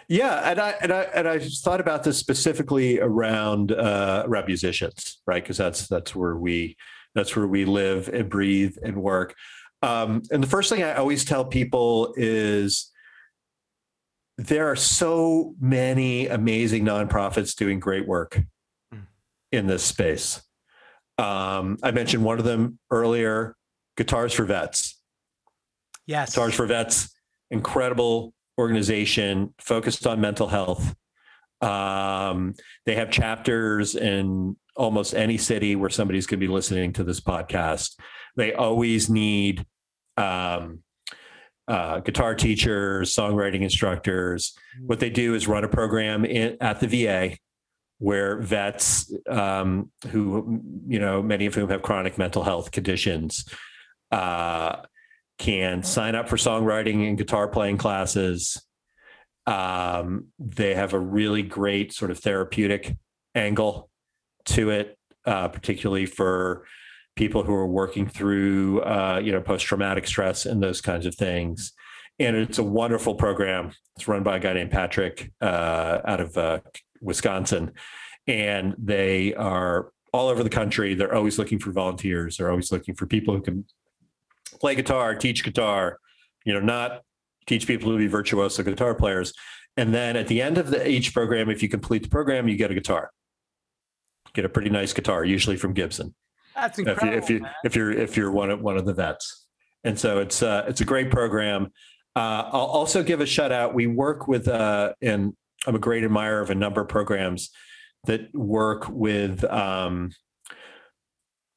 Yeah, 0.08 0.50
and 0.50 0.60
I 0.60 0.70
and 0.80 0.92
I 0.92 1.02
and 1.02 1.28
I 1.28 1.38
thought 1.40 1.80
about 1.80 2.04
this 2.04 2.16
specifically 2.16 3.00
around 3.00 3.72
uh, 3.72 4.22
around 4.26 4.46
musicians, 4.46 5.20
right? 5.26 5.42
Because 5.42 5.56
that's 5.56 5.88
that's 5.88 6.14
where 6.14 6.36
we 6.36 6.76
that's 7.14 7.34
where 7.34 7.46
we 7.46 7.64
live 7.64 8.08
and 8.08 8.28
breathe 8.28 8.76
and 8.84 9.02
work. 9.02 9.34
Um, 9.82 10.22
and 10.30 10.42
the 10.42 10.46
first 10.46 10.70
thing 10.70 10.82
I 10.82 10.94
always 10.94 11.24
tell 11.24 11.44
people 11.44 12.14
is 12.16 12.92
there 14.38 14.70
are 14.70 14.76
so 14.76 15.54
many 15.60 16.28
amazing 16.28 16.84
nonprofits 16.84 17.56
doing 17.56 17.80
great 17.80 18.06
work 18.06 18.40
mm. 18.94 19.06
in 19.50 19.66
this 19.66 19.82
space. 19.82 20.42
Um, 21.18 21.78
I 21.82 21.90
mentioned 21.90 22.22
one 22.22 22.38
of 22.38 22.44
them 22.44 22.78
earlier, 22.90 23.56
Guitars 23.96 24.34
for 24.34 24.44
Vets. 24.44 25.00
Yes. 26.06 26.34
Guitars 26.34 26.54
for 26.54 26.66
Vets, 26.66 27.14
incredible 27.50 28.34
organization 28.58 29.54
focused 29.58 30.06
on 30.06 30.20
mental 30.20 30.48
health. 30.48 30.94
Um, 31.60 32.54
they 32.84 32.94
have 32.94 33.10
chapters 33.10 33.94
in 33.94 34.56
almost 34.76 35.14
any 35.14 35.38
city 35.38 35.74
where 35.74 35.90
somebody's 35.90 36.26
going 36.26 36.40
to 36.40 36.46
be 36.46 36.52
listening 36.52 36.92
to 36.94 37.04
this 37.04 37.20
podcast. 37.20 37.98
They 38.36 38.52
always 38.52 39.08
need 39.08 39.64
um, 40.16 40.82
uh, 41.68 42.00
guitar 42.00 42.34
teachers, 42.34 43.14
songwriting 43.14 43.62
instructors. 43.62 44.54
What 44.84 45.00
they 45.00 45.10
do 45.10 45.34
is 45.34 45.48
run 45.48 45.64
a 45.64 45.68
program 45.68 46.24
in, 46.24 46.56
at 46.60 46.80
the 46.80 46.86
VA 46.86 47.36
where 47.98 48.38
vets, 48.40 49.12
um, 49.28 49.90
who 50.10 50.60
you 50.86 50.98
know, 50.98 51.22
many 51.22 51.46
of 51.46 51.54
whom 51.54 51.70
have 51.70 51.82
chronic 51.82 52.18
mental 52.18 52.44
health 52.44 52.70
conditions, 52.70 53.48
uh, 54.12 54.82
can 55.38 55.82
sign 55.82 56.14
up 56.14 56.28
for 56.28 56.36
songwriting 56.36 57.08
and 57.08 57.18
guitar 57.18 57.48
playing 57.48 57.76
classes. 57.76 58.62
Um, 59.46 60.28
they 60.38 60.74
have 60.74 60.92
a 60.92 60.98
really 60.98 61.42
great 61.42 61.92
sort 61.92 62.10
of 62.10 62.18
therapeutic 62.18 62.96
angle 63.34 63.90
to 64.46 64.70
it, 64.70 64.98
uh, 65.24 65.48
particularly 65.48 66.06
for 66.06 66.66
people 67.14 67.42
who 67.42 67.54
are 67.54 67.66
working 67.66 68.08
through, 68.08 68.80
uh, 68.82 69.20
you 69.22 69.32
know, 69.32 69.40
post-traumatic 69.40 70.06
stress 70.06 70.46
and 70.46 70.62
those 70.62 70.80
kinds 70.80 71.06
of 71.06 71.14
things. 71.14 71.72
And 72.18 72.34
it's 72.34 72.58
a 72.58 72.62
wonderful 72.62 73.14
program. 73.14 73.72
It's 73.96 74.08
run 74.08 74.22
by 74.22 74.36
a 74.36 74.40
guy 74.40 74.54
named 74.54 74.70
Patrick 74.70 75.32
uh, 75.40 76.00
out 76.04 76.20
of 76.20 76.36
uh, 76.36 76.60
Wisconsin, 77.00 77.72
and 78.26 78.74
they 78.78 79.34
are 79.34 79.90
all 80.12 80.28
over 80.28 80.42
the 80.42 80.50
country. 80.50 80.94
They're 80.94 81.14
always 81.14 81.38
looking 81.38 81.58
for 81.58 81.72
volunteers. 81.72 82.36
They're 82.36 82.50
always 82.50 82.72
looking 82.72 82.94
for 82.94 83.06
people 83.06 83.34
who 83.34 83.42
can 83.42 83.66
play 84.56 84.74
guitar, 84.74 85.14
teach 85.14 85.44
guitar, 85.44 85.98
you 86.44 86.52
know, 86.54 86.60
not 86.60 87.02
teach 87.46 87.66
people 87.66 87.92
to 87.92 87.98
be 87.98 88.06
virtuoso 88.06 88.62
guitar 88.62 88.94
players. 88.94 89.32
And 89.76 89.94
then 89.94 90.16
at 90.16 90.26
the 90.26 90.40
end 90.40 90.58
of 90.58 90.70
the, 90.70 90.88
each 90.88 91.12
program, 91.12 91.50
if 91.50 91.62
you 91.62 91.68
complete 91.68 92.02
the 92.02 92.08
program, 92.08 92.48
you 92.48 92.56
get 92.56 92.70
a 92.70 92.74
guitar. 92.74 93.10
Get 94.34 94.44
a 94.44 94.48
pretty 94.48 94.70
nice 94.70 94.92
guitar, 94.92 95.24
usually 95.24 95.56
from 95.56 95.72
Gibson. 95.72 96.14
That's 96.54 96.78
incredible. 96.78 97.18
If, 97.18 97.30
you, 97.30 97.36
if, 97.36 97.42
you, 97.42 97.48
if 97.64 97.76
you're 97.76 97.92
if 97.92 98.16
you're 98.16 98.30
one 98.30 98.50
of 98.50 98.60
one 98.60 98.76
of 98.76 98.86
the 98.86 98.94
vets, 98.94 99.46
and 99.84 99.98
so 99.98 100.18
it's 100.18 100.42
uh, 100.42 100.64
it's 100.66 100.80
a 100.80 100.84
great 100.84 101.10
program. 101.10 101.72
Uh, 102.14 102.48
I'll 102.50 102.60
also 102.60 103.02
give 103.02 103.20
a 103.20 103.26
shout 103.26 103.52
out. 103.52 103.74
We 103.74 103.86
work 103.86 104.26
with, 104.26 104.48
uh, 104.48 104.94
and 105.02 105.34
I'm 105.66 105.74
a 105.74 105.78
great 105.78 106.02
admirer 106.02 106.40
of 106.40 106.48
a 106.48 106.54
number 106.54 106.80
of 106.80 106.88
programs 106.88 107.50
that 108.04 108.34
work 108.34 108.88
with 108.88 109.44
um, 109.44 110.12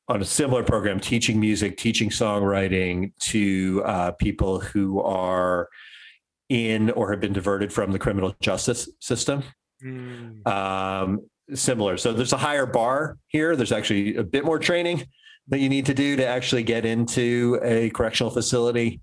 on 0.09 0.21
a 0.21 0.25
similar 0.25 0.63
program, 0.63 0.99
teaching 0.99 1.39
music, 1.39 1.77
teaching 1.77 2.09
songwriting 2.09 3.15
to 3.19 3.83
uh, 3.85 4.11
people 4.11 4.59
who 4.59 5.01
are 5.01 5.69
in 6.49 6.89
or 6.91 7.11
have 7.11 7.19
been 7.19 7.31
diverted 7.31 7.71
from 7.71 7.91
the 7.91 7.99
criminal 7.99 8.35
justice 8.41 8.89
system. 8.99 9.43
Mm. 9.83 10.45
Um, 10.47 11.21
similar. 11.53 11.95
So 11.97 12.11
there's 12.11 12.33
a 12.33 12.37
higher 12.37 12.65
bar 12.65 13.17
here. 13.27 13.55
There's 13.55 13.71
actually 13.71 14.15
a 14.15 14.23
bit 14.23 14.43
more 14.43 14.57
training 14.57 15.05
that 15.47 15.59
you 15.59 15.69
need 15.69 15.85
to 15.85 15.93
do 15.93 16.15
to 16.15 16.25
actually 16.25 16.63
get 16.63 16.85
into 16.85 17.59
a 17.63 17.91
correctional 17.91 18.31
facility 18.31 19.01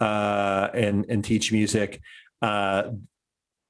uh, 0.00 0.68
and 0.74 1.06
and 1.08 1.24
teach 1.24 1.52
music. 1.52 2.00
Uh, 2.42 2.90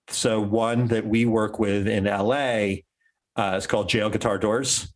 so 0.08 0.40
one 0.40 0.88
that 0.88 1.06
we 1.06 1.26
work 1.26 1.58
with 1.58 1.86
in 1.86 2.04
LA 2.04 2.80
uh, 3.36 3.56
is 3.56 3.66
called 3.66 3.88
Jail 3.88 4.08
Guitar 4.10 4.38
Doors. 4.38 4.92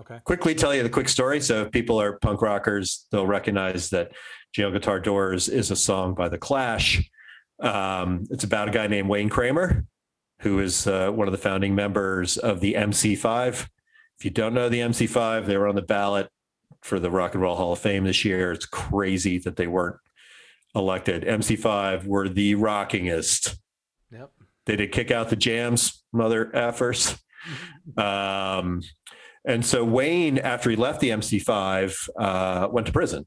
Okay. 0.00 0.20
Quickly 0.24 0.54
tell 0.54 0.74
you 0.74 0.82
the 0.82 0.90
quick 0.90 1.08
story. 1.08 1.40
So 1.40 1.62
if 1.62 1.72
people 1.72 2.00
are 2.00 2.18
punk 2.18 2.42
rockers, 2.42 3.06
they'll 3.10 3.26
recognize 3.26 3.90
that 3.90 4.12
Jail 4.52 4.70
Guitar 4.70 5.00
Doors 5.00 5.48
is 5.48 5.70
a 5.70 5.76
song 5.76 6.14
by 6.14 6.28
The 6.28 6.38
Clash. 6.38 7.08
Um, 7.60 8.24
it's 8.30 8.44
about 8.44 8.68
a 8.68 8.72
guy 8.72 8.86
named 8.86 9.08
Wayne 9.08 9.28
Kramer, 9.28 9.86
who 10.40 10.58
is 10.60 10.86
uh, 10.86 11.10
one 11.10 11.28
of 11.28 11.32
the 11.32 11.38
founding 11.38 11.74
members 11.74 12.36
of 12.36 12.60
the 12.60 12.74
MC5. 12.74 13.68
If 14.18 14.24
you 14.24 14.30
don't 14.30 14.54
know 14.54 14.68
the 14.68 14.80
MC5, 14.80 15.46
they 15.46 15.56
were 15.56 15.68
on 15.68 15.74
the 15.74 15.82
ballot 15.82 16.30
for 16.82 16.98
the 16.98 17.10
Rock 17.10 17.34
and 17.34 17.42
Roll 17.42 17.56
Hall 17.56 17.72
of 17.72 17.78
Fame 17.78 18.04
this 18.04 18.24
year. 18.24 18.52
It's 18.52 18.66
crazy 18.66 19.38
that 19.38 19.56
they 19.56 19.66
weren't 19.66 19.96
elected. 20.74 21.24
MC5 21.24 22.06
were 22.06 22.28
the 22.28 22.54
rockingest. 22.54 23.56
Yep. 24.12 24.30
They 24.66 24.76
did 24.76 24.92
kick 24.92 25.10
out 25.10 25.30
the 25.30 25.36
jams, 25.36 26.02
mother 26.12 26.50
effers. 26.54 27.18
Um, 27.96 28.82
and 29.46 29.64
so 29.64 29.84
Wayne, 29.84 30.38
after 30.38 30.70
he 30.70 30.76
left 30.76 31.00
the 31.00 31.10
MC5, 31.10 32.08
uh, 32.18 32.68
went 32.70 32.86
to 32.88 32.92
prison 32.92 33.26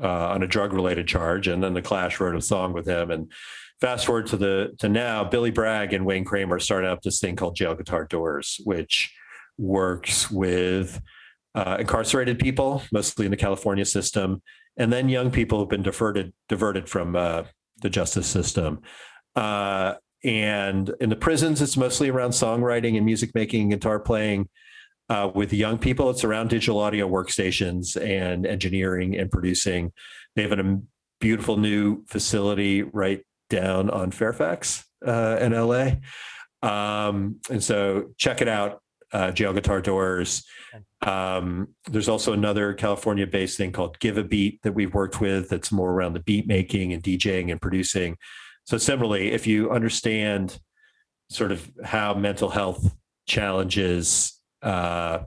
uh, 0.00 0.28
on 0.28 0.42
a 0.42 0.46
drug-related 0.46 1.08
charge, 1.08 1.48
and 1.48 1.62
then 1.62 1.72
the 1.72 1.82
Clash 1.82 2.20
wrote 2.20 2.36
a 2.36 2.40
song 2.42 2.74
with 2.74 2.86
him. 2.86 3.10
And 3.10 3.32
fast 3.80 4.04
forward 4.06 4.26
to 4.28 4.36
the 4.36 4.74
to 4.78 4.88
now, 4.88 5.24
Billy 5.24 5.50
Bragg 5.50 5.94
and 5.94 6.04
Wayne 6.04 6.24
Kramer 6.24 6.58
started 6.60 6.90
up 6.90 7.00
this 7.02 7.18
thing 7.18 7.34
called 7.34 7.56
Jail 7.56 7.74
Guitar 7.74 8.04
Doors, 8.04 8.60
which 8.64 9.14
works 9.56 10.30
with 10.30 11.00
uh, 11.54 11.78
incarcerated 11.80 12.38
people, 12.38 12.82
mostly 12.92 13.24
in 13.24 13.30
the 13.30 13.36
California 13.38 13.86
system, 13.86 14.42
and 14.76 14.92
then 14.92 15.08
young 15.08 15.30
people 15.30 15.58
who've 15.58 15.68
been 15.68 15.82
diverted 15.82 16.34
diverted 16.48 16.88
from 16.88 17.16
uh, 17.16 17.44
the 17.80 17.88
justice 17.88 18.26
system. 18.26 18.82
Uh, 19.34 19.94
and 20.24 20.92
in 21.00 21.08
the 21.08 21.16
prisons, 21.16 21.62
it's 21.62 21.76
mostly 21.76 22.08
around 22.08 22.30
songwriting 22.30 22.96
and 22.96 23.04
music 23.04 23.34
making, 23.34 23.70
guitar 23.70 24.00
playing. 24.00 24.48
Uh, 25.08 25.30
with 25.34 25.52
young 25.52 25.78
people, 25.78 26.10
it's 26.10 26.24
around 26.24 26.50
digital 26.50 26.80
audio 26.80 27.08
workstations 27.08 28.00
and 28.00 28.44
engineering 28.44 29.16
and 29.16 29.30
producing. 29.30 29.92
They 30.34 30.42
have 30.42 30.52
a 30.52 30.80
beautiful 31.20 31.56
new 31.56 32.04
facility 32.06 32.82
right 32.82 33.24
down 33.48 33.88
on 33.90 34.10
Fairfax 34.10 34.84
uh, 35.06 35.38
in 35.40 35.52
LA. 35.52 35.92
Um, 36.62 37.36
and 37.48 37.62
so 37.62 38.10
check 38.16 38.40
it 38.42 38.48
out, 38.48 38.80
uh, 39.12 39.30
Jail 39.30 39.52
Guitar 39.52 39.80
Doors. 39.80 40.44
Um, 41.02 41.68
there's 41.88 42.08
also 42.08 42.32
another 42.32 42.74
California 42.74 43.26
based 43.26 43.56
thing 43.56 43.70
called 43.70 43.98
Give 44.00 44.18
a 44.18 44.24
Beat 44.24 44.60
that 44.62 44.72
we've 44.72 44.92
worked 44.92 45.20
with 45.20 45.48
that's 45.48 45.70
more 45.70 45.92
around 45.92 46.14
the 46.14 46.20
beat 46.20 46.48
making 46.48 46.92
and 46.92 47.02
DJing 47.02 47.52
and 47.52 47.60
producing. 47.60 48.16
So, 48.66 48.78
similarly, 48.78 49.32
if 49.32 49.46
you 49.46 49.70
understand 49.70 50.58
sort 51.30 51.52
of 51.52 51.70
how 51.84 52.14
mental 52.14 52.50
health 52.50 52.94
challenges 53.26 54.40
uh, 54.62 55.20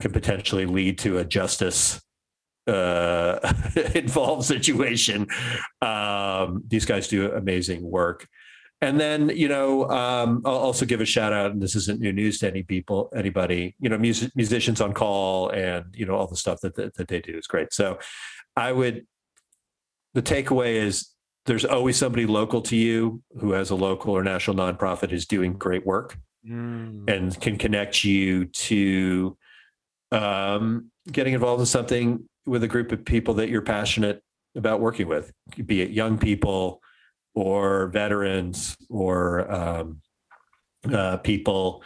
can 0.00 0.12
potentially 0.12 0.66
lead 0.66 0.98
to 0.98 1.18
a 1.18 1.24
justice 1.24 2.00
uh, 2.66 3.38
involved 3.94 4.44
situation, 4.44 5.26
um, 5.80 6.62
these 6.68 6.84
guys 6.84 7.08
do 7.08 7.32
amazing 7.32 7.82
work. 7.82 8.28
And 8.82 8.98
then, 9.00 9.30
you 9.30 9.48
know, 9.48 9.88
um, 9.88 10.42
I'll 10.44 10.54
also 10.54 10.84
give 10.84 11.00
a 11.00 11.04
shout 11.04 11.32
out, 11.32 11.52
and 11.52 11.62
this 11.62 11.76
isn't 11.76 12.00
new 12.00 12.12
news 12.12 12.40
to 12.40 12.48
any 12.48 12.64
people, 12.64 13.10
anybody, 13.14 13.76
you 13.78 13.88
know, 13.88 13.96
music, 13.96 14.32
musicians 14.34 14.80
on 14.80 14.92
call 14.92 15.50
and, 15.50 15.84
you 15.94 16.04
know, 16.04 16.16
all 16.16 16.26
the 16.26 16.36
stuff 16.36 16.60
that, 16.62 16.74
that, 16.74 16.94
that 16.94 17.06
they 17.06 17.20
do 17.20 17.38
is 17.38 17.46
great. 17.46 17.72
So 17.72 17.98
I 18.56 18.72
would, 18.72 19.06
the 20.14 20.22
takeaway 20.22 20.74
is 20.74 21.11
there's 21.46 21.64
always 21.64 21.96
somebody 21.96 22.26
local 22.26 22.62
to 22.62 22.76
you 22.76 23.22
who 23.40 23.52
has 23.52 23.70
a 23.70 23.74
local 23.74 24.12
or 24.16 24.22
national 24.22 24.56
nonprofit 24.56 25.10
who's 25.10 25.26
doing 25.26 25.54
great 25.54 25.84
work 25.84 26.16
mm. 26.48 27.08
and 27.10 27.40
can 27.40 27.58
connect 27.58 28.04
you 28.04 28.46
to 28.46 29.36
um, 30.12 30.90
getting 31.10 31.34
involved 31.34 31.60
in 31.60 31.66
something 31.66 32.28
with 32.46 32.62
a 32.62 32.68
group 32.68 32.92
of 32.92 33.04
people 33.04 33.34
that 33.34 33.48
you're 33.48 33.62
passionate 33.62 34.22
about 34.54 34.80
working 34.80 35.08
with, 35.08 35.32
be 35.64 35.80
it 35.80 35.90
young 35.90 36.18
people, 36.18 36.80
or 37.34 37.86
veterans 37.88 38.76
or 38.90 39.50
um, 39.50 40.00
uh, 40.92 41.16
people 41.18 41.82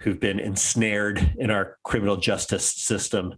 who've 0.00 0.18
been 0.18 0.40
ensnared 0.40 1.34
in 1.38 1.50
our 1.50 1.78
criminal 1.84 2.16
justice 2.16 2.72
system 2.72 3.34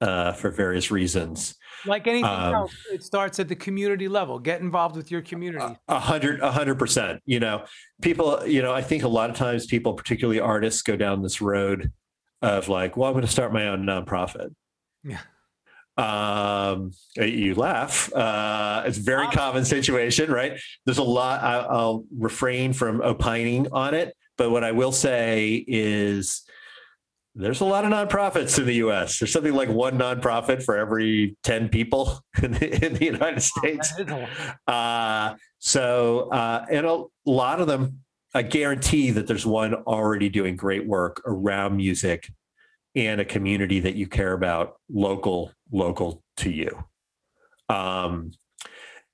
uh, 0.00 0.32
for 0.32 0.50
various 0.50 0.90
reasons. 0.90 1.56
Like 1.86 2.06
anything 2.06 2.24
um, 2.24 2.54
else, 2.54 2.74
it 2.92 3.02
starts 3.02 3.40
at 3.40 3.48
the 3.48 3.56
community 3.56 4.08
level. 4.08 4.38
Get 4.38 4.60
involved 4.60 4.96
with 4.96 5.10
your 5.10 5.22
community. 5.22 5.76
A 5.88 5.98
hundred, 5.98 6.40
a 6.40 6.50
hundred 6.50 6.78
percent. 6.78 7.20
You 7.26 7.40
know, 7.40 7.64
people. 8.00 8.46
You 8.46 8.62
know, 8.62 8.72
I 8.72 8.82
think 8.82 9.02
a 9.02 9.08
lot 9.08 9.30
of 9.30 9.36
times 9.36 9.66
people, 9.66 9.94
particularly 9.94 10.40
artists, 10.40 10.82
go 10.82 10.96
down 10.96 11.22
this 11.22 11.40
road 11.40 11.92
of 12.40 12.68
like, 12.68 12.96
well, 12.96 13.08
I'm 13.08 13.14
going 13.14 13.26
to 13.26 13.30
start 13.30 13.52
my 13.52 13.68
own 13.68 13.84
nonprofit. 13.84 14.54
Yeah 15.04 15.18
um 15.98 16.90
you 17.16 17.54
laugh 17.54 18.10
uh 18.14 18.82
it's 18.86 18.96
a 18.96 19.02
very 19.02 19.26
common 19.28 19.62
situation 19.62 20.30
right 20.30 20.58
there's 20.86 20.96
a 20.96 21.02
lot 21.02 21.42
I, 21.42 21.58
i'll 21.58 22.04
refrain 22.16 22.72
from 22.72 23.02
opining 23.02 23.70
on 23.72 23.92
it 23.92 24.16
but 24.38 24.50
what 24.50 24.64
i 24.64 24.72
will 24.72 24.92
say 24.92 25.62
is 25.68 26.44
there's 27.34 27.60
a 27.60 27.64
lot 27.64 27.84
of 27.84 27.90
nonprofits 27.90 28.58
in 28.58 28.66
the 28.66 28.74
us 28.74 29.18
there's 29.18 29.32
something 29.32 29.54
like 29.54 29.68
one 29.68 29.98
nonprofit 29.98 30.62
for 30.62 30.76
every 30.76 31.36
10 31.42 31.68
people 31.68 32.20
in 32.42 32.52
the, 32.52 32.86
in 32.86 32.94
the 32.94 33.04
united 33.04 33.40
states. 33.40 33.92
uh 34.66 35.34
so 35.58 36.28
uh 36.30 36.64
and 36.70 36.86
a 36.86 37.04
lot 37.24 37.60
of 37.60 37.66
them 37.66 38.00
i 38.34 38.42
guarantee 38.42 39.10
that 39.10 39.26
there's 39.26 39.46
one 39.46 39.74
already 39.74 40.28
doing 40.28 40.56
great 40.56 40.86
work 40.86 41.22
around 41.26 41.76
music 41.76 42.28
and 42.94 43.20
a 43.20 43.24
community 43.24 43.80
that 43.80 43.94
you 43.94 44.06
care 44.06 44.32
about 44.32 44.76
local 44.90 45.52
local 45.70 46.22
to 46.38 46.50
you. 46.50 46.84
Um, 47.68 48.32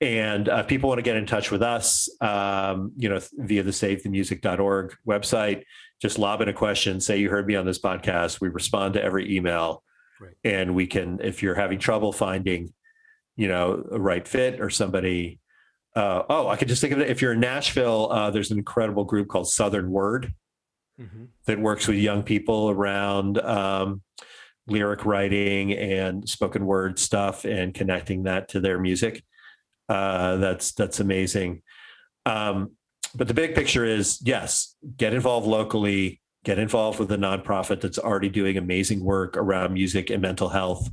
and 0.01 0.47
uh, 0.47 0.63
people 0.63 0.89
want 0.89 0.99
to 0.99 1.03
get 1.03 1.17
in 1.17 1.25
touch 1.25 1.51
with 1.51 1.61
us 1.61 2.09
um, 2.21 2.91
you 2.97 3.09
know 3.09 3.19
via 3.33 3.63
the 3.63 3.71
savethemusic.org 3.71 4.95
website 5.07 5.63
just 6.01 6.19
lob 6.19 6.41
in 6.41 6.49
a 6.49 6.53
question 6.53 6.99
say 6.99 7.17
you 7.17 7.29
heard 7.29 7.47
me 7.47 7.55
on 7.55 7.65
this 7.65 7.79
podcast 7.79 8.41
we 8.41 8.49
respond 8.49 8.93
to 8.93 9.03
every 9.03 9.35
email 9.35 9.83
right. 10.19 10.33
and 10.43 10.75
we 10.75 10.87
can 10.87 11.19
if 11.21 11.43
you're 11.43 11.55
having 11.55 11.79
trouble 11.79 12.11
finding 12.11 12.73
you 13.35 13.47
know 13.47 13.85
a 13.91 13.99
right 13.99 14.27
fit 14.27 14.59
or 14.61 14.69
somebody 14.69 15.39
uh, 15.95 16.23
oh 16.29 16.47
i 16.47 16.55
could 16.55 16.67
just 16.67 16.81
think 16.81 16.93
of 16.93 16.99
it 16.99 17.09
if 17.09 17.21
you're 17.21 17.33
in 17.33 17.39
nashville 17.39 18.11
uh, 18.11 18.29
there's 18.29 18.51
an 18.51 18.57
incredible 18.57 19.03
group 19.03 19.27
called 19.27 19.49
southern 19.49 19.89
word 19.89 20.33
mm-hmm. 20.99 21.25
that 21.45 21.59
works 21.59 21.87
with 21.87 21.97
young 21.97 22.23
people 22.23 22.69
around 22.69 23.39
um, 23.39 24.01
lyric 24.69 25.05
writing 25.05 25.73
and 25.73 26.27
spoken 26.27 26.65
word 26.65 26.99
stuff 26.99 27.45
and 27.45 27.73
connecting 27.73 28.23
that 28.23 28.49
to 28.49 28.59
their 28.59 28.79
music. 28.79 29.23
Uh, 29.87 30.37
that's 30.37 30.73
that's 30.73 30.99
amazing. 30.99 31.61
Um, 32.25 32.71
but 33.15 33.27
the 33.27 33.33
big 33.33 33.55
picture 33.55 33.85
is 33.85 34.19
yes, 34.23 34.75
get 34.97 35.13
involved 35.13 35.47
locally, 35.47 36.21
get 36.43 36.59
involved 36.59 36.99
with 36.99 37.11
a 37.11 37.17
nonprofit 37.17 37.81
that's 37.81 37.99
already 37.99 38.29
doing 38.29 38.57
amazing 38.57 39.03
work 39.03 39.35
around 39.37 39.73
music 39.73 40.09
and 40.09 40.21
mental 40.21 40.49
health, 40.49 40.89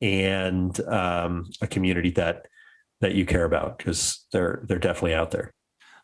and 0.00 0.80
um, 0.88 1.50
a 1.60 1.66
community 1.66 2.10
that 2.10 2.46
that 3.00 3.14
you 3.14 3.26
care 3.26 3.44
about 3.44 3.78
because 3.78 4.24
they're 4.32 4.62
they're 4.66 4.78
definitely 4.78 5.14
out 5.14 5.30
there. 5.30 5.52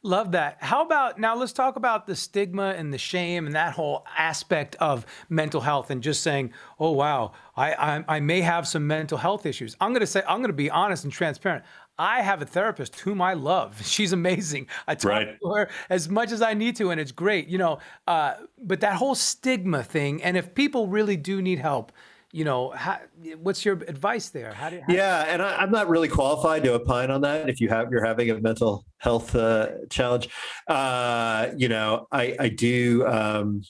Love 0.06 0.32
that. 0.32 0.58
How 0.60 0.82
about 0.82 1.18
now? 1.18 1.34
Let's 1.34 1.54
talk 1.54 1.76
about 1.76 2.06
the 2.06 2.14
stigma 2.14 2.74
and 2.76 2.92
the 2.92 2.98
shame 2.98 3.46
and 3.46 3.54
that 3.54 3.72
whole 3.72 4.04
aspect 4.18 4.76
of 4.76 5.06
mental 5.30 5.62
health 5.62 5.90
and 5.90 6.02
just 6.02 6.22
saying, 6.22 6.52
"Oh 6.78 6.90
wow, 6.90 7.32
I 7.56 7.72
I, 7.72 8.04
I 8.16 8.20
may 8.20 8.42
have 8.42 8.68
some 8.68 8.86
mental 8.86 9.16
health 9.16 9.46
issues." 9.46 9.74
I'm 9.80 9.92
going 9.92 10.00
to 10.00 10.06
say 10.06 10.22
I'm 10.28 10.40
going 10.40 10.48
to 10.48 10.52
be 10.52 10.68
honest 10.68 11.04
and 11.04 11.12
transparent. 11.12 11.64
I 11.98 12.22
have 12.22 12.42
a 12.42 12.46
therapist 12.46 13.00
whom 13.00 13.22
I 13.22 13.34
love. 13.34 13.84
She's 13.86 14.12
amazing. 14.12 14.66
I 14.86 14.94
talk 14.94 15.10
right. 15.10 15.38
to 15.42 15.48
her 15.50 15.68
as 15.88 16.08
much 16.08 16.32
as 16.32 16.42
I 16.42 16.54
need 16.54 16.76
to, 16.76 16.90
and 16.90 17.00
it's 17.00 17.12
great, 17.12 17.48
you 17.48 17.58
know. 17.58 17.78
Uh, 18.06 18.34
but 18.62 18.80
that 18.80 18.96
whole 18.96 19.14
stigma 19.14 19.82
thing, 19.82 20.22
and 20.22 20.36
if 20.36 20.54
people 20.54 20.88
really 20.88 21.16
do 21.16 21.40
need 21.40 21.58
help, 21.58 21.92
you 22.32 22.44
know, 22.44 22.70
how, 22.70 22.98
what's 23.42 23.64
your 23.64 23.74
advice 23.86 24.30
there? 24.30 24.52
How 24.52 24.68
do, 24.68 24.80
how 24.80 24.92
yeah, 24.92 25.26
and 25.28 25.40
I, 25.40 25.62
am 25.62 25.70
not 25.70 25.88
really 25.88 26.08
qualified 26.08 26.64
to 26.64 26.72
opine 26.72 27.12
on 27.12 27.20
that. 27.20 27.48
If 27.48 27.60
you 27.60 27.68
have 27.68 27.92
you're 27.92 28.04
having 28.04 28.28
a 28.28 28.40
mental 28.40 28.84
health 28.98 29.36
uh, 29.36 29.68
challenge, 29.88 30.28
uh, 30.66 31.50
you 31.56 31.68
know, 31.68 32.08
I 32.10 32.34
I 32.40 32.48
do, 32.48 33.06
um, 33.06 33.62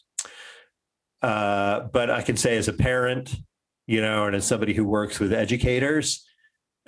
uh, 1.20 1.80
but 1.92 2.10
I 2.10 2.22
can 2.22 2.38
say 2.38 2.56
as 2.56 2.66
a 2.66 2.72
parent, 2.72 3.36
you 3.86 4.00
know, 4.00 4.24
and 4.24 4.34
as 4.34 4.46
somebody 4.46 4.72
who 4.72 4.86
works 4.86 5.20
with 5.20 5.34
educators, 5.34 6.24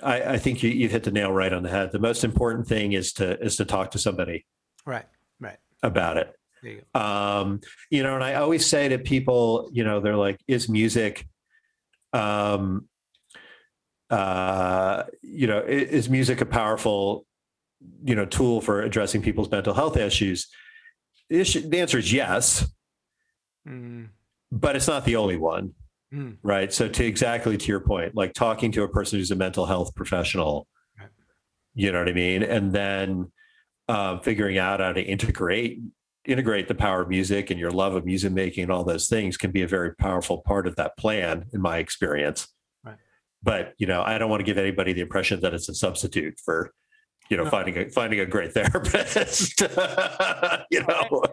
I, 0.03 0.33
I 0.33 0.37
think 0.37 0.61
you, 0.61 0.69
you've 0.69 0.91
hit 0.91 1.03
the 1.03 1.11
nail 1.11 1.31
right 1.31 1.51
on 1.51 1.63
the 1.63 1.69
head. 1.69 1.91
The 1.91 1.99
most 1.99 2.23
important 2.23 2.67
thing 2.67 2.93
is 2.93 3.13
to 3.13 3.39
is 3.39 3.55
to 3.57 3.65
talk 3.65 3.91
to 3.91 3.99
somebody, 3.99 4.45
right, 4.85 5.05
right, 5.39 5.57
about 5.81 6.17
it. 6.17 6.33
You, 6.63 6.81
um, 6.93 7.61
you 7.89 8.03
know, 8.03 8.15
and 8.15 8.23
I 8.23 8.35
always 8.35 8.65
say 8.65 8.89
to 8.89 8.97
people, 8.99 9.69
you 9.71 9.83
know, 9.83 9.99
they're 9.99 10.15
like, 10.15 10.39
"Is 10.47 10.69
music?" 10.69 11.25
um, 12.13 12.87
uh, 14.09 15.03
you 15.21 15.47
know, 15.47 15.59
is 15.59 16.09
music 16.09 16.41
a 16.41 16.45
powerful, 16.45 17.25
you 18.03 18.15
know, 18.15 18.25
tool 18.25 18.61
for 18.61 18.81
addressing 18.81 19.21
people's 19.21 19.51
mental 19.51 19.73
health 19.73 19.97
issues? 19.97 20.47
The, 21.29 21.39
issue, 21.41 21.67
the 21.67 21.79
answer 21.79 21.97
is 21.97 22.11
yes, 22.11 22.65
mm. 23.67 24.07
but 24.51 24.75
it's 24.75 24.87
not 24.87 25.05
the 25.05 25.17
only 25.17 25.37
one, 25.37 25.73
mm. 26.13 26.37
right? 26.43 26.71
So, 26.73 26.87
to 26.87 27.05
exactly 27.05 27.57
to 27.57 27.67
your 27.67 27.79
point, 27.79 28.15
like 28.15 28.33
talking 28.33 28.71
to 28.73 28.83
a 28.83 28.87
person 28.87 29.19
who's 29.19 29.31
a 29.31 29.35
mental 29.35 29.65
health 29.65 29.95
professional, 29.95 30.67
right. 30.99 31.09
you 31.73 31.91
know 31.91 31.99
what 31.99 32.09
I 32.09 32.13
mean, 32.13 32.43
and 32.43 32.73
then 32.73 33.31
uh, 33.87 34.19
figuring 34.19 34.57
out 34.57 34.79
how 34.79 34.93
to 34.93 35.01
integrate 35.01 35.79
integrate 36.25 36.67
the 36.67 36.75
power 36.75 37.01
of 37.01 37.07
music 37.07 37.49
and 37.49 37.59
your 37.59 37.71
love 37.71 37.95
of 37.95 38.05
music 38.05 38.33
making 38.33 38.63
and 38.63 38.71
all 38.71 38.83
those 38.83 39.07
things 39.07 39.37
can 39.37 39.49
be 39.49 39.61
a 39.61 39.67
very 39.67 39.95
powerful 39.95 40.39
part 40.39 40.67
of 40.67 40.75
that 40.75 40.97
plan 40.97 41.45
in 41.53 41.61
my 41.61 41.77
experience 41.77 42.49
right. 42.83 42.97
but 43.41 43.73
you 43.77 43.87
know 43.87 44.03
i 44.03 44.17
don't 44.17 44.29
want 44.29 44.41
to 44.41 44.43
give 44.43 44.57
anybody 44.57 44.91
the 44.91 44.99
impression 44.99 45.39
that 45.39 45.53
it's 45.53 45.69
a 45.69 45.73
substitute 45.73 46.37
for 46.43 46.73
you 47.29 47.37
know, 47.37 47.43
no. 47.43 47.49
finding 47.49 47.77
a 47.77 47.89
finding 47.89 48.19
a 48.19 48.25
great 48.25 48.53
therapist. 48.53 49.61
you 50.69 50.83
know, 50.83 51.23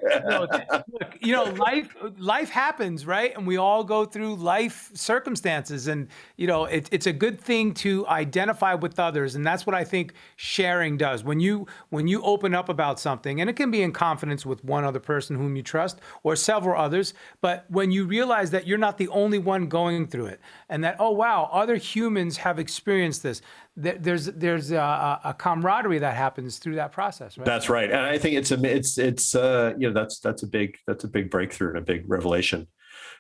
Look, 0.89 1.19
you 1.21 1.33
know, 1.33 1.45
life 1.45 1.95
life 2.19 2.51
happens, 2.51 3.07
right? 3.07 3.37
And 3.37 3.47
we 3.47 3.57
all 3.57 3.85
go 3.85 4.05
through 4.05 4.37
life 4.37 4.91
circumstances, 4.95 5.89
and 5.89 6.09
you 6.37 6.47
know, 6.47 6.65
it, 6.65 6.89
it's 6.91 7.07
a 7.07 7.13
good 7.13 7.41
thing 7.41 7.75
to 7.75 8.07
identify 8.09 8.75
with 8.75 8.99
others, 8.99 9.35
and 9.35 9.47
that's 9.47 9.67
what 9.67 9.75
I 9.75 9.85
think 9.85 10.15
sharing 10.37 10.97
does. 10.97 11.25
When 11.25 11.41
you 11.41 11.67
when 11.91 12.09
you 12.09 12.23
open 12.23 12.55
up 12.55 12.69
about 12.69 12.99
something, 12.99 13.41
and 13.41 13.49
it 13.49 13.57
can 13.57 13.71
be 13.71 13.83
in 13.83 13.93
confidence 13.93 14.45
with 14.45 14.65
one 14.65 14.85
other 14.85 15.01
person 15.01 15.37
whom 15.37 15.57
you 15.57 15.63
trust 15.63 16.01
or 16.23 16.37
several 16.37 16.81
others, 16.81 17.15
but 17.41 17.65
when 17.69 17.91
you 17.91 18.05
realize 18.05 18.51
that 18.51 18.67
you're 18.67 18.79
not 18.79 18.99
the 18.99 19.09
only 19.09 19.39
one 19.39 19.69
going 19.69 20.07
through 20.07 20.27
it, 20.27 20.41
and 20.69 20.83
that 20.85 20.97
oh 20.99 21.11
wow, 21.11 21.49
other 21.53 21.77
humans 21.77 22.39
have 22.39 22.59
experienced 22.59 23.23
this 23.23 23.43
there's 23.77 24.27
there's 24.27 24.71
a, 24.71 25.21
a, 25.25 25.35
camaraderie 25.37 25.99
that 25.99 26.15
happens 26.15 26.59
through 26.59 26.77
that 26.77 26.93
process, 26.93 27.37
right? 27.37 27.45
That's 27.45 27.69
right, 27.69 27.91
and 27.91 28.01
I 28.01 28.19
think 28.19 28.37
it's 28.37 28.53
a 28.53 28.63
it's 28.65 28.99
it's 28.99 29.35
uh, 29.35 29.75
you 29.77 29.89
know 29.89 29.93
that's 29.93 30.21
that's 30.21 30.45
a 30.45 30.47
big 30.47 30.77
that's 30.87 31.03
a 31.03 31.09
big 31.09 31.29
breakthrough 31.29 31.71
and 31.71 31.79
a 31.79 31.83
big 31.83 32.05
revelation 32.07 32.69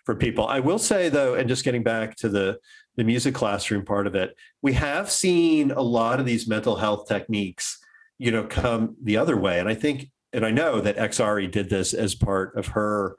for 0.05 0.15
people. 0.15 0.47
I 0.47 0.61
will 0.61 0.79
say 0.79 1.09
though, 1.09 1.35
and 1.35 1.49
just 1.49 1.65
getting 1.65 1.83
back 1.83 2.17
to 2.19 2.29
the 2.29 2.59
the 2.97 3.03
music 3.03 3.35
classroom 3.35 3.85
part 3.85 4.07
of 4.07 4.15
it, 4.15 4.37
we 4.63 4.75
have 4.75 5.11
seen 5.11 5.73
a 5.73 5.83
lot 5.83 6.21
of 6.21 6.27
these 6.27 6.47
mental 6.47 6.77
health 6.77 7.09
techniques, 7.09 7.79
you 8.19 8.31
know, 8.31 8.45
come 8.45 8.95
the 9.03 9.17
other 9.17 9.37
way, 9.37 9.59
and 9.59 9.69
I 9.69 9.75
think 9.75 10.09
and 10.33 10.47
I 10.47 10.53
know 10.53 10.81
that 10.81 10.97
XRE 10.97 11.51
did 11.51 11.69
this 11.69 11.95
as 11.95 12.15
part 12.15 12.57
of 12.57 12.69
her 12.69 13.17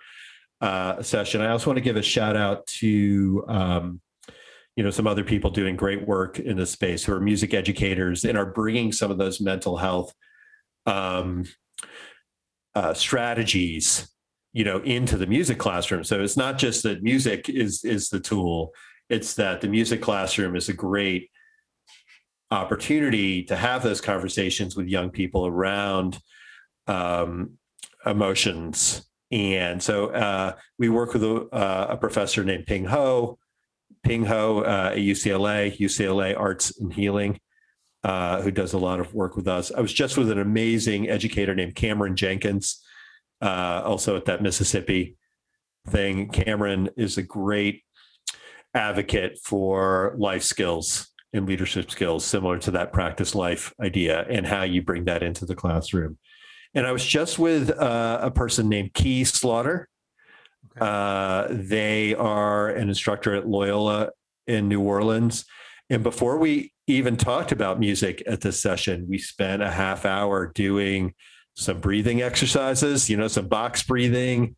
uh, 0.61 1.01
session. 1.01 1.41
I 1.41 1.49
also 1.49 1.69
want 1.69 1.77
to 1.77 1.81
give 1.81 1.97
a 1.97 2.01
shout 2.01 2.37
out 2.37 2.65
to 2.79 3.43
um, 3.49 4.01
you 4.75 4.83
know 4.83 4.91
some 4.91 5.07
other 5.07 5.23
people 5.23 5.49
doing 5.49 5.75
great 5.75 6.07
work 6.07 6.39
in 6.39 6.57
this 6.57 6.71
space 6.71 7.03
who 7.03 7.13
are 7.13 7.19
music 7.19 7.53
educators 7.53 8.25
and 8.25 8.37
are 8.37 8.45
bringing 8.45 8.91
some 8.91 9.11
of 9.11 9.17
those 9.17 9.39
mental 9.39 9.77
health 9.77 10.13
um, 10.85 11.45
uh, 12.75 12.93
strategies 12.93 14.11
you 14.53 14.63
know 14.63 14.79
into 14.79 15.17
the 15.17 15.27
music 15.27 15.57
classroom. 15.57 16.03
So 16.03 16.21
it's 16.21 16.37
not 16.37 16.57
just 16.57 16.83
that 16.83 17.03
music 17.03 17.49
is 17.49 17.83
is 17.83 18.09
the 18.09 18.19
tool 18.19 18.73
it's 19.09 19.35
that 19.35 19.61
the 19.61 19.67
music 19.67 20.01
classroom 20.01 20.55
is 20.55 20.69
a 20.69 20.73
great 20.73 21.29
opportunity 22.51 23.43
to 23.43 23.55
have 23.55 23.83
those 23.83 24.01
conversations 24.01 24.75
with 24.75 24.87
young 24.87 25.09
people 25.09 25.45
around 25.45 26.19
um, 26.87 27.57
emotions. 28.05 29.07
And 29.31 29.81
so 29.81 30.07
uh, 30.07 30.53
we 30.77 30.89
work 30.89 31.13
with 31.13 31.23
a, 31.23 31.47
uh, 31.51 31.87
a 31.91 31.97
professor 31.97 32.43
named 32.43 32.65
ping 32.65 32.85
ho 32.85 33.37
Ping 34.05 34.25
Ho 34.25 34.59
uh, 34.59 34.91
at 34.91 34.99
UCLA, 34.99 35.75
UCLA 35.77 36.39
Arts 36.39 36.79
and 36.79 36.93
Healing, 36.93 37.39
uh, 38.03 38.41
who 38.41 38.51
does 38.51 38.73
a 38.73 38.77
lot 38.77 38.99
of 38.99 39.13
work 39.15 39.35
with 39.35 39.47
us. 39.47 39.71
I 39.71 39.81
was 39.81 39.91
just 39.91 40.15
with 40.15 40.29
an 40.29 40.39
amazing 40.39 41.09
educator 41.09 41.55
named 41.55 41.75
Cameron 41.75 42.15
Jenkins, 42.15 42.83
uh, 43.41 43.81
also 43.83 44.15
at 44.15 44.25
that 44.25 44.43
Mississippi 44.43 45.17
thing. 45.87 46.29
Cameron 46.29 46.89
is 46.95 47.17
a 47.17 47.23
great 47.23 47.83
advocate 48.75 49.39
for 49.43 50.15
life 50.19 50.43
skills 50.43 51.11
and 51.33 51.47
leadership 51.47 51.89
skills, 51.89 52.23
similar 52.23 52.59
to 52.59 52.71
that 52.71 52.93
practice 52.93 53.33
life 53.33 53.73
idea 53.81 54.21
and 54.29 54.45
how 54.45 54.61
you 54.61 54.83
bring 54.83 55.05
that 55.05 55.23
into 55.23 55.45
the 55.45 55.55
classroom. 55.55 56.19
And 56.75 56.85
I 56.85 56.91
was 56.91 57.03
just 57.03 57.39
with 57.39 57.71
uh, 57.71 58.19
a 58.21 58.29
person 58.29 58.69
named 58.69 58.93
Key 58.93 59.23
Slaughter, 59.23 59.89
uh, 60.79 61.47
they 61.49 62.15
are 62.15 62.69
an 62.69 62.89
instructor 62.89 63.35
at 63.35 63.47
Loyola 63.47 64.09
in 64.47 64.67
New 64.67 64.81
Orleans. 64.81 65.45
And 65.89 66.03
before 66.03 66.37
we 66.37 66.73
even 66.87 67.17
talked 67.17 67.51
about 67.51 67.79
music 67.79 68.23
at 68.27 68.41
this 68.41 68.61
session, 68.61 69.05
we 69.09 69.17
spent 69.17 69.61
a 69.61 69.71
half 69.71 70.05
hour 70.05 70.51
doing 70.53 71.13
some 71.55 71.79
breathing 71.79 72.21
exercises, 72.21 73.09
you 73.09 73.17
know, 73.17 73.27
some 73.27 73.47
box 73.47 73.83
breathing, 73.83 74.55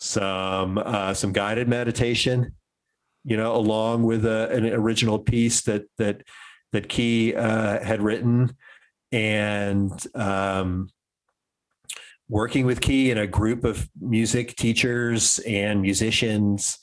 some 0.00 0.78
uh, 0.78 1.14
some 1.14 1.32
guided 1.32 1.68
meditation, 1.68 2.54
you 3.24 3.36
know, 3.36 3.54
along 3.54 4.04
with 4.04 4.24
a, 4.24 4.50
an 4.50 4.66
original 4.66 5.18
piece 5.18 5.62
that 5.62 5.84
that 5.98 6.22
that 6.72 6.88
Key 6.88 7.34
uh, 7.34 7.82
had 7.84 8.02
written, 8.02 8.56
and 9.12 9.92
um, 10.14 10.88
working 12.28 12.66
with 12.66 12.80
Key 12.80 13.10
and 13.10 13.20
a 13.20 13.26
group 13.26 13.64
of 13.64 13.88
music 14.00 14.56
teachers 14.56 15.38
and 15.40 15.82
musicians 15.82 16.78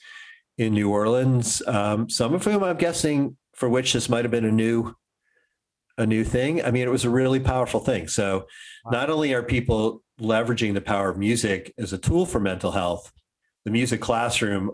in 0.57 0.73
New 0.73 0.89
Orleans, 0.89 1.65
um, 1.67 2.09
some 2.09 2.33
of 2.33 2.43
whom 2.43 2.63
I'm 2.63 2.77
guessing 2.77 3.37
for 3.55 3.67
which 3.69 3.93
this 3.93 4.09
might 4.09 4.23
have 4.25 4.31
been 4.31 4.45
a 4.45 4.51
new 4.51 4.95
a 5.97 6.05
new 6.05 6.23
thing. 6.23 6.63
I 6.63 6.71
mean, 6.71 6.83
it 6.83 6.91
was 6.91 7.05
a 7.05 7.09
really 7.09 7.39
powerful 7.39 7.79
thing. 7.79 8.07
So 8.07 8.47
wow. 8.85 8.91
not 8.91 9.09
only 9.09 9.33
are 9.33 9.43
people 9.43 10.01
leveraging 10.19 10.73
the 10.73 10.81
power 10.81 11.09
of 11.09 11.17
music 11.17 11.73
as 11.77 11.93
a 11.93 11.97
tool 11.97 12.25
for 12.25 12.39
mental 12.39 12.71
health, 12.71 13.11
the 13.65 13.71
music 13.71 14.01
classroom, 14.01 14.71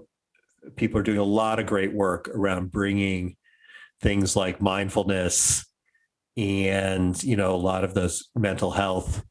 people 0.75 0.99
are 0.99 1.03
doing 1.03 1.17
a 1.17 1.23
lot 1.23 1.59
of 1.59 1.65
great 1.65 1.93
work 1.93 2.29
around 2.29 2.71
bringing 2.71 3.35
things 4.01 4.35
like 4.35 4.61
mindfulness 4.61 5.65
and 6.35 7.23
you 7.23 7.35
know 7.35 7.55
a 7.55 7.57
lot 7.57 7.83
of 7.83 7.95
those 7.95 8.29
mental 8.35 8.71
health 8.71 9.23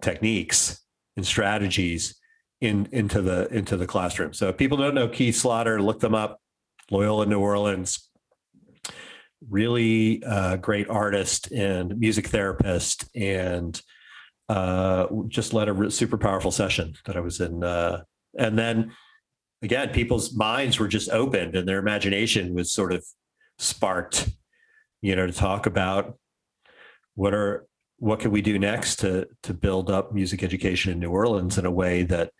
techniques 0.00 0.80
and 1.16 1.26
strategies 1.26 2.16
in 2.60 2.88
into 2.92 3.20
the 3.20 3.48
into 3.48 3.76
the 3.76 3.86
classroom. 3.86 4.32
So 4.32 4.48
if 4.48 4.56
people 4.56 4.78
don't 4.78 4.94
know 4.94 5.08
Keith 5.08 5.36
Slaughter, 5.36 5.80
look 5.80 6.00
them 6.00 6.14
up. 6.14 6.40
Loyola 6.90 7.26
New 7.26 7.40
Orleans, 7.40 8.08
really 9.48 10.22
uh, 10.24 10.56
great 10.56 10.88
artist 10.88 11.50
and 11.50 11.98
music 11.98 12.28
therapist, 12.28 13.08
and 13.14 13.80
uh, 14.48 15.06
just 15.28 15.52
led 15.52 15.68
a 15.68 15.90
super 15.90 16.16
powerful 16.16 16.52
session 16.52 16.94
that 17.06 17.16
I 17.16 17.20
was 17.20 17.40
in. 17.40 17.64
Uh, 17.64 18.02
and 18.38 18.56
then 18.56 18.92
again, 19.62 19.88
people's 19.90 20.34
minds 20.34 20.78
were 20.78 20.88
just 20.88 21.10
opened 21.10 21.56
and 21.56 21.68
their 21.68 21.78
imagination 21.78 22.54
was 22.54 22.72
sort 22.72 22.92
of 22.92 23.04
sparked, 23.58 24.28
you 25.00 25.16
know, 25.16 25.26
to 25.26 25.32
talk 25.32 25.66
about 25.66 26.18
what 27.14 27.34
are 27.34 27.66
what 27.98 28.20
can 28.20 28.30
we 28.30 28.42
do 28.42 28.58
next 28.58 28.96
to 28.96 29.26
to 29.42 29.54
build 29.54 29.90
up 29.90 30.12
music 30.12 30.42
education 30.42 30.92
in 30.92 30.98
New 30.98 31.10
Orleans 31.10 31.58
in 31.58 31.66
a 31.66 31.70
way 31.70 32.02
that 32.04 32.30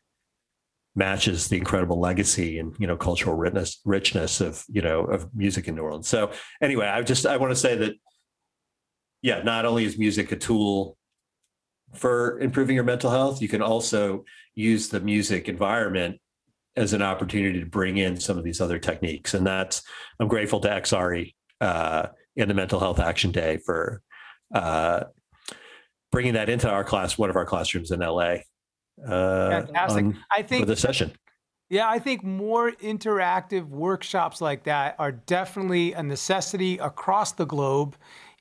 matches 0.94 1.48
the 1.48 1.56
incredible 1.56 2.00
legacy 2.00 2.58
and 2.58 2.74
you 2.78 2.86
know 2.86 2.96
cultural 2.96 3.36
richness 3.36 3.80
richness 3.84 4.40
of 4.40 4.64
you 4.68 4.82
know 4.82 5.00
of 5.04 5.34
music 5.34 5.68
in 5.68 5.74
New 5.74 5.82
Orleans. 5.82 6.08
So 6.08 6.30
anyway, 6.60 6.86
I 6.86 7.02
just 7.02 7.26
I 7.26 7.36
want 7.36 7.52
to 7.52 7.56
say 7.56 7.76
that 7.76 7.94
yeah, 9.22 9.42
not 9.42 9.64
only 9.64 9.84
is 9.84 9.98
music 9.98 10.30
a 10.32 10.36
tool 10.36 10.96
for 11.94 12.38
improving 12.40 12.74
your 12.74 12.84
mental 12.84 13.10
health, 13.10 13.40
you 13.40 13.48
can 13.48 13.62
also 13.62 14.24
use 14.54 14.88
the 14.88 15.00
music 15.00 15.48
environment 15.48 16.20
as 16.76 16.92
an 16.92 17.02
opportunity 17.02 17.60
to 17.60 17.66
bring 17.66 17.96
in 17.96 18.20
some 18.20 18.36
of 18.36 18.44
these 18.44 18.60
other 18.60 18.78
techniques. 18.78 19.34
And 19.34 19.46
that's 19.46 19.82
I'm 20.20 20.28
grateful 20.28 20.60
to 20.60 20.68
XRE 20.68 21.34
uh, 21.60 22.06
and 22.36 22.50
the 22.50 22.54
Mental 22.54 22.78
Health 22.78 23.00
Action 23.00 23.30
Day 23.32 23.58
for 23.64 24.02
uh, 24.54 25.04
bringing 26.16 26.32
that 26.32 26.48
into 26.48 26.66
our 26.66 26.82
class, 26.82 27.18
one 27.18 27.28
of 27.28 27.36
our 27.36 27.44
classrooms 27.44 27.90
in 27.90 28.00
LA. 28.00 28.36
Uh, 29.06 29.50
Fantastic. 29.50 30.06
I 30.30 30.40
think 30.40 30.62
for 30.62 30.66
the 30.66 30.74
session. 30.74 31.12
Yeah, 31.68 31.90
I 31.90 31.98
think 31.98 32.24
more 32.24 32.72
interactive 32.72 33.68
workshops 33.68 34.40
like 34.40 34.64
that 34.64 34.96
are 34.98 35.12
definitely 35.12 35.92
a 35.92 36.02
necessity 36.02 36.78
across 36.78 37.32
the 37.32 37.44
globe, 37.44 37.96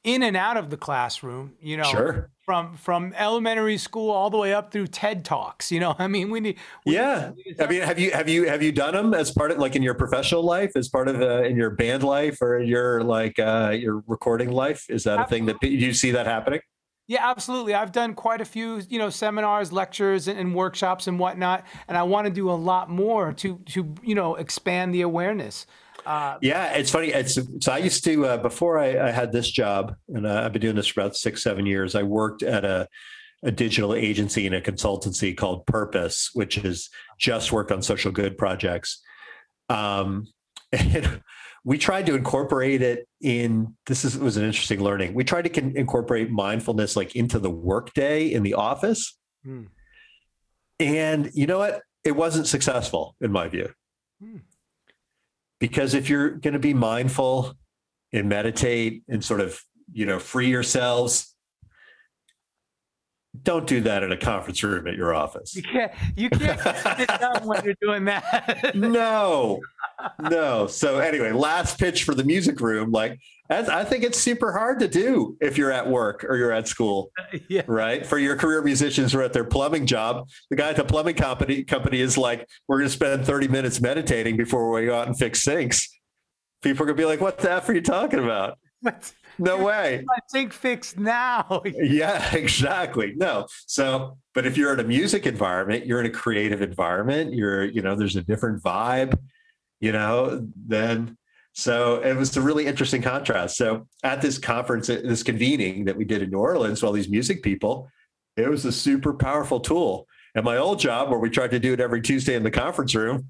in 0.06 0.24
and 0.24 0.38
out 0.38 0.56
of 0.56 0.70
the 0.70 0.78
classroom. 0.78 1.56
You 1.60 1.76
know, 1.76 1.84
sure. 1.84 2.30
From 2.46 2.78
from 2.78 3.12
elementary 3.18 3.78
school 3.78 4.10
all 4.10 4.30
the 4.30 4.38
way 4.38 4.54
up 4.54 4.72
through 4.72 4.88
TED 4.88 5.26
talks. 5.26 5.70
You 5.70 5.82
know, 5.82 5.96
I 6.00 6.08
mean, 6.08 6.30
we 6.32 6.40
need. 6.40 6.58
We 6.86 6.94
yeah, 6.94 7.34
need 7.36 7.60
I 7.60 7.68
mean, 7.68 7.82
have 7.82 8.00
you 8.00 8.12
have 8.12 8.30
you 8.30 8.48
have 8.48 8.64
you 8.64 8.72
done 8.72 8.94
them 8.94 9.14
as 9.14 9.32
part 9.32 9.52
of 9.52 9.58
like 9.58 9.76
in 9.76 9.84
your 9.84 9.96
professional 9.96 10.44
life, 10.44 10.72
as 10.78 10.88
part 10.88 11.10
of 11.10 11.22
uh, 11.22 11.44
in 11.44 11.58
your 11.58 11.72
band 11.72 12.04
life, 12.04 12.42
or 12.42 12.58
your 12.62 13.04
like 13.04 13.38
uh, 13.38 13.76
your 13.78 14.02
recording 14.08 14.50
life? 14.50 14.86
Is 14.90 15.04
that 15.04 15.20
Absolutely. 15.20 15.52
a 15.52 15.58
thing 15.58 15.70
that 15.74 15.86
you 15.86 15.94
see 15.94 16.12
that 16.12 16.26
happening? 16.26 16.62
Yeah, 17.08 17.30
absolutely. 17.30 17.76
I've 17.76 17.92
done 17.92 18.16
quite 18.16 18.42
a 18.42 18.46
few, 18.46 18.82
you 18.90 18.98
know, 18.98 19.12
seminars, 19.12 19.72
lectures, 19.72 20.28
and, 20.28 20.40
and, 20.40 20.56
workshops 20.56 21.06
and 21.06 21.20
whatnot, 21.20 21.64
and 21.88 21.96
I 21.96 22.02
want 22.04 22.26
to 22.26 22.34
do 22.34 22.50
a 22.50 22.54
lot 22.54 22.90
more 22.90 23.32
to 23.34 23.58
to 23.58 23.94
you 24.02 24.16
know 24.16 24.36
expand 24.36 24.94
the 24.94 25.02
awareness. 25.02 25.68
Uh, 26.06 26.38
yeah, 26.42 26.74
it's 26.74 26.90
funny. 26.90 27.10
It's 27.10 27.38
so 27.60 27.72
I 27.72 27.78
used 27.78 28.04
to 28.06 28.26
uh, 28.26 28.38
before 28.38 28.80
I, 28.80 29.08
I, 29.08 29.12
had 29.12 29.32
this 29.32 29.50
job, 29.50 29.96
and 30.10 30.26
uh, 30.26 30.42
I've 30.44 30.54
been 30.54 30.62
doing 30.62 30.76
this 30.76 30.88
for 30.88 31.02
about 31.02 31.16
six, 31.16 31.44
seven 31.44 31.66
years. 31.66 31.94
I 31.94 32.04
worked 32.04 32.42
at 32.42 32.66
a 32.66 32.88
a 33.44 33.52
digital 33.52 33.94
agency 33.94 34.48
and 34.48 34.56
a 34.56 34.62
consultancy 34.62 35.38
called 35.38 35.68
Purpose, 35.68 36.32
which 36.34 36.58
is 36.58 36.90
just 37.20 37.52
work 37.52 37.72
on 37.72 37.82
social 37.84 38.12
good 38.12 38.38
projects. 38.38 39.02
Um, 39.70 40.28
and 40.72 41.22
we 41.66 41.80
tried 41.80 42.06
to 42.06 42.16
incorporate 42.16 42.84
it 42.84 43.08
in 43.22 43.76
this 43.88 44.06
is 44.06 44.18
was 44.18 44.38
an 44.38 44.46
interesting 44.46 44.82
learning 44.82 45.14
we 45.14 45.24
tried 45.24 45.42
to 45.42 45.50
con- 45.50 45.74
incorporate 45.76 46.30
mindfulness 46.32 46.96
like 46.96 47.16
into 47.16 47.40
the 47.40 47.50
workday 47.50 48.32
in 48.32 48.44
the 48.44 48.54
office 48.54 49.18
mm. 49.46 49.68
and 50.80 51.32
you 51.34 51.46
know 51.46 51.58
what 51.58 51.82
it 52.06 52.16
wasn't 52.16 52.48
successful 52.48 53.16
in 53.20 53.32
my 53.32 53.48
view 53.48 53.70
mm. 54.24 54.40
because 55.60 55.94
if 55.94 56.08
you're 56.08 56.30
going 56.30 56.54
to 56.54 56.60
be 56.60 56.74
mindful 56.74 57.54
and 58.14 58.30
meditate 58.30 59.04
and 59.10 59.26
sort 59.26 59.42
of 59.42 59.60
you 59.92 60.06
know 60.06 60.20
free 60.20 60.48
yourselves 60.48 61.36
don't 63.44 63.68
do 63.68 63.82
that 63.82 64.04
in 64.04 64.12
a 64.12 64.18
conference 64.18 64.64
room 64.64 64.88
at 64.88 64.96
your 64.96 65.14
office. 65.14 65.56
You 65.56 65.64
can't. 65.64 65.92
You 66.16 66.30
can't 66.30 66.60
sit 66.98 67.08
down 67.20 67.46
when 67.46 67.64
you're 67.64 67.76
doing 67.82 68.06
that. 68.06 68.72
no, 68.76 69.60
no. 70.20 70.68
So 70.68 71.00
anyway, 71.00 71.32
last 71.32 71.80
pitch 71.80 72.04
for 72.04 72.16
the 72.16 72.24
music 72.24 72.60
room. 72.60 72.92
Like, 72.92 73.20
I 73.50 73.84
think 73.84 74.04
it's 74.04 74.20
super 74.20 74.52
hard 74.52 74.80
to 74.80 74.88
do 74.88 75.38
if 75.40 75.58
you're 75.58 75.72
at 75.72 75.88
work 75.88 76.26
or 76.28 76.36
you're 76.36 76.52
at 76.52 76.68
school. 76.68 77.12
Yeah. 77.50 77.64
Right. 77.68 78.06
For 78.06 78.18
your 78.18 78.36
career 78.36 78.62
musicians 78.62 79.12
who 79.12 79.20
are 79.20 79.24
at 79.24 79.34
their 79.34 79.44
plumbing 79.44 79.86
job, 79.86 80.30
the 80.50 80.56
guy 80.56 80.70
at 80.70 80.78
the 80.78 80.86
plumbing 80.86 81.16
company 81.16 81.64
company 81.64 82.00
is 82.00 82.18
like, 82.18 82.48
we're 82.68 82.78
going 82.78 82.88
to 82.88 82.94
spend 82.94 83.26
30 83.26 83.50
minutes 83.50 83.82
meditating 83.82 84.38
before 84.38 84.72
we 84.72 84.86
go 84.86 84.98
out 84.98 85.08
and 85.08 85.18
fix 85.18 85.44
sinks. 85.44 85.88
People 86.62 86.84
are 86.84 86.86
going 86.88 86.98
to 86.98 87.02
be 87.02 87.06
like, 87.06 87.20
what 87.20 87.38
the 87.38 87.52
f 87.52 87.68
are 87.70 87.74
you 87.74 87.82
talking 87.82 88.20
about? 88.20 88.58
no 89.38 89.64
way. 89.64 90.04
My 90.06 90.18
sink 90.28 90.54
fixed 90.54 90.98
now. 90.98 91.62
yeah, 91.66 92.34
exactly. 92.36 93.14
No. 93.16 93.48
So, 93.68 94.18
but 94.34 94.46
if 94.46 94.58
you're 94.58 94.74
in 94.74 94.80
a 94.80 94.84
music 94.84 95.26
environment, 95.26 95.86
you're 95.86 96.00
in 96.00 96.06
a 96.06 96.12
creative 96.12 96.62
environment, 96.62 97.34
you're, 97.34 97.66
you 97.66 97.82
know, 97.82 97.96
there's 97.96 98.16
a 98.16 98.24
different 98.24 98.64
vibe, 98.64 99.18
you 99.86 99.92
know, 99.92 100.44
then 100.66 101.16
so 101.54 102.02
it 102.02 102.16
was 102.16 102.36
a 102.36 102.42
really 102.42 102.66
interesting 102.66 103.04
contrast. 103.04 103.56
So 103.56 103.88
at 104.04 104.20
this 104.20 104.40
conference, 104.40 104.88
this 104.88 105.22
convening 105.22 105.86
that 105.86 105.96
we 105.96 106.04
did 106.04 106.24
in 106.24 106.32
New 106.32 106.40
Orleans, 106.40 106.82
all 106.82 106.92
these 106.92 107.08
music 107.08 107.44
people, 107.44 107.88
it 108.36 108.50
was 108.50 108.66
a 108.66 108.72
super 108.72 109.14
powerful 109.14 109.60
tool. 109.60 110.08
And 110.34 110.44
my 110.44 110.58
old 110.58 110.80
job, 110.80 111.12
where 111.12 111.20
we 111.20 111.30
tried 111.30 111.52
to 111.52 111.60
do 111.60 111.72
it 111.72 111.80
every 111.80 112.02
Tuesday 112.02 112.34
in 112.34 112.42
the 112.42 112.50
conference 112.50 112.96
room, 112.96 113.28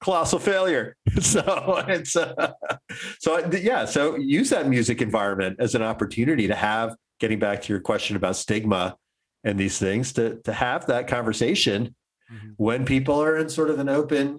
colossal 0.00 0.38
failure. 0.38 0.96
So 1.20 1.82
it's 1.88 2.14
uh, 2.14 2.52
so 3.18 3.50
yeah. 3.50 3.84
So 3.84 4.14
use 4.16 4.50
that 4.50 4.68
music 4.68 5.02
environment 5.02 5.56
as 5.58 5.74
an 5.74 5.82
opportunity 5.82 6.46
to 6.46 6.54
have. 6.54 6.94
Getting 7.18 7.40
back 7.40 7.62
to 7.62 7.72
your 7.72 7.80
question 7.80 8.14
about 8.14 8.36
stigma 8.36 8.96
and 9.42 9.58
these 9.58 9.76
things, 9.76 10.12
to 10.12 10.40
to 10.44 10.52
have 10.52 10.86
that 10.86 11.08
conversation 11.08 11.96
mm-hmm. 12.32 12.50
when 12.56 12.84
people 12.84 13.20
are 13.20 13.36
in 13.36 13.48
sort 13.48 13.70
of 13.70 13.80
an 13.80 13.88
open, 13.88 14.38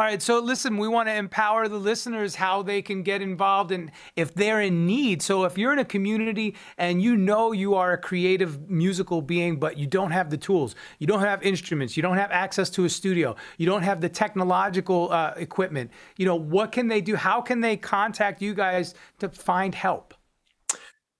All 0.00 0.06
right. 0.06 0.22
So 0.22 0.38
listen, 0.38 0.78
we 0.78 0.88
want 0.88 1.10
to 1.10 1.14
empower 1.14 1.68
the 1.68 1.76
listeners 1.76 2.34
how 2.34 2.62
they 2.62 2.80
can 2.80 3.02
get 3.02 3.20
involved 3.20 3.70
and 3.70 3.90
if 4.16 4.32
they're 4.32 4.62
in 4.62 4.86
need. 4.86 5.20
So 5.20 5.44
if 5.44 5.58
you're 5.58 5.74
in 5.74 5.78
a 5.78 5.84
community 5.84 6.56
and 6.78 7.02
you 7.02 7.18
know 7.18 7.52
you 7.52 7.74
are 7.74 7.92
a 7.92 7.98
creative 7.98 8.70
musical 8.70 9.20
being, 9.20 9.58
but 9.58 9.76
you 9.76 9.86
don't 9.86 10.10
have 10.10 10.30
the 10.30 10.38
tools, 10.38 10.74
you 11.00 11.06
don't 11.06 11.20
have 11.20 11.42
instruments, 11.42 11.98
you 11.98 12.02
don't 12.02 12.16
have 12.16 12.30
access 12.30 12.70
to 12.70 12.86
a 12.86 12.88
studio, 12.88 13.36
you 13.58 13.66
don't 13.66 13.82
have 13.82 14.00
the 14.00 14.08
technological 14.08 15.12
uh, 15.12 15.34
equipment, 15.36 15.90
you 16.16 16.24
know, 16.24 16.34
what 16.34 16.72
can 16.72 16.88
they 16.88 17.02
do? 17.02 17.14
How 17.14 17.42
can 17.42 17.60
they 17.60 17.76
contact 17.76 18.40
you 18.40 18.54
guys 18.54 18.94
to 19.18 19.28
find 19.28 19.74
help? 19.74 20.14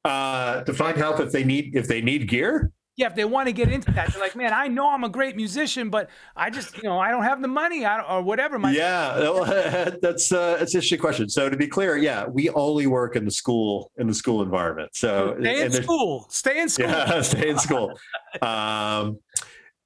Uh, 0.06 0.62
to 0.62 0.72
find 0.72 0.96
help 0.96 1.20
if 1.20 1.32
they 1.32 1.44
need 1.44 1.76
if 1.76 1.86
they 1.86 2.00
need 2.00 2.30
gear 2.30 2.72
yeah, 3.00 3.06
if 3.06 3.14
they 3.14 3.24
want 3.24 3.48
to 3.48 3.52
get 3.52 3.72
into 3.72 3.90
that, 3.92 4.12
they're 4.12 4.20
like, 4.20 4.36
man, 4.36 4.52
I 4.52 4.68
know 4.68 4.90
I'm 4.90 5.04
a 5.04 5.08
great 5.08 5.34
musician, 5.34 5.88
but 5.88 6.10
I 6.36 6.50
just, 6.50 6.76
you 6.76 6.82
know, 6.82 6.98
I 6.98 7.10
don't 7.10 7.22
have 7.22 7.40
the 7.40 7.48
money 7.48 7.86
or 7.86 8.20
whatever. 8.20 8.58
My- 8.58 8.72
yeah, 8.72 9.90
that's 10.02 10.30
uh, 10.30 10.58
that's 10.58 10.74
an 10.74 10.78
interesting 10.78 10.98
question. 10.98 11.28
So 11.30 11.48
to 11.48 11.56
be 11.56 11.66
clear, 11.66 11.96
yeah, 11.96 12.26
we 12.26 12.50
only 12.50 12.86
work 12.86 13.16
in 13.16 13.24
the 13.24 13.30
school 13.30 13.90
in 13.96 14.06
the 14.06 14.12
school 14.12 14.42
environment. 14.42 14.90
So 14.92 15.34
stay 15.40 15.64
in 15.64 15.72
school, 15.72 16.26
stay 16.28 16.60
in 16.60 16.68
school. 16.68 16.88
Yeah, 16.88 17.22
stay 17.22 17.48
in 17.48 17.58
school. 17.58 17.98
um, 18.42 19.18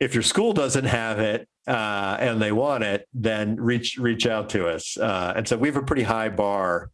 if 0.00 0.12
your 0.12 0.24
school 0.24 0.52
doesn't 0.52 0.86
have 0.86 1.20
it 1.20 1.48
uh, 1.68 2.16
and 2.18 2.42
they 2.42 2.50
want 2.50 2.82
it, 2.82 3.06
then 3.14 3.54
reach 3.56 3.96
reach 3.96 4.26
out 4.26 4.48
to 4.50 4.66
us. 4.66 4.96
Uh, 4.96 5.34
and 5.36 5.46
so 5.46 5.56
we 5.56 5.68
have 5.68 5.76
a 5.76 5.82
pretty 5.82 6.02
high 6.02 6.30
bar, 6.30 6.90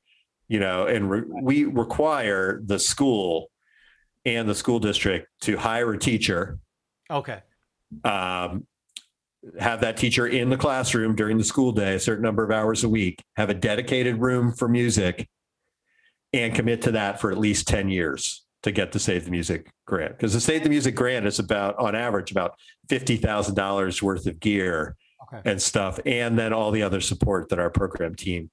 you 0.49 0.61
know, 0.61 0.85
and 0.85 1.11
re- 1.11 1.43
we 1.43 1.65
require 1.65 2.61
the 2.67 2.79
school 2.79 3.50
and 4.25 4.49
the 4.49 4.55
school 4.55 4.79
district 4.79 5.29
to 5.43 5.57
hire 5.57 5.93
a 5.93 5.99
teacher. 5.99 6.59
Okay. 7.11 7.41
Um, 8.05 8.67
have 9.59 9.81
that 9.81 9.97
teacher 9.97 10.27
in 10.27 10.51
the 10.51 10.57
classroom 10.57 11.17
during 11.17 11.39
the 11.39 11.45
school 11.45 11.73
day, 11.73 11.95
a 11.95 12.01
certain 12.01 12.23
number 12.23 12.45
of 12.45 12.51
hours 12.51 12.85
a 12.85 12.89
week, 12.89 13.23
have 13.37 13.49
a 13.49 13.55
dedicated 13.55 14.21
room 14.21 14.53
for 14.53 14.69
music, 14.69 15.29
and 16.33 16.55
commit 16.55 16.83
to 16.83 16.93
that 16.93 17.21
for 17.21 17.31
at 17.31 17.39
least 17.39 17.67
10 17.67 17.89
years 17.89 18.45
to 18.63 18.71
get 18.71 18.93
the 18.93 18.99
Save 18.99 19.25
the 19.25 19.31
Music 19.31 19.71
grant. 19.87 20.13
Because 20.13 20.35
the 20.35 20.41
Save 20.41 20.63
the 20.63 20.69
Music 20.69 20.95
grant 20.95 21.27
is 21.27 21.39
about, 21.39 21.79
on 21.79 21.95
average, 21.95 22.31
about 22.31 22.55
$50,000 22.89 24.03
worth 24.03 24.27
of 24.27 24.39
gear 24.39 24.97
okay. 25.33 25.51
and 25.51 25.61
stuff, 25.61 25.99
and 26.05 26.39
then 26.39 26.53
all 26.53 26.71
the 26.71 26.83
other 26.83 27.01
support 27.01 27.49
that 27.49 27.59
our 27.59 27.71
program 27.71 28.15
team 28.15 28.51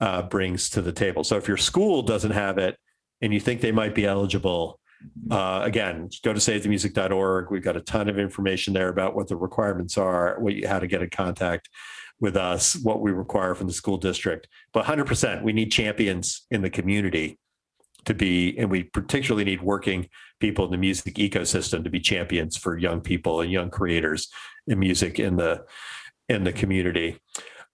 uh, 0.00 0.22
brings 0.22 0.68
to 0.70 0.82
the 0.82 0.92
table. 0.92 1.22
So 1.22 1.36
if 1.36 1.46
your 1.46 1.56
school 1.56 2.02
doesn't 2.02 2.32
have 2.32 2.58
it 2.58 2.76
and 3.22 3.32
you 3.32 3.40
think 3.40 3.60
they 3.60 3.72
might 3.72 3.94
be 3.94 4.04
eligible, 4.04 4.80
uh, 5.30 5.60
again, 5.62 6.08
go 6.22 6.32
to 6.32 6.38
savethemusic.org. 6.38 7.50
We've 7.50 7.62
got 7.62 7.76
a 7.76 7.80
ton 7.80 8.08
of 8.08 8.18
information 8.18 8.74
there 8.74 8.88
about 8.88 9.14
what 9.14 9.28
the 9.28 9.36
requirements 9.36 9.96
are, 9.96 10.38
what 10.38 10.54
you, 10.54 10.68
how 10.68 10.78
to 10.78 10.86
get 10.86 11.02
in 11.02 11.10
contact 11.10 11.68
with 12.20 12.36
us, 12.36 12.76
what 12.76 13.00
we 13.00 13.10
require 13.10 13.54
from 13.54 13.66
the 13.66 13.72
school 13.72 13.96
district. 13.96 14.48
But 14.72 14.84
100%, 14.84 15.42
we 15.42 15.52
need 15.52 15.70
champions 15.70 16.46
in 16.50 16.62
the 16.62 16.70
community 16.70 17.38
to 18.04 18.14
be, 18.14 18.56
and 18.58 18.70
we 18.70 18.84
particularly 18.84 19.44
need 19.44 19.62
working 19.62 20.08
people 20.40 20.64
in 20.66 20.70
the 20.70 20.76
music 20.76 21.14
ecosystem 21.14 21.84
to 21.84 21.90
be 21.90 22.00
champions 22.00 22.56
for 22.56 22.78
young 22.78 23.00
people 23.00 23.40
and 23.40 23.50
young 23.50 23.70
creators 23.70 24.28
in 24.66 24.78
music 24.78 25.18
in 25.18 25.36
the 25.36 25.64
in 26.28 26.44
the 26.44 26.52
community. 26.52 27.18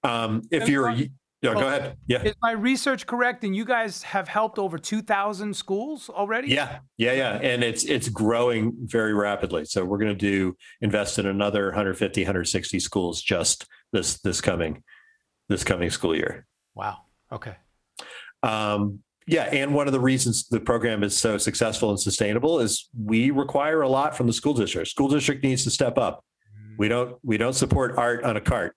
Um, 0.03 0.43
if 0.51 0.69
you're 0.69 0.95
yeah, 1.43 1.55
go 1.55 1.67
ahead. 1.67 1.97
Yeah. 2.07 2.23
Is 2.23 2.35
my 2.43 2.53
research 2.53 3.07
correct? 3.07 3.45
And 3.45 3.57
you 3.57 3.65
guys 3.65 4.03
have 4.03 4.29
helped 4.29 4.59
over 4.59 4.77
2,000 4.77 5.55
schools 5.55 6.11
already? 6.11 6.49
Yeah. 6.49 6.81
Yeah. 6.99 7.13
Yeah. 7.13 7.39
And 7.41 7.65
it's, 7.65 7.85
it's 7.85 8.09
growing 8.09 8.75
very 8.83 9.15
rapidly. 9.15 9.65
So 9.65 9.85
we're 9.85 9.99
going 9.99 10.13
to 10.13 10.15
do 10.15 10.55
invest 10.83 11.19
in 11.19 11.27
another 11.27 11.67
150, 11.67 12.23
160 12.23 12.79
schools 12.81 13.23
just 13.23 13.67
this, 13.93 14.21
this 14.21 14.41
coming, 14.41 14.83
this 15.49 15.65
coming 15.65 15.89
school 15.89 16.15
year. 16.15 16.47
Wow. 16.75 16.99
Okay. 17.33 17.57
Um, 18.43 19.01
yeah, 19.27 19.45
and 19.45 19.75
one 19.75 19.87
of 19.87 19.93
the 19.93 20.01
reasons 20.01 20.49
the 20.49 20.59
program 20.59 21.05
is 21.05 21.17
so 21.17 21.39
successful 21.39 21.91
and 21.91 22.01
sustainable 22.01 22.59
is 22.59 22.89
we 22.99 23.31
require 23.31 23.83
a 23.83 23.89
lot 23.89 24.17
from 24.17 24.27
the 24.27 24.33
school 24.33 24.55
district. 24.55 24.89
School 24.89 25.09
district 25.09 25.45
needs 25.45 25.63
to 25.65 25.71
step 25.71 25.99
up. 25.99 26.25
We 26.79 26.89
don't 26.89 27.17
we 27.23 27.37
don't 27.37 27.53
support 27.53 27.97
art 27.97 28.25
on 28.25 28.37
a 28.37 28.41
cart 28.41 28.75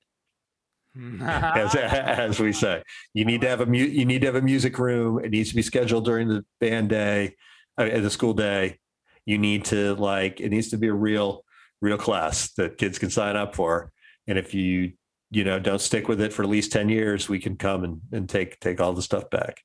as, 1.21 1.75
as 1.75 2.39
we 2.39 2.53
say. 2.53 2.83
You 3.13 3.25
need 3.25 3.41
to 3.41 3.47
have 3.47 3.61
a 3.61 3.65
mu- 3.65 3.77
you 3.77 4.05
need 4.05 4.21
to 4.21 4.27
have 4.27 4.35
a 4.35 4.41
music 4.41 4.77
room. 4.77 5.23
It 5.23 5.31
needs 5.31 5.49
to 5.49 5.55
be 5.55 5.61
scheduled 5.61 6.05
during 6.05 6.27
the 6.27 6.45
band 6.59 6.89
day, 6.89 7.35
uh, 7.77 7.85
the 7.85 8.09
school 8.09 8.33
day. 8.33 8.79
You 9.25 9.37
need 9.37 9.65
to 9.65 9.95
like 9.95 10.39
it 10.39 10.49
needs 10.49 10.69
to 10.69 10.77
be 10.77 10.87
a 10.87 10.93
real 10.93 11.43
real 11.81 11.97
class 11.97 12.51
that 12.53 12.77
kids 12.77 12.99
can 12.99 13.09
sign 13.09 13.35
up 13.35 13.55
for. 13.55 13.91
And 14.27 14.37
if 14.37 14.53
you 14.53 14.93
you 15.31 15.43
know 15.43 15.59
don't 15.59 15.81
stick 15.81 16.07
with 16.07 16.21
it 16.21 16.33
for 16.33 16.43
at 16.43 16.49
least 16.49 16.71
10 16.71 16.89
years, 16.89 17.27
we 17.27 17.39
can 17.39 17.57
come 17.57 17.83
and, 17.83 18.01
and 18.11 18.29
take 18.29 18.59
take 18.59 18.79
all 18.79 18.93
the 18.93 19.01
stuff 19.01 19.29
back. 19.29 19.61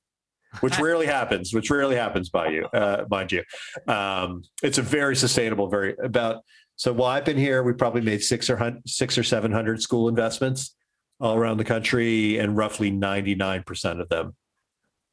Which 0.60 0.78
rarely 0.80 1.06
happens, 1.06 1.52
which 1.52 1.70
rarely 1.70 1.96
happens 1.96 2.30
by 2.30 2.48
you, 2.48 2.64
uh, 2.66 3.04
mind 3.10 3.32
you. 3.32 3.42
Um, 3.86 4.42
it's 4.62 4.78
a 4.78 4.82
very 4.82 5.14
sustainable, 5.14 5.68
very 5.68 5.94
about 6.02 6.42
so 6.76 6.92
while 6.92 7.10
I've 7.10 7.24
been 7.24 7.36
here, 7.36 7.64
we 7.64 7.72
probably 7.72 8.00
made 8.00 8.22
six 8.22 8.48
or 8.48 8.80
six 8.86 9.18
or 9.18 9.24
seven 9.24 9.52
hundred 9.52 9.82
school 9.82 10.08
investments 10.08 10.76
all 11.20 11.36
around 11.36 11.58
the 11.58 11.64
country, 11.64 12.38
and 12.38 12.56
roughly 12.56 12.90
99% 12.90 14.00
of 14.00 14.08
them 14.08 14.34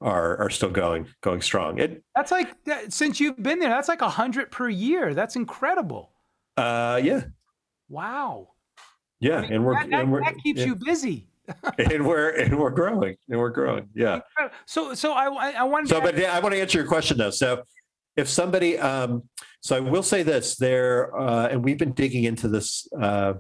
are 0.01 0.38
are 0.38 0.49
still 0.49 0.70
going 0.70 1.08
going 1.22 1.41
strong. 1.41 1.80
It 1.80 2.03
that's 2.16 2.32
like 2.32 2.53
since 2.89 3.20
you've 3.20 3.41
been 3.41 3.60
there, 3.60 3.70
that's 3.70 3.88
like 3.88 4.01
a 4.01 4.10
hundred 4.10 4.51
per 4.51 4.70
year. 4.70 5.14
That's 5.14 5.36
incredible. 5.36 6.12
Uh, 6.58 6.99
yeah. 7.03 7.24
Wow. 7.89 8.49
Yeah, 9.20 9.38
I 9.38 9.41
mean, 9.41 9.53
and 9.53 9.66
we're 9.66 9.74
that, 9.74 9.93
and 9.93 10.12
we're, 10.12 10.24
that 10.24 10.36
keeps 10.43 10.60
yeah. 10.60 10.68
you 10.68 10.76
busy. 10.76 11.28
and 11.78 12.06
we're 12.06 12.30
and 12.32 12.58
we're 12.58 12.72
growing 12.72 13.16
and 13.30 13.39
we're 13.39 13.49
growing. 13.49 13.89
Yeah. 13.93 14.22
So 14.66 14.93
so 14.93 15.14
I 15.14 15.51
I 15.51 15.64
wanted. 15.64 15.89
So, 15.89 16.01
but 16.01 16.20
I 16.24 16.39
want 16.39 16.53
to 16.53 16.62
answer 16.62 16.78
your 16.78 16.88
question 16.88 17.18
though. 17.18 17.30
So, 17.30 17.64
if 18.16 18.28
somebody, 18.28 18.80
um, 18.80 19.24
so 19.62 19.76
I 19.76 19.80
will 19.80 20.03
say 20.03 20.24
this: 20.24 20.56
there, 20.56 21.16
uh, 21.18 21.47
and 21.47 21.64
we've 21.64 21.78
been 21.78 21.93
digging 21.93 22.24
into 22.24 22.47
this 22.47 22.88
uh, 22.99 23.34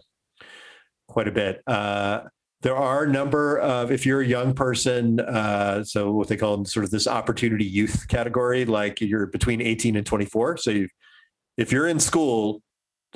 quite 1.07 1.27
a 1.27 1.31
bit. 1.31 1.61
Uh, 1.65 2.21
there 2.65 2.75
are 2.75 3.03
a 3.03 3.07
number 3.07 3.59
of 3.59 3.91
if 3.91 4.05
you're 4.05 4.21
a 4.21 4.27
young 4.27 4.53
person 4.53 5.19
uh, 5.19 5.83
so 5.83 6.11
what 6.11 6.27
they 6.27 6.35
call 6.35 6.65
sort 6.65 6.83
of 6.83 6.89
this 6.89 7.07
opportunity 7.07 7.63
youth 7.63 8.07
category 8.07 8.65
like 8.65 8.99
you're 9.01 9.27
between 9.27 9.61
18 9.61 9.95
and 9.95 10.05
24 10.05 10.57
so 10.57 10.71
you, 10.71 10.87
if 11.57 11.71
you're 11.71 11.87
in 11.87 11.99
school 11.99 12.61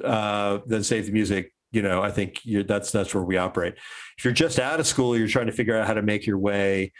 uh, 0.03 0.59
then 0.65 0.83
Save 0.83 1.07
the 1.07 1.11
Music, 1.11 1.51
you 1.71 1.81
know, 1.81 2.01
I 2.01 2.11
think 2.11 2.41
that's 2.45 2.91
that's 2.91 3.13
where 3.13 3.23
we 3.23 3.37
operate. 3.37 3.75
If 4.17 4.25
you're 4.25 4.33
just 4.33 4.59
out 4.59 4.79
of 4.79 4.87
school, 4.87 5.17
you're 5.17 5.27
trying 5.27 5.47
to 5.47 5.51
figure 5.51 5.77
out 5.77 5.87
how 5.87 5.93
to 5.93 6.01
make 6.01 6.25
your 6.25 6.37
way 6.37 6.91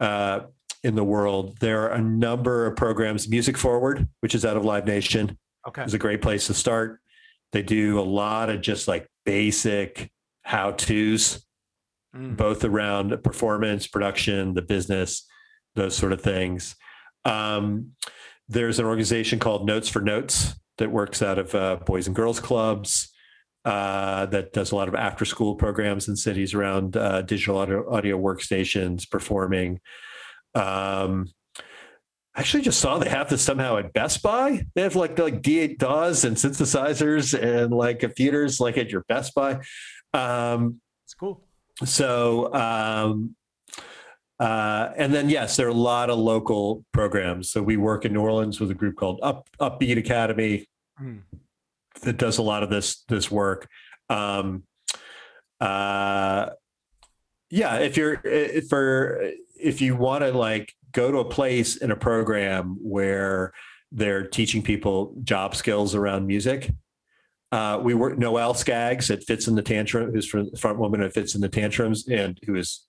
uh, 0.00 0.40
in 0.82 0.94
the 0.94 1.04
world. 1.04 1.58
There 1.60 1.82
are 1.82 1.92
a 1.94 2.00
number 2.00 2.66
of 2.66 2.76
programs. 2.76 3.28
Music 3.28 3.56
Forward, 3.56 4.08
which 4.20 4.34
is 4.34 4.44
out 4.44 4.56
of 4.56 4.64
Live 4.64 4.86
Nation, 4.86 5.38
Okay. 5.66 5.84
is 5.84 5.94
a 5.94 5.98
great 5.98 6.22
place 6.22 6.46
to 6.48 6.54
start. 6.54 7.00
They 7.52 7.62
do 7.62 7.98
a 7.98 8.02
lot 8.02 8.50
of 8.50 8.60
just 8.60 8.88
like 8.88 9.08
basic 9.24 10.10
how 10.42 10.72
tos, 10.72 11.44
Mm. 12.14 12.36
both 12.36 12.64
around 12.64 13.20
performance, 13.24 13.88
production, 13.88 14.54
the 14.54 14.62
business, 14.62 15.26
those 15.74 15.96
sort 15.96 16.12
of 16.12 16.20
things. 16.20 16.76
Um, 17.24 17.92
there's 18.48 18.78
an 18.78 18.84
organization 18.84 19.40
called 19.40 19.66
Notes 19.66 19.88
for 19.88 20.00
Notes 20.00 20.54
that 20.78 20.92
works 20.92 21.22
out 21.22 21.38
of 21.38 21.54
uh, 21.56 21.76
Boys 21.84 22.06
and 22.06 22.14
Girls 22.14 22.38
Clubs 22.38 23.12
uh, 23.64 24.26
that 24.26 24.52
does 24.52 24.70
a 24.70 24.76
lot 24.76 24.86
of 24.86 24.94
after 24.94 25.24
school 25.24 25.56
programs 25.56 26.06
in 26.06 26.14
cities 26.14 26.54
around 26.54 26.96
uh, 26.96 27.22
digital 27.22 27.58
audio, 27.58 27.92
audio 27.92 28.16
workstations, 28.16 29.10
performing. 29.10 29.80
Um, 30.54 31.26
I 32.36 32.40
actually 32.40 32.62
just 32.62 32.78
saw 32.78 32.98
they 32.98 33.08
have 33.08 33.28
this 33.28 33.42
somehow 33.42 33.78
at 33.78 33.92
Best 33.92 34.22
Buy. 34.22 34.64
They 34.76 34.82
have 34.82 34.94
like 34.94 35.18
like 35.18 35.42
D8 35.42 35.78
DAWs 35.78 36.24
and 36.24 36.36
synthesizers 36.36 37.36
and 37.36 37.72
like 37.72 37.98
computers 37.98 38.60
like 38.60 38.78
at 38.78 38.90
your 38.90 39.04
Best 39.08 39.34
Buy. 39.34 39.60
Um. 40.12 40.80
So 41.84 42.52
um, 42.54 43.34
uh, 44.38 44.90
and 44.96 45.14
then 45.14 45.28
yes, 45.28 45.56
there 45.56 45.66
are 45.66 45.70
a 45.70 45.74
lot 45.74 46.10
of 46.10 46.18
local 46.18 46.84
programs. 46.92 47.50
So 47.50 47.62
we 47.62 47.76
work 47.76 48.04
in 48.04 48.12
New 48.12 48.20
Orleans 48.20 48.60
with 48.60 48.70
a 48.70 48.74
group 48.74 48.96
called 48.96 49.20
Up 49.22 49.48
Upbeat 49.60 49.98
Academy 49.98 50.66
Mm. 51.00 51.22
that 52.02 52.18
does 52.18 52.38
a 52.38 52.42
lot 52.42 52.62
of 52.62 52.70
this 52.70 53.02
this 53.08 53.28
work. 53.30 53.68
Um, 54.08 54.62
uh, 55.60 56.50
yeah, 57.50 57.78
if 57.78 57.96
you're 57.96 58.20
if 58.24 58.68
for 58.68 59.30
if 59.60 59.80
you 59.80 59.96
want 59.96 60.22
to 60.22 60.30
like 60.30 60.72
go 60.92 61.10
to 61.10 61.18
a 61.18 61.24
place 61.24 61.76
in 61.76 61.90
a 61.90 61.96
program 61.96 62.78
where 62.80 63.52
they're 63.90 64.26
teaching 64.26 64.62
people 64.62 65.16
job 65.24 65.56
skills 65.56 65.94
around 65.94 66.26
music. 66.26 66.70
Uh, 67.54 67.78
we 67.78 67.94
work 67.94 68.18
Noelle 68.18 68.54
Scaggs 68.54 69.10
at 69.10 69.22
Fitz 69.22 69.46
and 69.46 69.56
the 69.56 69.62
Tantrum, 69.62 70.12
who's 70.12 70.26
from 70.26 70.50
the 70.50 70.56
front 70.58 70.78
woman 70.78 71.00
at 71.02 71.12
Fitz 71.14 71.34
and 71.34 71.44
the 71.44 71.48
Tantrums, 71.48 72.08
and 72.08 72.38
who 72.46 72.56
is 72.56 72.84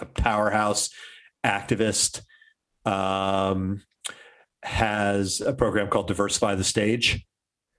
a 0.00 0.06
powerhouse 0.06 0.90
activist. 1.44 2.22
Um, 2.84 3.82
has 4.64 5.40
a 5.40 5.52
program 5.52 5.88
called 5.88 6.08
Diversify 6.08 6.54
the 6.54 6.64
Stage, 6.64 7.24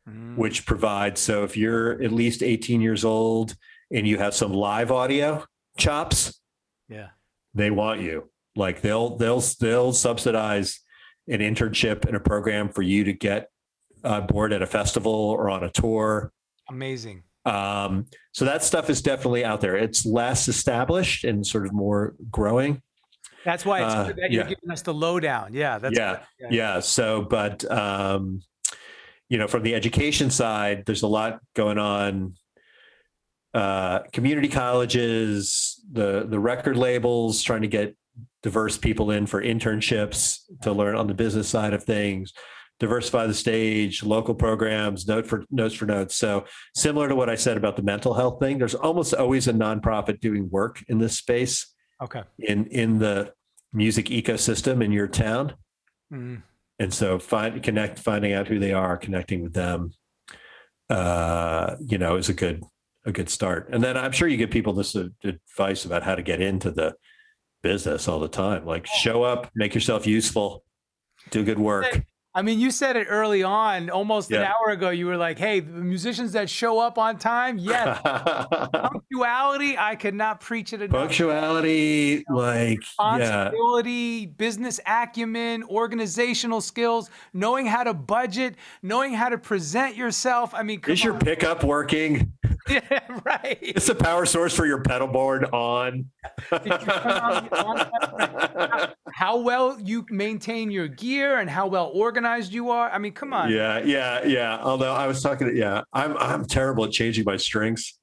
Mm. 0.09 0.35
which 0.37 0.65
provides 0.65 1.21
so 1.21 1.43
if 1.45 1.55
you're 1.55 2.01
at 2.03 2.11
least 2.11 2.43
18 2.43 2.81
years 2.81 3.05
old 3.05 3.55
and 3.89 4.05
you 4.05 4.17
have 4.17 4.33
some 4.35 4.51
live 4.53 4.91
audio 4.91 5.45
chops, 5.77 6.41
Yeah. 6.89 7.09
they 7.53 7.71
want 7.71 8.01
you. 8.01 8.29
Like 8.55 8.81
they'll 8.81 9.15
they'll 9.15 9.41
they'll 9.61 9.93
subsidize 9.93 10.81
an 11.29 11.39
internship 11.39 12.03
and 12.05 12.17
a 12.17 12.19
program 12.19 12.67
for 12.67 12.81
you 12.81 13.05
to 13.05 13.13
get 13.13 13.49
on 14.03 14.27
board 14.27 14.53
at 14.53 14.61
a 14.61 14.67
festival 14.67 15.13
or 15.13 15.49
on 15.49 15.63
a 15.63 15.69
tour. 15.69 16.31
Amazing. 16.69 17.23
Um, 17.45 18.05
so 18.31 18.45
that 18.45 18.63
stuff 18.63 18.89
is 18.89 19.01
definitely 19.01 19.43
out 19.43 19.61
there. 19.61 19.75
It's 19.75 20.05
less 20.05 20.47
established 20.47 21.23
and 21.23 21.45
sort 21.45 21.65
of 21.65 21.73
more 21.73 22.15
growing. 22.31 22.81
That's 23.43 23.65
why 23.65 23.83
it's 23.83 23.93
Uh, 23.93 24.07
good 24.07 24.15
that 24.15 24.31
you're 24.31 24.43
yeah. 24.43 24.49
giving 24.49 24.71
us 24.71 24.81
the 24.81 24.93
lowdown. 24.93 25.53
Yeah. 25.53 25.77
That's 25.77 25.97
yeah, 25.97 26.19
good. 26.39 26.53
yeah. 26.53 26.79
So, 26.79 27.21
but 27.21 27.69
um, 27.69 28.41
you 29.27 29.37
know, 29.37 29.47
from 29.47 29.63
the 29.63 29.75
education 29.75 30.29
side, 30.29 30.85
there's 30.85 31.03
a 31.03 31.07
lot 31.07 31.39
going 31.53 31.77
on. 31.77 32.35
Uh, 33.53 33.99
community 34.13 34.47
colleges, 34.47 35.79
the 35.91 36.25
the 36.27 36.39
record 36.39 36.75
labels, 36.77 37.43
trying 37.43 37.61
to 37.61 37.67
get 37.67 37.95
diverse 38.41 38.77
people 38.77 39.11
in 39.11 39.25
for 39.25 39.43
internships 39.43 40.39
to 40.61 40.71
learn 40.71 40.95
on 40.95 41.07
the 41.07 41.13
business 41.13 41.47
side 41.49 41.73
of 41.73 41.83
things. 41.83 42.33
Diversify 42.79 43.27
the 43.27 43.33
stage, 43.33 44.03
local 44.03 44.35
programs, 44.35 45.07
note 45.07 45.25
for 45.27 45.45
notes 45.51 45.75
for 45.75 45.85
notes. 45.85 46.15
So 46.15 46.45
similar 46.75 47.07
to 47.07 47.15
what 47.15 47.29
I 47.29 47.35
said 47.35 47.55
about 47.55 47.75
the 47.77 47.83
mental 47.83 48.13
health 48.13 48.39
thing, 48.39 48.57
there's 48.57 48.75
almost 48.75 49.13
always 49.13 49.47
a 49.47 49.53
nonprofit 49.53 50.19
doing 50.19 50.49
work 50.49 50.83
in 50.89 50.97
this 50.97 51.17
space 51.17 51.73
Okay. 52.01 52.23
in 52.39 52.65
in 52.67 52.99
the 52.99 53.31
music 53.71 54.07
ecosystem 54.07 54.83
in 54.83 54.91
your 54.91 55.07
town 55.07 55.53
Mm. 56.11 56.43
and 56.77 56.93
so 56.93 57.17
find 57.17 57.63
connect 57.63 57.97
finding 57.97 58.33
out 58.33 58.47
who 58.47 58.59
they 58.59 58.71
are 58.73 58.97
connecting 58.97 59.41
with 59.41 59.53
them 59.53 59.93
uh 60.89 61.75
you 61.79 61.97
know 61.97 62.17
is 62.17 62.29
a 62.29 62.33
good 62.33 62.63
a 63.05 63.11
good 63.11 63.29
start 63.29 63.69
and 63.71 63.83
then 63.83 63.97
i'm 63.97 64.11
sure 64.11 64.27
you 64.27 64.37
give 64.37 64.51
people 64.51 64.73
this 64.73 64.95
advice 64.95 65.85
about 65.85 66.03
how 66.03 66.13
to 66.13 66.21
get 66.21 66.39
into 66.41 66.69
the 66.69 66.93
business 67.63 68.07
all 68.07 68.19
the 68.19 68.27
time 68.27 68.65
like 68.65 68.85
show 68.85 69.23
up 69.23 69.49
make 69.55 69.73
yourself 69.73 70.05
useful 70.05 70.63
do 71.31 71.43
good 71.43 71.57
work 71.59 72.03
I 72.35 72.41
mean, 72.41 72.59
you 72.59 72.71
said 72.71 72.95
it 72.95 73.05
early 73.09 73.43
on, 73.43 73.89
almost 73.91 74.31
an 74.31 74.43
hour 74.43 74.69
ago. 74.71 74.89
You 74.89 75.05
were 75.05 75.17
like, 75.17 75.37
"Hey, 75.37 75.59
the 75.59 75.71
musicians 75.71 76.31
that 76.31 76.49
show 76.49 76.79
up 76.79 76.97
on 76.97 77.19
time, 77.19 77.59
yes, 77.59 77.99
punctuality. 78.73 79.77
I 79.77 79.95
could 79.95 80.15
not 80.15 80.39
preach 80.41 80.73
it 80.73 80.81
enough. 80.81 80.97
punctuality 80.99 82.25
like 82.29 82.79
yeah 82.99 83.43
Responsibility, 83.43 84.25
business 84.25 84.79
acumen, 84.87 85.63
organizational 85.63 86.61
skills, 86.61 87.09
knowing 87.33 87.65
how 87.65 87.83
to 87.83 87.93
budget, 87.93 88.55
knowing 88.81 89.13
how 89.13 89.29
to 89.29 89.37
present 89.37 89.95
yourself. 89.95 90.53
I 90.53 90.63
mean, 90.63 90.81
is 90.87 91.03
your 91.03 91.13
pickup 91.13 91.63
working 91.63 92.33
yeah, 92.69 92.99
right? 93.25 93.57
It's 93.61 93.87
the 93.87 93.95
power 93.95 94.25
source 94.25 94.55
for 94.55 94.65
your 94.65 94.81
pedal 94.81 95.07
board 95.07 95.45
on 95.51 96.09
How 99.13 99.37
well 99.37 99.79
you 99.79 100.05
maintain 100.09 100.71
your 100.71 100.87
gear 100.87 101.39
and 101.39 101.49
how 101.49 101.67
well 101.67 101.91
organized 101.93 102.51
you 102.51 102.69
are. 102.71 102.89
I 102.89 102.97
mean, 102.97 103.13
come 103.13 103.33
on. 103.33 103.51
Yeah, 103.51 103.79
yeah, 103.79 104.25
yeah. 104.25 104.59
Although 104.61 104.93
I 104.93 105.07
was 105.07 105.21
talking, 105.21 105.47
to, 105.47 105.55
yeah, 105.55 105.83
I'm 105.93 106.17
I'm 106.17 106.45
terrible 106.45 106.85
at 106.85 106.91
changing 106.91 107.23
my 107.25 107.37
strings. 107.37 107.99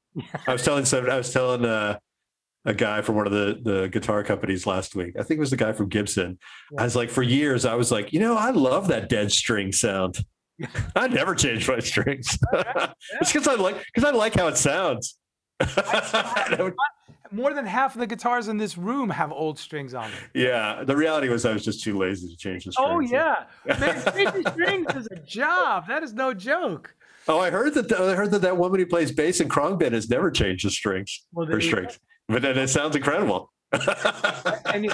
I 0.47 0.53
was 0.53 0.63
telling 0.63 0.85
some, 0.85 1.11
I 1.11 1.17
was 1.17 1.33
telling 1.33 1.65
uh, 1.65 1.99
a 2.65 2.75
guy 2.75 3.01
from 3.03 3.17
one 3.17 3.27
of 3.27 3.33
the 3.33 3.59
the 3.63 3.89
guitar 3.89 4.23
companies 4.23 4.67
last 4.67 4.95
week. 4.95 5.15
I 5.19 5.23
think 5.23 5.39
it 5.39 5.41
was 5.41 5.51
the 5.51 5.57
guy 5.57 5.73
from 5.73 5.89
Gibson. 5.89 6.39
I 6.79 6.85
was 6.85 6.95
like, 6.97 7.11
for 7.11 7.23
years, 7.23 7.65
I 7.65 7.75
was 7.75 7.91
like, 7.91 8.13
you 8.13 8.21
know, 8.21 8.37
I 8.37 8.51
love 8.51 8.89
that 8.89 9.09
dead 9.09 9.33
string 9.33 9.73
sound. 9.73 10.25
I 10.97 11.09
never 11.09 11.35
change 11.35 11.69
my 11.69 11.79
strings. 11.81 12.39
it's 12.53 13.33
because 13.33 13.49
I 13.49 13.55
like 13.55 13.85
because 13.87 14.05
I 14.09 14.11
like 14.15 14.35
how 14.35 14.49
it 14.49 14.57
sounds. 14.57 15.17
More 17.33 17.55
than 17.55 17.65
half 17.65 17.95
of 17.95 18.01
the 18.01 18.09
guitars 18.09 18.49
in 18.49 18.57
this 18.57 18.77
room 18.77 19.09
have 19.11 19.31
old 19.31 19.57
strings 19.59 19.95
on 19.95 20.11
them. 20.11 20.21
yeah, 20.35 20.83
the 20.83 20.97
reality 20.97 21.29
was 21.29 21.45
I 21.45 21.53
was 21.53 21.65
just 21.65 21.85
too 21.85 21.97
lazy 21.97 22.29
to 22.29 22.37
change 22.37 22.65
the 22.65 22.73
oh, 22.79 23.01
strings. 23.01 23.13
Oh 23.13 23.45
yeah, 23.69 24.11
changing 24.13 24.51
strings 24.51 24.87
is 24.97 25.09
a 25.13 25.17
job. 25.17 25.87
That 25.87 26.03
is 26.03 26.13
no 26.13 26.35
joke. 26.35 26.93
Oh, 27.29 27.39
I 27.39 27.51
heard 27.51 27.75
that. 27.75 27.93
I 27.93 28.15
heard 28.15 28.33
that 28.33 28.43
that 28.43 28.57
woman 28.57 28.81
who 28.81 28.87
plays 28.87 29.13
bass 29.13 29.41
in 29.41 29.49
Khruangbin 29.49 29.93
has 29.93 30.11
never 30.11 30.31
changed 30.31 30.67
the 30.67 30.71
strings 30.71 31.25
Well, 31.33 31.47
there 31.47 31.57
or 31.57 31.61
you 31.61 31.71
go. 31.71 31.77
strings, 31.77 32.01
but 32.29 32.43
then 32.43 32.59
it 32.59 32.69
sounds 32.69 32.97
incredible. 32.97 33.53
And 33.73 34.91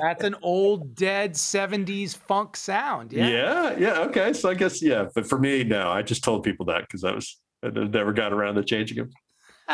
that's 0.00 0.24
an 0.24 0.36
old, 0.42 0.94
dead 0.94 1.34
'70s 1.34 2.16
funk 2.16 2.56
sound. 2.56 3.12
Yeah. 3.12 3.28
yeah. 3.28 3.78
yeah, 3.78 4.00
Okay, 4.00 4.32
so 4.32 4.50
I 4.50 4.54
guess 4.54 4.82
yeah, 4.82 5.06
but 5.14 5.28
for 5.28 5.38
me, 5.38 5.64
no. 5.64 5.88
I 5.88 6.02
just 6.02 6.24
told 6.24 6.42
people 6.42 6.66
that 6.66 6.82
because 6.82 7.04
I 7.04 7.12
was 7.12 7.40
I 7.62 7.68
never 7.68 8.12
got 8.12 8.32
around 8.32 8.56
to 8.56 8.64
changing 8.64 8.98
them. 8.98 9.10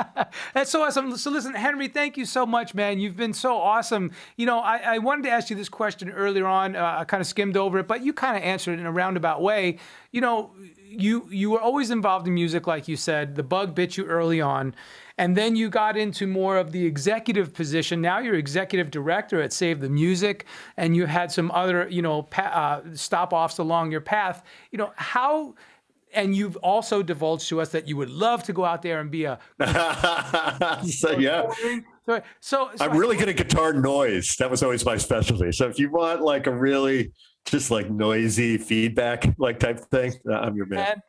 That's 0.54 0.70
so 0.70 0.82
awesome. 0.82 1.16
So 1.16 1.30
listen, 1.30 1.54
Henry, 1.54 1.88
thank 1.88 2.16
you 2.16 2.24
so 2.24 2.46
much, 2.46 2.74
man. 2.74 2.98
You've 2.98 3.16
been 3.16 3.32
so 3.32 3.56
awesome. 3.56 4.10
You 4.36 4.46
know, 4.46 4.58
I, 4.58 4.78
I 4.78 4.98
wanted 4.98 5.22
to 5.24 5.30
ask 5.30 5.50
you 5.50 5.56
this 5.56 5.68
question 5.68 6.10
earlier 6.10 6.46
on. 6.46 6.76
Uh, 6.76 6.96
I 7.00 7.04
kind 7.04 7.20
of 7.20 7.26
skimmed 7.26 7.56
over 7.56 7.78
it, 7.78 7.88
but 7.88 8.04
you 8.04 8.12
kind 8.12 8.36
of 8.36 8.42
answered 8.42 8.72
it 8.72 8.80
in 8.80 8.86
a 8.86 8.92
roundabout 8.92 9.42
way. 9.42 9.78
You 10.12 10.20
know, 10.20 10.50
you 10.88 11.26
you 11.30 11.50
were 11.50 11.60
always 11.60 11.90
involved 11.90 12.26
in 12.26 12.34
music, 12.34 12.66
like 12.66 12.88
you 12.88 12.96
said. 12.96 13.34
The 13.34 13.42
bug 13.42 13.74
bit 13.74 13.96
you 13.96 14.06
early 14.06 14.40
on, 14.40 14.74
and 15.18 15.36
then 15.36 15.56
you 15.56 15.68
got 15.68 15.96
into 15.96 16.26
more 16.26 16.56
of 16.56 16.72
the 16.72 16.84
executive 16.84 17.52
position. 17.52 18.00
Now 18.00 18.18
you're 18.18 18.34
executive 18.34 18.90
director 18.90 19.40
at 19.42 19.52
Save 19.52 19.80
the 19.80 19.88
Music, 19.88 20.46
and 20.76 20.96
you 20.96 21.06
had 21.06 21.30
some 21.32 21.50
other, 21.50 21.88
you 21.88 22.02
know, 22.02 22.22
pa- 22.22 22.82
uh, 22.84 22.94
stop 22.94 23.32
offs 23.32 23.58
along 23.58 23.90
your 23.90 24.00
path. 24.00 24.42
You 24.70 24.78
know, 24.78 24.92
how 24.96 25.54
and 26.14 26.34
you've 26.34 26.56
also 26.56 27.02
divulged 27.02 27.48
to 27.48 27.60
us 27.60 27.70
that 27.70 27.86
you 27.88 27.96
would 27.96 28.10
love 28.10 28.42
to 28.44 28.52
go 28.52 28.64
out 28.64 28.82
there 28.82 29.00
and 29.00 29.10
be 29.10 29.24
a 29.24 29.38
so 30.86 31.10
yeah, 31.18 31.50
so 32.04 32.22
so, 32.40 32.70
so 32.74 32.84
I'm 32.84 32.96
really 32.96 33.16
good 33.16 33.28
at 33.28 33.36
guitar 33.36 33.72
noise. 33.72 34.36
That 34.38 34.50
was 34.50 34.62
always 34.62 34.84
my 34.84 34.96
specialty. 34.96 35.52
So 35.52 35.68
if 35.68 35.78
you 35.78 35.90
want 35.90 36.22
like 36.22 36.46
a 36.46 36.54
really 36.54 37.12
just 37.44 37.70
like 37.70 37.90
noisy 37.90 38.58
feedback 38.58 39.26
like 39.38 39.58
type 39.58 39.80
thing, 39.80 40.12
uh, 40.28 40.34
I'm 40.34 40.56
your 40.56 40.66
man. 40.66 40.78
man. 40.78 41.02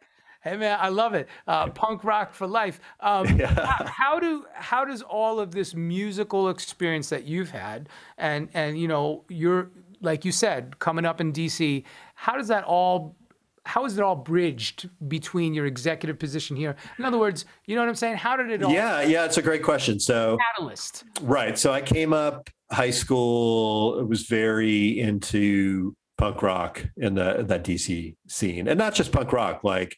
Hey 0.43 0.56
man, 0.56 0.78
I 0.80 0.89
love 0.89 1.14
it. 1.14 1.28
Uh, 1.45 1.68
punk 1.70 2.04
rock 2.04 2.34
for 2.34 2.48
life. 2.48 2.80
Um, 3.00 3.26
Yeah. 3.39 3.48
how, 3.48 3.86
how 3.86 4.20
do 4.20 4.45
how 4.54 4.86
does 4.86 5.02
all 5.02 5.39
of 5.39 5.52
this 5.52 5.74
musical 5.76 6.50
experience 6.50 7.10
that 7.10 7.26
you've 7.26 7.50
had, 7.52 7.89
and 8.18 8.50
and 8.54 8.80
you 8.80 8.88
know 8.88 9.26
you're 9.30 9.72
like 10.00 10.24
you 10.26 10.32
said 10.32 10.80
coming 10.80 11.06
up 11.06 11.20
in 11.20 11.34
DC, 11.34 11.84
how 12.16 12.36
does 12.38 12.48
that 12.48 12.64
all 12.64 13.16
how 13.68 13.86
is 13.86 13.97
it 13.97 14.03
all 14.03 14.15
bridged 14.15 14.89
between 15.07 15.53
your 15.53 15.65
executive 15.65 16.18
position 16.18 16.55
here? 16.55 16.76
In 16.97 17.05
other 17.05 17.18
words, 17.18 17.45
you 17.65 17.76
know 17.76 17.82
what 17.82 17.89
I'm 17.89 17.95
saying? 17.95 18.15
How 18.15 18.38
did 18.38 18.49
it 18.49 18.63
all 18.63 18.72
Yeah, 18.72 19.01
yeah, 19.01 19.26
it's 19.26 19.38
a 19.38 19.41
great 19.41 19.61
question. 19.61 19.99
So, 19.99 20.38
catalyst? 20.55 21.03
right. 21.22 21.57
So 21.59 21.74
I 21.74 21.82
came 21.82 22.13
up 22.13 22.49
high 22.72 22.91
school, 22.91 23.99
It 23.99 24.07
was 24.07 24.24
very 24.24 24.99
into 24.99 25.95
punk 26.18 26.41
rock 26.41 26.84
in 26.97 27.13
the 27.15 27.43
that 27.47 27.63
DC 27.63 28.15
scene. 28.28 28.68
And 28.68 28.78
not 28.78 28.95
just 28.95 29.11
punk 29.11 29.34
rock, 29.34 29.63
like 29.63 29.97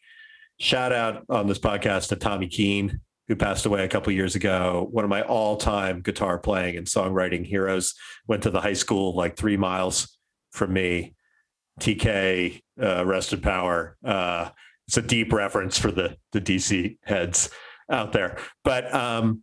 shout 0.58 0.92
out 0.92 1.24
on 1.28 1.46
this 1.46 1.58
podcast 1.58 2.08
to 2.08 2.16
Tommy 2.16 2.48
Keene, 2.48 3.00
who 3.28 3.36
passed 3.36 3.66
away 3.66 3.84
a 3.84 3.88
couple 3.88 4.12
years 4.12 4.34
ago. 4.34 4.88
One 4.90 5.04
of 5.04 5.10
my 5.10 5.22
all-time 5.22 6.00
guitar 6.00 6.38
playing 6.38 6.76
and 6.76 6.86
songwriting 6.86 7.46
heroes 7.46 7.94
went 8.26 8.42
to 8.42 8.50
the 8.50 8.60
high 8.60 8.74
school 8.74 9.14
like 9.14 9.36
three 9.36 9.56
miles 9.56 10.18
from 10.50 10.72
me. 10.72 11.14
TK, 11.80 12.62
uh, 12.82 13.04
rest 13.06 13.32
in 13.32 13.40
power. 13.40 13.96
Uh, 14.04 14.50
it's 14.86 14.96
a 14.96 15.02
deep 15.02 15.32
reference 15.32 15.78
for 15.78 15.90
the 15.90 16.16
the 16.32 16.40
DC 16.40 16.98
heads 17.02 17.50
out 17.90 18.12
there. 18.12 18.38
But 18.64 18.92
um, 18.94 19.42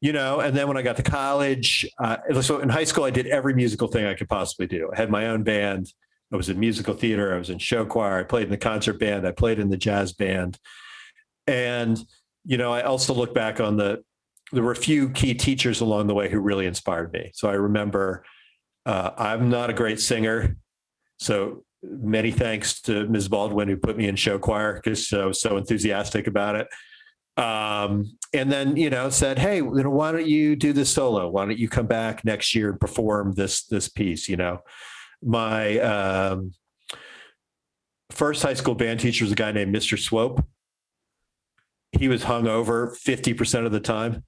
you 0.00 0.12
know, 0.12 0.40
and 0.40 0.56
then 0.56 0.68
when 0.68 0.76
I 0.76 0.82
got 0.82 0.96
to 0.96 1.02
college, 1.02 1.86
uh, 1.98 2.40
so 2.42 2.60
in 2.60 2.68
high 2.68 2.84
school, 2.84 3.04
I 3.04 3.10
did 3.10 3.26
every 3.26 3.54
musical 3.54 3.88
thing 3.88 4.06
I 4.06 4.14
could 4.14 4.28
possibly 4.28 4.66
do. 4.66 4.90
I 4.92 4.96
had 4.96 5.10
my 5.10 5.28
own 5.28 5.42
band. 5.42 5.92
I 6.32 6.36
was 6.36 6.48
in 6.48 6.58
musical 6.58 6.94
theater. 6.94 7.34
I 7.34 7.38
was 7.38 7.50
in 7.50 7.58
show 7.58 7.86
choir. 7.86 8.18
I 8.18 8.24
played 8.24 8.44
in 8.44 8.50
the 8.50 8.58
concert 8.58 8.98
band. 8.98 9.26
I 9.26 9.30
played 9.30 9.58
in 9.58 9.68
the 9.68 9.76
jazz 9.76 10.12
band. 10.12 10.58
And, 11.46 11.98
you 12.44 12.56
know, 12.56 12.72
I 12.72 12.82
also 12.82 13.14
look 13.14 13.32
back 13.32 13.60
on 13.60 13.76
the, 13.76 14.02
there 14.52 14.62
were 14.62 14.72
a 14.72 14.76
few 14.76 15.10
key 15.10 15.34
teachers 15.34 15.80
along 15.80 16.08
the 16.08 16.14
way 16.14 16.28
who 16.28 16.40
really 16.40 16.66
inspired 16.66 17.12
me. 17.12 17.30
So 17.34 17.48
I 17.48 17.54
remember 17.54 18.24
uh, 18.84 19.10
I'm 19.16 19.48
not 19.48 19.70
a 19.70 19.72
great 19.72 20.00
singer. 20.00 20.56
So 21.18 21.64
many 21.88 22.30
thanks 22.30 22.80
to 22.82 23.06
Ms. 23.08 23.28
Baldwin 23.28 23.68
who 23.68 23.76
put 23.76 23.96
me 23.96 24.08
in 24.08 24.16
show 24.16 24.38
choir 24.38 24.74
because 24.74 25.12
I 25.12 25.24
was 25.24 25.40
so 25.40 25.56
enthusiastic 25.56 26.26
about 26.26 26.56
it. 26.56 26.68
Um, 27.42 28.16
and 28.32 28.50
then, 28.50 28.76
you 28.76 28.88
know, 28.88 29.10
said, 29.10 29.38
Hey, 29.38 29.56
you 29.56 29.82
know, 29.82 29.90
why 29.90 30.12
don't 30.12 30.26
you 30.26 30.56
do 30.56 30.72
this 30.72 30.90
solo? 30.90 31.28
Why 31.28 31.44
don't 31.44 31.58
you 31.58 31.68
come 31.68 31.86
back 31.86 32.24
next 32.24 32.54
year 32.54 32.70
and 32.70 32.80
perform 32.80 33.34
this, 33.34 33.64
this 33.66 33.88
piece, 33.88 34.28
you 34.28 34.36
know? 34.36 34.60
my 35.22 35.78
um, 35.80 36.52
first 38.10 38.42
high 38.42 38.54
school 38.54 38.74
band 38.74 39.00
teacher 39.00 39.24
was 39.24 39.32
a 39.32 39.36
guy 39.36 39.52
named 39.52 39.74
Mr. 39.74 39.98
Swope. 39.98 40.44
He 41.92 42.08
was 42.08 42.24
hung 42.24 42.46
over 42.46 42.96
50% 43.04 43.66
of 43.66 43.72
the 43.72 43.80
time, 43.80 44.24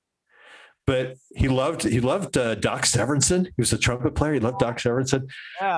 but 0.89 1.17
he 1.37 1.49
loved, 1.49 1.83
he 1.83 2.01
loved 2.01 2.39
uh, 2.39 2.55
Doc 2.55 2.87
Severinsen. 2.87 3.45
He 3.45 3.53
was 3.59 3.75
a 3.75 3.79
trumpet 3.79 4.15
player. 4.15 4.33
He 4.33 4.41
loved 4.41 4.59
Doc 4.59 4.79
Severinsen. 4.79 5.29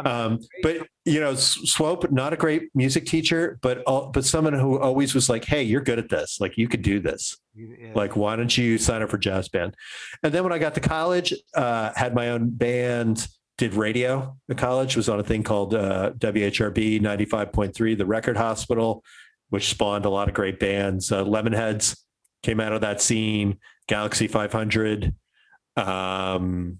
Um, 0.06 0.38
but 0.62 0.86
you 1.04 1.18
know, 1.18 1.34
Swope, 1.34 2.12
not 2.12 2.32
a 2.32 2.36
great 2.36 2.70
music 2.76 3.06
teacher, 3.06 3.58
but, 3.60 3.82
all, 3.88 4.10
but 4.12 4.24
someone 4.24 4.52
who 4.52 4.78
always 4.78 5.12
was 5.12 5.28
like, 5.28 5.44
Hey, 5.44 5.64
you're 5.64 5.80
good 5.80 5.98
at 5.98 6.10
this. 6.10 6.38
Like 6.40 6.56
you 6.56 6.68
could 6.68 6.82
do 6.82 7.00
this. 7.00 7.36
Yeah. 7.56 7.90
Like, 7.92 8.14
why 8.14 8.36
don't 8.36 8.56
you 8.56 8.78
sign 8.78 9.02
up 9.02 9.10
for 9.10 9.18
jazz 9.18 9.48
band? 9.48 9.74
And 10.22 10.32
then 10.32 10.44
when 10.44 10.52
I 10.52 10.58
got 10.58 10.74
to 10.74 10.80
college, 10.80 11.34
uh, 11.56 11.90
had 11.96 12.14
my 12.14 12.28
own 12.28 12.50
band, 12.50 13.26
did 13.58 13.74
radio 13.74 14.36
at 14.48 14.58
college, 14.58 14.94
was 14.94 15.08
on 15.08 15.18
a 15.18 15.24
thing 15.24 15.42
called 15.42 15.74
uh, 15.74 16.12
WHRB 16.18 17.02
95.3, 17.02 17.98
the 17.98 18.06
Record 18.06 18.36
Hospital, 18.36 19.02
which 19.48 19.70
spawned 19.70 20.04
a 20.04 20.08
lot 20.08 20.28
of 20.28 20.34
great 20.34 20.60
bands. 20.60 21.10
Uh, 21.10 21.24
Lemonheads 21.24 21.98
came 22.44 22.60
out 22.60 22.72
of 22.72 22.80
that 22.82 23.02
scene, 23.02 23.58
Galaxie 23.90 24.28
500. 24.28 25.12
Um, 25.76 26.78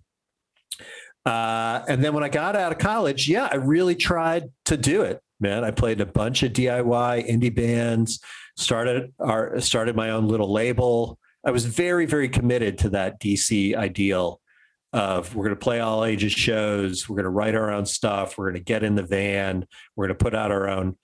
uh, 1.27 1.83
and 1.89 2.05
then 2.05 2.15
when 2.15 2.23
I 2.23 2.29
got 2.29 2.55
out 2.55 2.71
of 2.71 2.79
college, 2.79 3.29
yeah, 3.29 3.49
I 3.51 3.57
really 3.57 3.97
tried 3.97 4.51
to 4.67 4.77
do 4.77 5.03
it, 5.03 5.21
man. 5.41 5.65
I 5.65 5.73
played 5.73 6.01
a 6.01 6.07
bunch 6.07 6.45
of 6.45 6.53
DIY 6.53 7.29
indie 7.29 7.55
bands, 7.55 8.21
started 8.57 9.13
our 9.19 9.61
started 9.61 9.97
my 9.97 10.11
own 10.11 10.29
little 10.29 10.53
label. 10.53 11.19
I 11.45 11.51
was 11.51 11.67
very, 11.67 12.07
very 12.07 12.29
committed 12.29 12.79
to 12.79 12.91
that 12.91 13.21
DC 13.21 13.75
ideal 13.75 14.41
of 14.93 15.35
we're 15.35 15.45
going 15.45 15.57
to 15.57 15.65
play 15.65 15.81
all 15.81 16.05
ages 16.05 16.33
shows 16.33 17.09
we're 17.09 17.15
going 17.15 17.23
to 17.23 17.31
write 17.31 17.55
our 17.55 17.71
own 17.71 17.87
stuff 17.87 18.37
we're 18.37 18.47
going 18.47 18.59
to 18.59 18.65
get 18.65 18.83
in 18.83 18.97
the 18.97 19.05
van 19.05 19.65
we're 19.95 20.09
going 20.09 20.19
to 20.19 20.21
put 20.21 20.35
out 20.35 20.51
our 20.51 20.69
own 20.69 20.97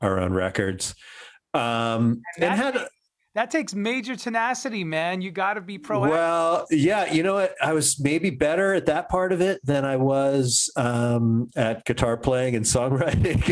our 0.00 0.20
own 0.20 0.32
records 0.32 0.94
um 1.52 2.22
and, 2.36 2.44
and 2.44 2.54
had 2.54 2.86
that 3.34 3.50
takes 3.50 3.74
major 3.74 4.16
tenacity 4.16 4.84
man 4.84 5.20
you 5.20 5.30
got 5.30 5.54
to 5.54 5.60
be 5.60 5.78
proactive 5.78 6.10
well 6.10 6.66
yeah 6.70 7.10
you 7.12 7.22
know 7.22 7.34
what 7.34 7.54
i 7.62 7.72
was 7.72 7.98
maybe 8.00 8.30
better 8.30 8.74
at 8.74 8.86
that 8.86 9.08
part 9.08 9.32
of 9.32 9.40
it 9.40 9.64
than 9.64 9.84
i 9.84 9.96
was 9.96 10.70
um 10.76 11.48
at 11.56 11.84
guitar 11.84 12.16
playing 12.16 12.54
and 12.56 12.64
songwriting 12.64 13.42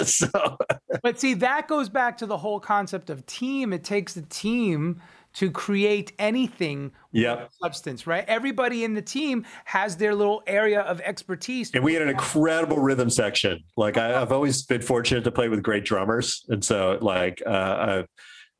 so 0.06 0.56
but 1.02 1.20
see 1.20 1.34
that 1.34 1.68
goes 1.68 1.88
back 1.88 2.16
to 2.16 2.26
the 2.26 2.36
whole 2.36 2.60
concept 2.60 3.10
of 3.10 3.24
team 3.26 3.72
it 3.72 3.84
takes 3.84 4.16
a 4.16 4.22
team 4.22 5.00
to 5.36 5.50
create 5.50 6.12
anything 6.18 6.90
yep. 7.12 7.50
substance, 7.62 8.06
right? 8.06 8.24
Everybody 8.26 8.84
in 8.84 8.94
the 8.94 9.02
team 9.02 9.44
has 9.66 9.98
their 9.98 10.14
little 10.14 10.42
area 10.46 10.80
of 10.80 10.98
expertise. 11.02 11.70
And 11.74 11.84
we 11.84 11.92
had 11.92 12.00
an 12.00 12.08
incredible 12.08 12.78
rhythm 12.78 13.10
section. 13.10 13.62
Like 13.76 13.98
I, 13.98 14.18
have 14.18 14.32
always 14.32 14.64
been 14.64 14.80
fortunate 14.80 15.24
to 15.24 15.30
play 15.30 15.50
with 15.50 15.62
great 15.62 15.84
drummers. 15.84 16.42
And 16.48 16.64
so 16.64 16.96
like 17.02 17.42
uh, 17.44 17.50
I 17.50 18.04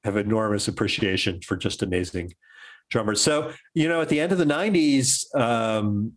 have 0.07 0.17
enormous 0.17 0.69
appreciation 0.69 1.41
for 1.43 1.57
just 1.57 1.83
amazing 1.83 2.33
drummers. 2.91 3.21
So, 3.21 3.53
you 3.75 3.89
know, 3.89 4.01
at 4.01 4.09
the 4.09 4.21
end 4.21 4.33
of 4.33 4.39
the 4.39 4.45
90s, 4.45 5.35
um, 5.39 6.13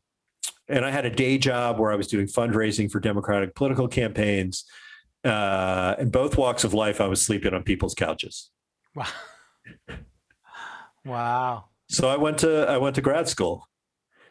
and 0.68 0.86
I 0.86 0.92
had 0.92 1.06
a 1.06 1.10
day 1.10 1.38
job 1.38 1.80
where 1.80 1.92
I 1.92 1.96
was 1.96 2.08
doing 2.08 2.28
fundraising 2.28 2.90
for 2.90 3.00
Democratic 3.00 3.56
political 3.56 3.88
campaigns. 3.88 4.66
Uh, 5.24 5.96
in 6.00 6.12
both 6.12 6.38
walks 6.38 6.64
of 6.64 6.74
life, 6.74 7.02
I 7.02 7.08
was 7.08 7.22
sleeping 7.22 7.54
on 7.54 7.64
people's 7.64 7.96
couches. 7.96 8.52
Wow. 8.96 9.08
Wow. 11.06 11.66
So 11.90 12.08
I 12.08 12.18
went 12.18 12.40
to 12.40 12.68
I 12.68 12.78
went 12.78 12.96
to 12.96 13.02
grad 13.02 13.28
school. 13.28 13.68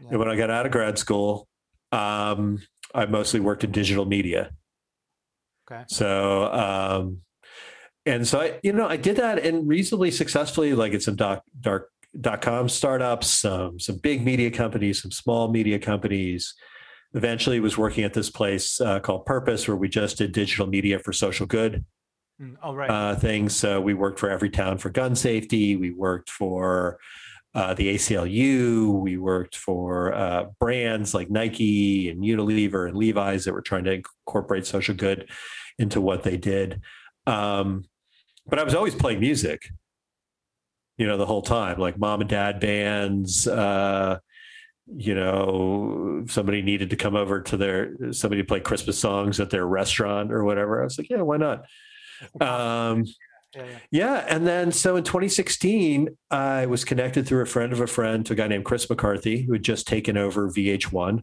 Yeah. 0.00 0.08
And 0.10 0.18
when 0.18 0.28
I 0.28 0.36
got 0.36 0.50
out 0.50 0.66
of 0.66 0.72
grad 0.72 0.98
school, 0.98 1.48
um, 1.92 2.60
I 2.94 3.06
mostly 3.06 3.40
worked 3.40 3.64
in 3.64 3.72
digital 3.72 4.04
media. 4.04 4.50
Okay. 5.70 5.84
So 5.88 6.44
um, 6.52 7.20
and 8.14 8.26
so 8.26 8.40
I, 8.40 8.58
you 8.62 8.72
know, 8.72 8.88
I 8.88 8.96
did 8.96 9.16
that 9.16 9.38
and 9.38 9.68
reasonably 9.68 10.10
successfully, 10.10 10.74
like 10.74 10.94
at 10.94 11.02
some 11.02 11.16
doc, 11.16 11.42
dark 11.60 11.90
dot 12.20 12.40
com 12.40 12.68
startups, 12.68 13.28
some 13.28 13.78
some 13.78 13.98
big 13.98 14.24
media 14.24 14.50
companies, 14.50 15.02
some 15.02 15.10
small 15.10 15.50
media 15.50 15.78
companies. 15.78 16.54
Eventually, 17.14 17.60
was 17.60 17.78
working 17.78 18.04
at 18.04 18.12
this 18.12 18.30
place 18.30 18.80
uh, 18.80 19.00
called 19.00 19.24
Purpose, 19.24 19.66
where 19.66 19.76
we 19.76 19.88
just 19.88 20.18
did 20.18 20.32
digital 20.32 20.66
media 20.66 20.98
for 20.98 21.12
social 21.12 21.46
good. 21.46 21.84
Mm, 22.40 22.56
oh. 22.62 22.78
Uh, 22.78 23.16
things. 23.16 23.56
So 23.56 23.80
we 23.80 23.94
worked 23.94 24.18
for 24.18 24.28
Everytown 24.28 24.78
for 24.78 24.90
gun 24.90 25.16
safety. 25.16 25.76
We 25.76 25.90
worked 25.90 26.30
for 26.30 26.98
uh, 27.54 27.74
the 27.74 27.94
ACLU. 27.94 29.00
We 29.00 29.16
worked 29.16 29.56
for 29.56 30.14
uh, 30.14 30.44
brands 30.60 31.14
like 31.14 31.30
Nike 31.30 32.10
and 32.10 32.22
Unilever 32.22 32.88
and 32.88 32.96
Levi's 32.96 33.44
that 33.44 33.54
were 33.54 33.62
trying 33.62 33.84
to 33.84 34.02
incorporate 34.02 34.66
social 34.66 34.94
good 34.94 35.30
into 35.78 36.00
what 36.00 36.22
they 36.22 36.36
did. 36.36 36.80
Um, 37.26 37.84
but 38.48 38.58
I 38.58 38.64
was 38.64 38.74
always 38.74 38.94
playing 38.94 39.20
music, 39.20 39.68
you 40.96 41.06
know, 41.06 41.16
the 41.16 41.26
whole 41.26 41.42
time, 41.42 41.78
like 41.78 41.98
mom 41.98 42.20
and 42.20 42.30
dad 42.30 42.60
bands. 42.60 43.46
Uh, 43.46 44.18
you 44.96 45.14
know, 45.14 46.24
somebody 46.28 46.62
needed 46.62 46.90
to 46.90 46.96
come 46.96 47.14
over 47.14 47.40
to 47.42 47.56
their 47.56 48.12
somebody 48.12 48.42
to 48.42 48.46
play 48.46 48.60
Christmas 48.60 48.98
songs 48.98 49.38
at 49.38 49.50
their 49.50 49.66
restaurant 49.66 50.32
or 50.32 50.44
whatever. 50.44 50.80
I 50.80 50.84
was 50.84 50.98
like, 50.98 51.10
yeah, 51.10 51.20
why 51.20 51.36
not? 51.36 51.64
Um, 52.40 53.04
yeah, 53.54 53.64
yeah. 53.64 53.78
yeah, 53.90 54.26
and 54.28 54.46
then 54.46 54.72
so 54.72 54.96
in 54.96 55.04
2016, 55.04 56.08
I 56.30 56.66
was 56.66 56.84
connected 56.84 57.26
through 57.26 57.42
a 57.42 57.46
friend 57.46 57.72
of 57.72 57.80
a 57.80 57.86
friend 57.86 58.24
to 58.26 58.32
a 58.32 58.36
guy 58.36 58.48
named 58.48 58.64
Chris 58.64 58.88
McCarthy, 58.88 59.42
who 59.42 59.52
had 59.52 59.62
just 59.62 59.86
taken 59.86 60.16
over 60.16 60.50
VH1. 60.50 61.22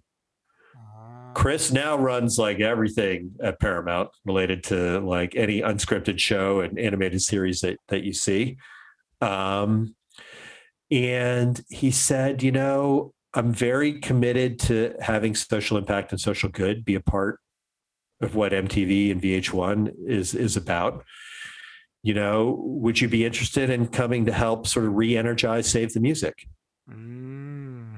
Chris 1.36 1.70
now 1.70 1.98
runs 1.98 2.40
like 2.40 2.62
everything 2.62 3.32
at 3.44 3.60
Paramount 3.60 4.10
related 4.24 4.64
to 4.64 4.99
like 5.02 5.36
any 5.36 5.62
unscripted 5.62 6.18
show 6.18 6.62
and 6.62 6.80
animated 6.80 7.22
series 7.22 7.60
that 7.60 7.78
that 7.90 8.03
you 8.03 8.14
see. 8.14 8.57
Um, 9.22 9.95
and 10.90 11.62
he 11.70 11.91
said, 11.91 12.41
you 12.41 12.53
know, 12.53 13.14
I'm 13.34 13.52
very 13.52 13.99
committed 13.99 14.60
to 14.62 14.95
having 15.02 15.36
social 15.36 15.78
impact 15.78 16.14
and 16.14 16.22
social 16.22 16.49
good 16.49 16.86
be 16.86 16.95
a 16.95 17.02
part 17.02 17.40
of 18.22 18.36
what 18.36 18.53
MTV 18.53 19.12
and 19.12 19.22
VH1 19.22 19.91
is 20.07 20.34
is 20.34 20.56
about. 20.56 21.03
You 22.02 22.14
know, 22.14 22.56
would 22.60 23.02
you 23.02 23.10
be 23.10 23.26
interested 23.26 23.70
in 23.70 23.88
coming 23.88 24.26
to 24.28 24.32
help 24.32 24.68
sort 24.68 24.86
of 24.86 24.95
re-energize 24.95 25.70
Save 25.70 25.94
the 25.94 25.99
Music? 25.99 26.48
Mm. 26.90 27.95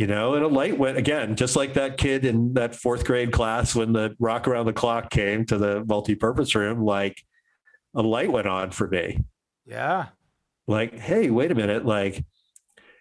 You 0.00 0.06
know, 0.06 0.32
and 0.32 0.42
a 0.42 0.48
light 0.48 0.78
went 0.78 0.96
again, 0.96 1.36
just 1.36 1.56
like 1.56 1.74
that 1.74 1.98
kid 1.98 2.24
in 2.24 2.54
that 2.54 2.74
fourth 2.74 3.04
grade 3.04 3.32
class 3.32 3.74
when 3.74 3.92
the 3.92 4.16
rock 4.18 4.48
around 4.48 4.64
the 4.64 4.72
clock 4.72 5.10
came 5.10 5.44
to 5.44 5.58
the 5.58 5.84
multi-purpose 5.84 6.54
room, 6.54 6.82
like 6.82 7.22
a 7.94 8.00
light 8.00 8.32
went 8.32 8.46
on 8.46 8.70
for 8.70 8.88
me. 8.88 9.18
Yeah. 9.66 10.06
Like, 10.66 10.98
hey, 10.98 11.28
wait 11.28 11.50
a 11.50 11.54
minute. 11.54 11.84
Like, 11.84 12.24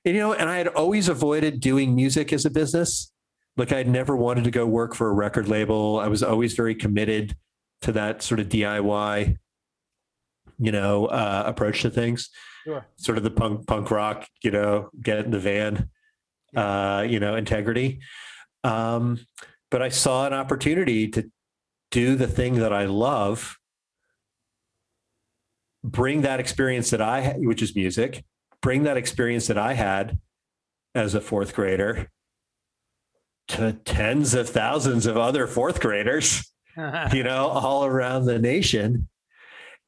and, 0.03 0.13
you 0.13 0.19
know, 0.19 0.33
and 0.33 0.49
I 0.49 0.57
had 0.57 0.67
always 0.67 1.07
avoided 1.07 1.61
doing 1.61 1.95
music 1.95 2.33
as 2.33 2.43
a 2.43 2.49
business 2.49 3.13
like 3.55 3.71
I'd 3.71 3.87
never 3.87 4.17
wanted 4.17 4.43
to 4.43 4.51
go 4.51 4.65
work 4.65 4.93
for 4.93 5.07
a 5.07 5.13
record 5.13 5.47
label. 5.47 6.01
I 6.01 6.09
was 6.09 6.21
always 6.21 6.53
very 6.53 6.75
committed 6.75 7.33
to 7.83 7.93
that 7.93 8.21
sort 8.21 8.41
of 8.41 8.49
DIY, 8.49 9.37
you 10.57 10.71
know, 10.73 11.05
uh, 11.05 11.43
approach 11.45 11.81
to 11.83 11.89
things. 11.89 12.29
Sure. 12.65 12.85
Sort 12.97 13.17
of 13.17 13.23
the 13.23 13.31
punk 13.31 13.67
punk 13.67 13.89
rock, 13.89 14.27
you 14.43 14.51
know, 14.51 14.89
get 15.01 15.23
in 15.23 15.31
the 15.31 15.39
van, 15.39 15.89
uh, 16.55 17.05
you 17.07 17.19
know, 17.19 17.35
integrity. 17.35 17.99
Um, 18.63 19.19
but 19.71 19.81
I 19.81 19.89
saw 19.89 20.25
an 20.25 20.33
opportunity 20.33 21.07
to 21.09 21.29
do 21.91 22.15
the 22.15 22.27
thing 22.27 22.55
that 22.55 22.73
I 22.73 22.85
love, 22.85 23.57
bring 25.83 26.21
that 26.21 26.39
experience 26.39 26.89
that 26.91 27.01
I, 27.01 27.35
which 27.37 27.61
is 27.61 27.75
music, 27.75 28.23
bring 28.61 28.83
that 28.83 28.97
experience 28.97 29.47
that 29.47 29.57
I 29.57 29.73
had 29.73 30.19
as 30.95 31.15
a 31.15 31.21
fourth 31.21 31.53
grader 31.53 32.09
to 33.49 33.73
tens 33.73 34.33
of 34.33 34.49
thousands 34.49 35.05
of 35.05 35.17
other 35.17 35.47
fourth 35.47 35.79
graders, 35.79 36.51
you 37.13 37.23
know, 37.23 37.47
all 37.47 37.85
around 37.85 38.25
the 38.25 38.39
nation. 38.39 39.07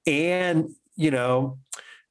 And, 0.08 0.70
you 0.96 1.12
know, 1.12 1.60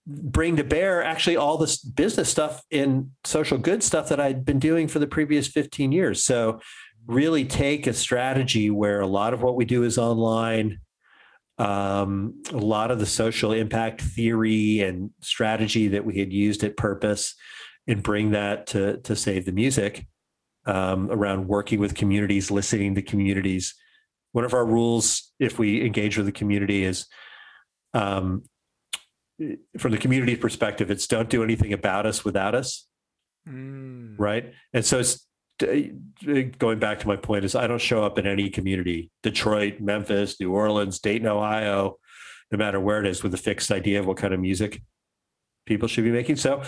bring 0.07 0.57
to 0.57 0.65
bear 0.65 1.03
actually 1.03 1.37
all 1.37 1.59
this 1.59 1.79
business 1.79 2.29
stuff 2.29 2.63
and 2.73 3.11
social 3.25 3.59
good 3.59 3.83
stuff 3.83 4.09
that 4.09 4.21
I'd 4.21 4.45
been 4.45 4.59
doing 4.59 4.89
for 4.89 4.99
the 4.99 5.07
previous 5.07 5.47
15 5.47 5.93
years. 5.93 6.25
So 6.25 6.61
really 7.07 7.45
take 7.45 7.87
a 7.87 7.93
strategy 7.93 8.71
where 8.71 9.01
a 9.01 9.07
lot 9.07 9.35
of 9.35 9.43
what 9.43 9.57
we 9.57 9.65
do 9.65 9.83
is 9.85 9.99
online. 9.99 10.81
Um, 11.59 12.43
a 12.53 12.57
lot 12.57 12.91
of 12.91 12.99
the 12.99 13.07
social 13.07 13.53
impact 13.53 14.01
theory 14.01 14.81
and 14.81 15.11
strategy 15.21 15.89
that 15.89 16.05
we 16.05 16.19
had 16.19 16.33
used 16.33 16.65
at 16.65 16.77
Purpose 16.77 17.35
and 17.87 18.03
bring 18.03 18.31
that 18.31 18.69
to, 18.69 18.99
to 18.99 19.15
save 19.15 19.45
the 19.45 19.53
music 19.53 20.07
um, 20.67 21.11
around 21.11 21.49
working 21.49 21.79
with 21.79 21.95
communities, 21.95 22.51
listening 22.51 22.95
to 22.95 23.03
communities. 23.03 23.75
One 24.33 24.45
of 24.45 24.55
our 24.55 24.65
rules, 24.65 25.33
if 25.39 25.59
we 25.59 25.85
engage 25.85 26.17
with 26.17 26.27
the 26.27 26.33
community, 26.33 26.85
is 26.85 27.07
um, 27.93 28.45
from 29.79 29.93
the 29.93 29.99
community 29.99 30.37
perspective, 30.37 30.91
it's 30.91 31.07
don't 31.07 31.29
do 31.29 31.43
anything 31.43 31.73
about 31.73 32.07
us 32.07 32.25
without 32.25 32.55
us. 32.55 32.87
Mm. 33.49 34.17
Right. 34.19 34.53
And 34.73 34.85
so 34.85 34.99
it's 34.99 35.27
going 36.59 36.79
back 36.79 37.01
to 37.01 37.09
my 37.09 37.17
point 37.17 37.45
is 37.45 37.55
I 37.55 37.67
don't 37.67 37.81
show 37.81 38.05
up 38.05 38.19
in 38.19 38.27
any 38.27 38.51
community, 38.51 39.11
Detroit, 39.23 39.81
Memphis, 39.81 40.41
New 40.41 40.53
Orleans, 40.53 40.99
Dayton, 40.99 41.27
Ohio, 41.27 41.97
no 42.51 42.59
matter 42.59 42.81
where 42.81 43.01
it 43.01 43.07
is 43.07 43.23
with 43.23 43.35
a 43.35 43.39
fixed 43.39 43.71
idea 43.71 44.01
of 44.01 44.07
what 44.07 44.17
kind 44.17 44.33
of 44.33 44.41
music 44.41 44.83
people 45.67 45.89
should 45.89 46.05
be 46.05 46.11
making. 46.11 46.37
So, 46.37 46.63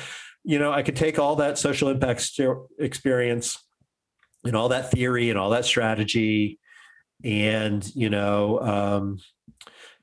you 0.45 0.59
know, 0.59 0.73
I 0.73 0.83
could 0.83 0.97
take 0.97 1.19
all 1.19 1.37
that 1.37 1.59
social 1.59 1.89
impact 1.89 2.39
experience 2.79 3.59
and 4.45 4.57
all 4.57 4.69
that 4.71 4.91
theory 4.91 5.31
and 5.31 5.39
all 5.39 5.51
that 5.51 5.65
strategy 5.65 6.59
and 7.25 7.95
you 7.95 8.11
know 8.11 8.59
um, 8.61 9.19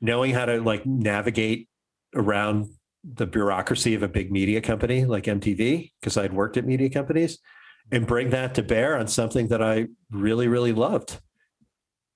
knowing 0.02 0.34
how 0.34 0.46
to 0.46 0.62
like 0.62 0.86
navigate 0.86 1.68
around 2.16 2.68
the 3.04 3.26
bureaucracy 3.26 3.94
of 3.96 4.04
a 4.04 4.08
big 4.08 4.32
media 4.32 4.62
company 4.62 5.06
like 5.06 5.26
mtv 5.26 5.92
because 6.00 6.18
i'd 6.18 6.34
worked 6.34 6.58
at 6.58 6.66
media 6.66 6.90
companies 6.90 7.40
and 7.92 8.06
bring 8.06 8.30
that 8.30 8.56
to 8.56 8.62
bear 8.62 8.98
on 8.98 9.08
something 9.08 9.48
that 9.48 9.62
i 9.62 9.88
really 10.12 10.48
really 10.48 10.74
loved 10.74 11.20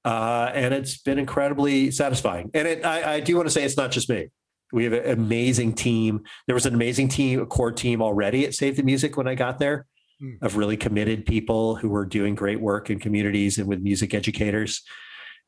uh, 0.05 0.51
and 0.53 0.73
it's 0.73 0.97
been 0.97 1.17
incredibly 1.17 1.89
satisfying 1.89 2.51
and 2.53 2.67
it, 2.67 2.85
I, 2.85 3.13
I 3.13 3.19
do 3.21 3.37
want 3.37 3.47
to 3.47 3.51
say 3.51 3.63
it's 3.63 3.77
not 3.77 3.91
just 3.91 4.09
me 4.09 4.27
we 4.73 4.83
have 4.83 4.91
an 4.91 5.09
amazing 5.09 5.73
team 5.73 6.23
there 6.47 6.55
was 6.55 6.65
an 6.65 6.73
amazing 6.73 7.07
team 7.07 7.39
a 7.39 7.45
core 7.45 7.71
team 7.71 8.01
already 8.01 8.45
at 8.45 8.53
save 8.53 8.75
the 8.75 8.83
music 8.83 9.15
when 9.15 9.27
i 9.27 9.35
got 9.35 9.59
there 9.59 9.85
Hmm. 10.23 10.35
of 10.41 10.57
really 10.57 10.77
committed 10.77 11.25
people 11.25 11.75
who 11.75 11.89
were 11.89 12.05
doing 12.05 12.35
great 12.35 12.61
work 12.61 12.89
in 12.89 12.99
communities 12.99 13.57
and 13.57 13.67
with 13.67 13.81
music 13.81 14.13
educators. 14.13 14.83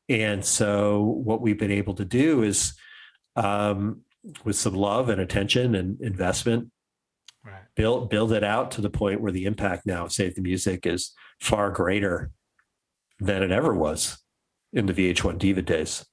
And 0.10 0.44
so, 0.44 1.02
what 1.24 1.40
we've 1.40 1.58
been 1.58 1.72
able 1.72 1.94
to 1.96 2.06
do 2.06 2.44
is, 2.44 2.74
um, 3.36 4.02
with 4.44 4.56
some 4.56 4.74
love 4.74 5.10
and 5.10 5.22
attention 5.22 5.76
and 5.76 6.00
investment, 6.02 6.72
right. 7.44 7.64
build 7.76 8.10
build 8.10 8.32
it 8.32 8.44
out 8.44 8.72
to 8.72 8.82
the 8.82 8.90
point 8.90 9.22
where 9.22 9.32
the 9.32 9.46
impact 9.46 9.86
now 9.86 10.06
of 10.06 10.12
Save 10.12 10.36
the 10.36 10.42
Music 10.42 10.86
is 10.86 11.14
far 11.40 11.72
greater 11.72 12.32
than 13.20 13.44
it 13.44 13.52
ever 13.52 13.74
was 13.74 14.18
in 14.74 14.86
the 14.86 14.94
VH1 14.94 15.38
Diva 15.38 15.62
days. 15.62 16.06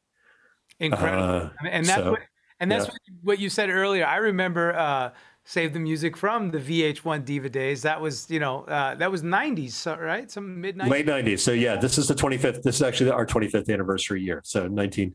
Incredible, 0.79 1.51
uh, 1.63 1.69
and 1.69 1.87
that's 1.87 2.03
so, 2.03 2.11
what, 2.13 2.21
and 2.61 2.71
that's 2.71 2.87
yeah. 2.87 3.15
what 3.23 3.39
you 3.39 3.49
said 3.49 3.71
earlier. 3.71 4.07
I 4.07 4.17
remember. 4.17 4.75
Uh, 4.77 5.11
Save 5.45 5.73
the 5.73 5.81
Music 5.81 6.17
from 6.17 6.53
the 6.53 6.59
VH1 6.59 7.25
Diva 7.25 7.49
days. 7.49 7.83
That 7.83 8.01
was, 8.01 8.31
you 8.31 8.39
know, 8.39 8.63
uh, 8.65 8.95
that 8.95 9.11
was 9.11 9.23
90s, 9.23 9.99
right? 10.01 10.31
Some 10.31 10.61
mid 10.61 10.79
90s. 10.79 10.89
Late 10.89 11.07
90s. 11.07 11.41
So, 11.41 11.51
yeah, 11.51 11.77
this 11.77 11.99
is 11.99 12.07
the 12.07 12.15
25th. 12.15 12.63
This 12.63 12.77
is 12.77 12.83
actually 12.83 13.11
our 13.11 13.27
25th 13.27 13.69
anniversary 13.69 14.23
year. 14.23 14.41
So, 14.45 14.69
19, 14.69 15.15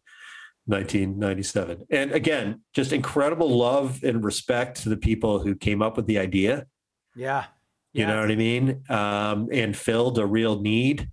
1997. 0.68 1.86
And 1.90 2.12
again, 2.12 2.62
just 2.74 2.94
incredible 2.94 3.50
love 3.50 4.04
and 4.04 4.24
respect 4.24 4.84
to 4.84 4.90
the 4.90 4.98
people 4.98 5.40
who 5.40 5.56
came 5.56 5.82
up 5.82 5.98
with 5.98 6.06
the 6.06 6.20
idea. 6.20 6.68
Yeah. 7.16 7.46
yeah. 7.94 8.02
You 8.02 8.08
know 8.08 8.22
what 8.22 8.32
I 8.32 8.36
mean? 8.36 8.84
Um, 8.90 9.50
and 9.52 9.76
filled 9.76 10.20
a 10.20 10.26
real 10.26 10.62
need 10.62 11.10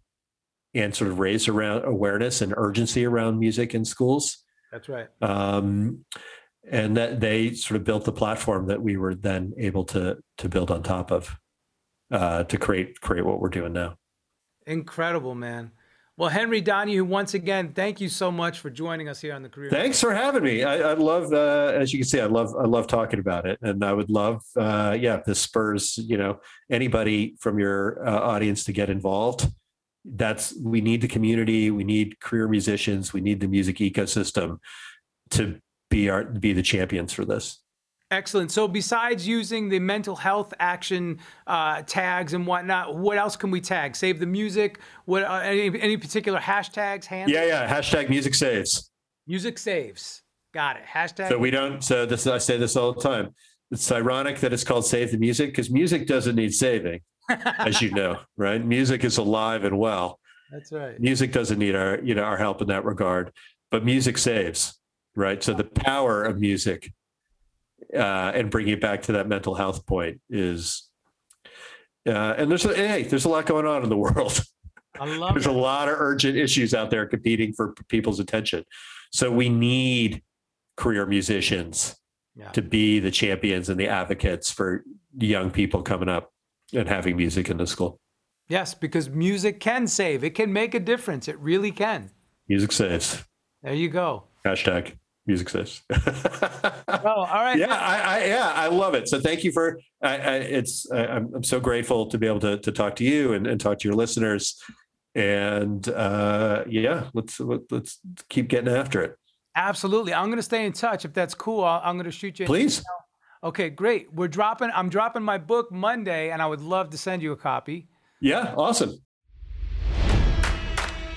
and 0.75 0.95
sort 0.95 1.11
of 1.11 1.21
raised 1.21 1.49
around 1.49 1.85
awareness 1.85 2.43
and 2.43 2.53
urgency 2.57 3.05
around 3.05 3.39
music 3.39 3.75
in 3.75 3.85
schools. 3.85 4.45
That's 4.73 4.89
right. 4.89 5.07
Um, 5.23 6.05
and 6.69 6.97
that 6.97 7.21
they 7.21 7.55
sort 7.55 7.79
of 7.79 7.85
built 7.85 8.05
the 8.05 8.13
platform 8.13 8.67
that 8.67 8.83
we 8.83 8.97
were 8.97 9.15
then 9.15 9.53
able 9.59 9.85
to 9.85 10.19
to 10.39 10.49
build 10.49 10.71
on 10.71 10.83
top 10.83 11.13
of 11.13 11.37
uh, 12.11 12.45
to 12.45 12.57
create 12.57 13.01
create 13.01 13.25
what 13.25 13.41
we're 13.41 13.51
doing 13.51 13.73
now. 13.73 13.97
Incredible, 14.67 15.35
man. 15.35 15.71
Well, 16.17 16.29
Henry 16.29 16.61
Donahue, 16.61 17.05
once 17.05 17.35
again, 17.35 17.73
thank 17.73 18.01
you 18.01 18.09
so 18.09 18.31
much 18.31 18.61
for 18.61 18.71
joining 18.71 19.09
us 19.09 19.21
here 19.21 19.35
on 19.35 19.43
the 19.43 19.49
career. 19.49 19.69
Thanks 19.69 20.01
for 20.01 20.15
having 20.15 20.45
me. 20.45 20.63
I, 20.63 20.91
I 20.91 20.95
love, 20.95 21.33
uh, 21.33 21.73
as 21.75 21.93
you 21.93 21.99
can 21.99 22.07
see, 22.07 22.21
I 22.21 22.27
love, 22.27 22.55
I 22.57 22.67
love 22.67 22.87
talking 22.87 23.19
about 23.19 23.47
it, 23.47 23.59
and 23.63 23.85
I 23.85 23.93
would 23.93 24.09
love, 24.11 24.41
uh, 24.57 24.97
yeah, 24.99 25.23
this 25.27 25.41
spurs, 25.41 25.99
you 25.99 26.17
know, 26.17 26.39
anybody 26.71 27.35
from 27.41 27.59
your 27.59 28.07
uh, 28.07 28.21
audience 28.21 28.63
to 28.65 28.73
get 28.73 28.91
involved. 28.91 29.49
That's 30.05 30.55
we 30.63 30.81
need 30.81 31.01
the 31.01 31.09
community, 31.09 31.73
we 31.73 31.83
need 31.83 32.21
career 32.21 32.47
musicians, 32.47 33.13
we 33.13 33.21
need 33.21 33.41
the 33.41 33.49
music 33.49 33.79
ecosystem 33.79 34.59
to 35.31 35.59
be 35.91 36.11
our 36.11 36.25
be 36.25 36.53
the 36.53 36.63
champions 36.63 37.13
for 37.13 37.25
this. 37.25 37.64
Excellent. 38.11 38.53
So, 38.53 38.69
besides 38.69 39.27
using 39.27 39.69
the 39.69 39.79
mental 39.79 40.15
health 40.15 40.53
action 40.61 41.19
uh, 41.47 41.83
tags 41.83 42.35
and 42.35 42.47
whatnot, 42.47 42.97
what 42.97 43.19
else 43.19 43.37
can 43.37 43.51
we 43.51 43.61
tag? 43.61 43.97
Save 43.97 44.21
the 44.21 44.27
music. 44.27 44.79
What 45.07 45.25
uh, 45.25 45.41
any 45.43 45.81
any 45.81 45.97
particular 45.97 46.39
hashtags? 46.39 47.07
Handles? 47.07 47.35
Yeah, 47.35 47.47
yeah. 47.47 47.69
Hashtag 47.69 48.11
music 48.11 48.35
saves. 48.35 48.91
Music 49.27 49.59
saves. 49.59 50.23
Got 50.53 50.77
it. 50.77 50.83
Hashtag. 50.85 51.29
So 51.29 51.39
we 51.39 51.51
don't. 51.51 51.83
So 51.83 52.07
this 52.07 52.27
I 52.27 52.39
say 52.39 52.57
this 52.57 52.77
all 52.77 52.93
the 52.93 53.01
time. 53.01 53.35
It's 53.71 53.91
ironic 53.91 54.39
that 54.41 54.53
it's 54.53 54.65
called 54.65 54.87
save 54.87 55.11
the 55.11 55.19
music 55.19 55.51
because 55.51 55.71
music 55.71 56.07
doesn't 56.07 56.37
need 56.37 56.55
saving, 56.55 57.01
as 57.29 57.83
you 57.83 57.91
know, 57.91 58.21
right? 58.37 58.65
Music 58.65 59.03
is 59.03 59.17
alive 59.17 59.65
and 59.65 59.79
well. 59.79 60.21
That's 60.53 60.71
right. 60.71 61.01
Music 61.01 61.33
doesn't 61.33 61.59
need 61.59 61.75
our 61.75 61.99
you 62.03 62.15
know 62.15 62.23
our 62.23 62.37
help 62.37 62.61
in 62.61 62.69
that 62.69 62.85
regard, 62.85 63.33
but 63.71 63.85
music 63.85 64.19
saves 64.19 64.79
right? 65.17 65.43
So 65.43 65.55
the 65.55 65.65
power 65.65 66.23
of 66.23 66.39
music 66.39 66.93
uh, 67.95 68.33
and 68.35 68.51
bringing 68.51 68.75
it 68.75 68.81
back 68.81 69.03
to 69.03 69.13
that 69.13 69.29
mental 69.29 69.55
health 69.55 69.87
point 69.87 70.21
is, 70.31 70.89
uh, 72.07 72.35
and 72.37 72.51
there's 72.51 72.65
a, 72.65 72.75
hey, 72.75 73.03
there's 73.03 73.25
a 73.25 73.29
lot 73.29 73.47
going 73.47 73.67
on 73.67 73.83
in 73.83 73.89
the 73.89 73.97
world. 73.97 74.43
there's 74.99 75.45
that. 75.45 75.47
a 75.47 75.53
lot 75.53 75.89
of 75.89 75.97
urgent 75.99 76.37
issues 76.37 76.75
out 76.75 76.91
there 76.91 77.07
competing 77.07 77.53
for 77.53 77.75
people's 77.89 78.21
attention. 78.21 78.65
So 79.13 79.31
we 79.31 79.49
need 79.49 80.23
career 80.77 81.07
musicians 81.07 81.97
yeah. 82.37 82.51
to 82.51 82.63
be 82.63 82.99
the 82.99 83.11
champions 83.11 83.69
and 83.69 83.79
the 83.79 83.89
advocates 83.89 84.51
for 84.51 84.85
young 85.17 85.51
people 85.51 85.83
coming 85.83 86.09
up 86.09 86.33
and 86.73 86.89
having 86.89 87.17
music 87.17 87.49
in 87.51 87.57
the 87.57 87.67
school. 87.67 88.01
Yes, 88.49 88.75
because 88.75 89.09
music 89.09 89.61
can 89.61 89.87
save. 89.87 90.23
It 90.23 90.35
can 90.35 90.53
make 90.53 90.75
a 90.75 90.81
difference. 90.81 91.29
It 91.29 91.39
really 91.39 91.71
can. 91.71 92.11
Music 92.49 92.73
saves. 92.73 93.25
There 93.63 93.73
you 93.73 93.89
go. 93.89 94.25
Hashtag 94.45 94.97
music 95.27 95.49
says. 95.49 95.83
oh, 95.91 97.01
all 97.05 97.27
right. 97.27 97.59
Yeah, 97.59 97.75
I, 97.75 98.01
I, 98.01 98.25
yeah, 98.27 98.53
I 98.55 98.67
love 98.69 98.95
it. 98.95 99.09
So 99.09 99.21
thank 99.21 99.45
you 99.45 99.53
for. 99.53 99.81
I, 100.03 100.17
I 100.17 100.35
it's 100.37 100.91
I, 100.91 101.17
am 101.17 101.33
I'm 101.35 101.45
so 101.45 101.61
grateful 101.61 102.07
to 102.07 102.19
be 102.19 102.27
able 102.27 102.41
to 102.41 102.59
to 102.59 102.73
talk 102.73 102.97
to 102.97 103.05
you 103.05 103.33
and, 103.33 103.47
and 103.47 103.61
talk 103.61 103.79
to 103.81 103.89
your 103.89 103.97
listeners. 103.97 104.63
And 105.15 105.89
uh, 105.89 106.65
yeah, 106.69 107.09
let's 107.15 107.41
let's 107.41 108.01
keep 108.29 108.49
getting 108.49 108.75
after 108.75 109.03
it. 109.03 109.17
Absolutely, 109.57 110.13
I'm 110.13 110.27
going 110.27 110.37
to 110.37 110.43
stay 110.43 110.67
in 110.67 110.73
touch 110.73 111.05
if 111.05 111.13
that's 111.13 111.35
cool. 111.35 111.63
i 111.65 111.89
am 111.89 111.97
going 111.97 112.05
to 112.05 112.11
shoot 112.11 112.39
you. 112.39 112.47
Please. 112.47 112.85
Okay, 113.45 113.71
great. 113.71 114.13
We're 114.13 114.29
dropping. 114.29 114.71
I'm 114.75 114.89
dropping 114.89 115.23
my 115.23 115.39
book 115.39 115.71
Monday, 115.71 116.31
and 116.31 116.43
I 116.43 116.47
would 116.47 116.61
love 116.61 116.91
to 116.91 116.99
send 116.99 117.23
you 117.23 117.33
a 117.33 117.37
copy. 117.37 117.87
Yeah, 118.21 118.55
awesome. 118.57 118.99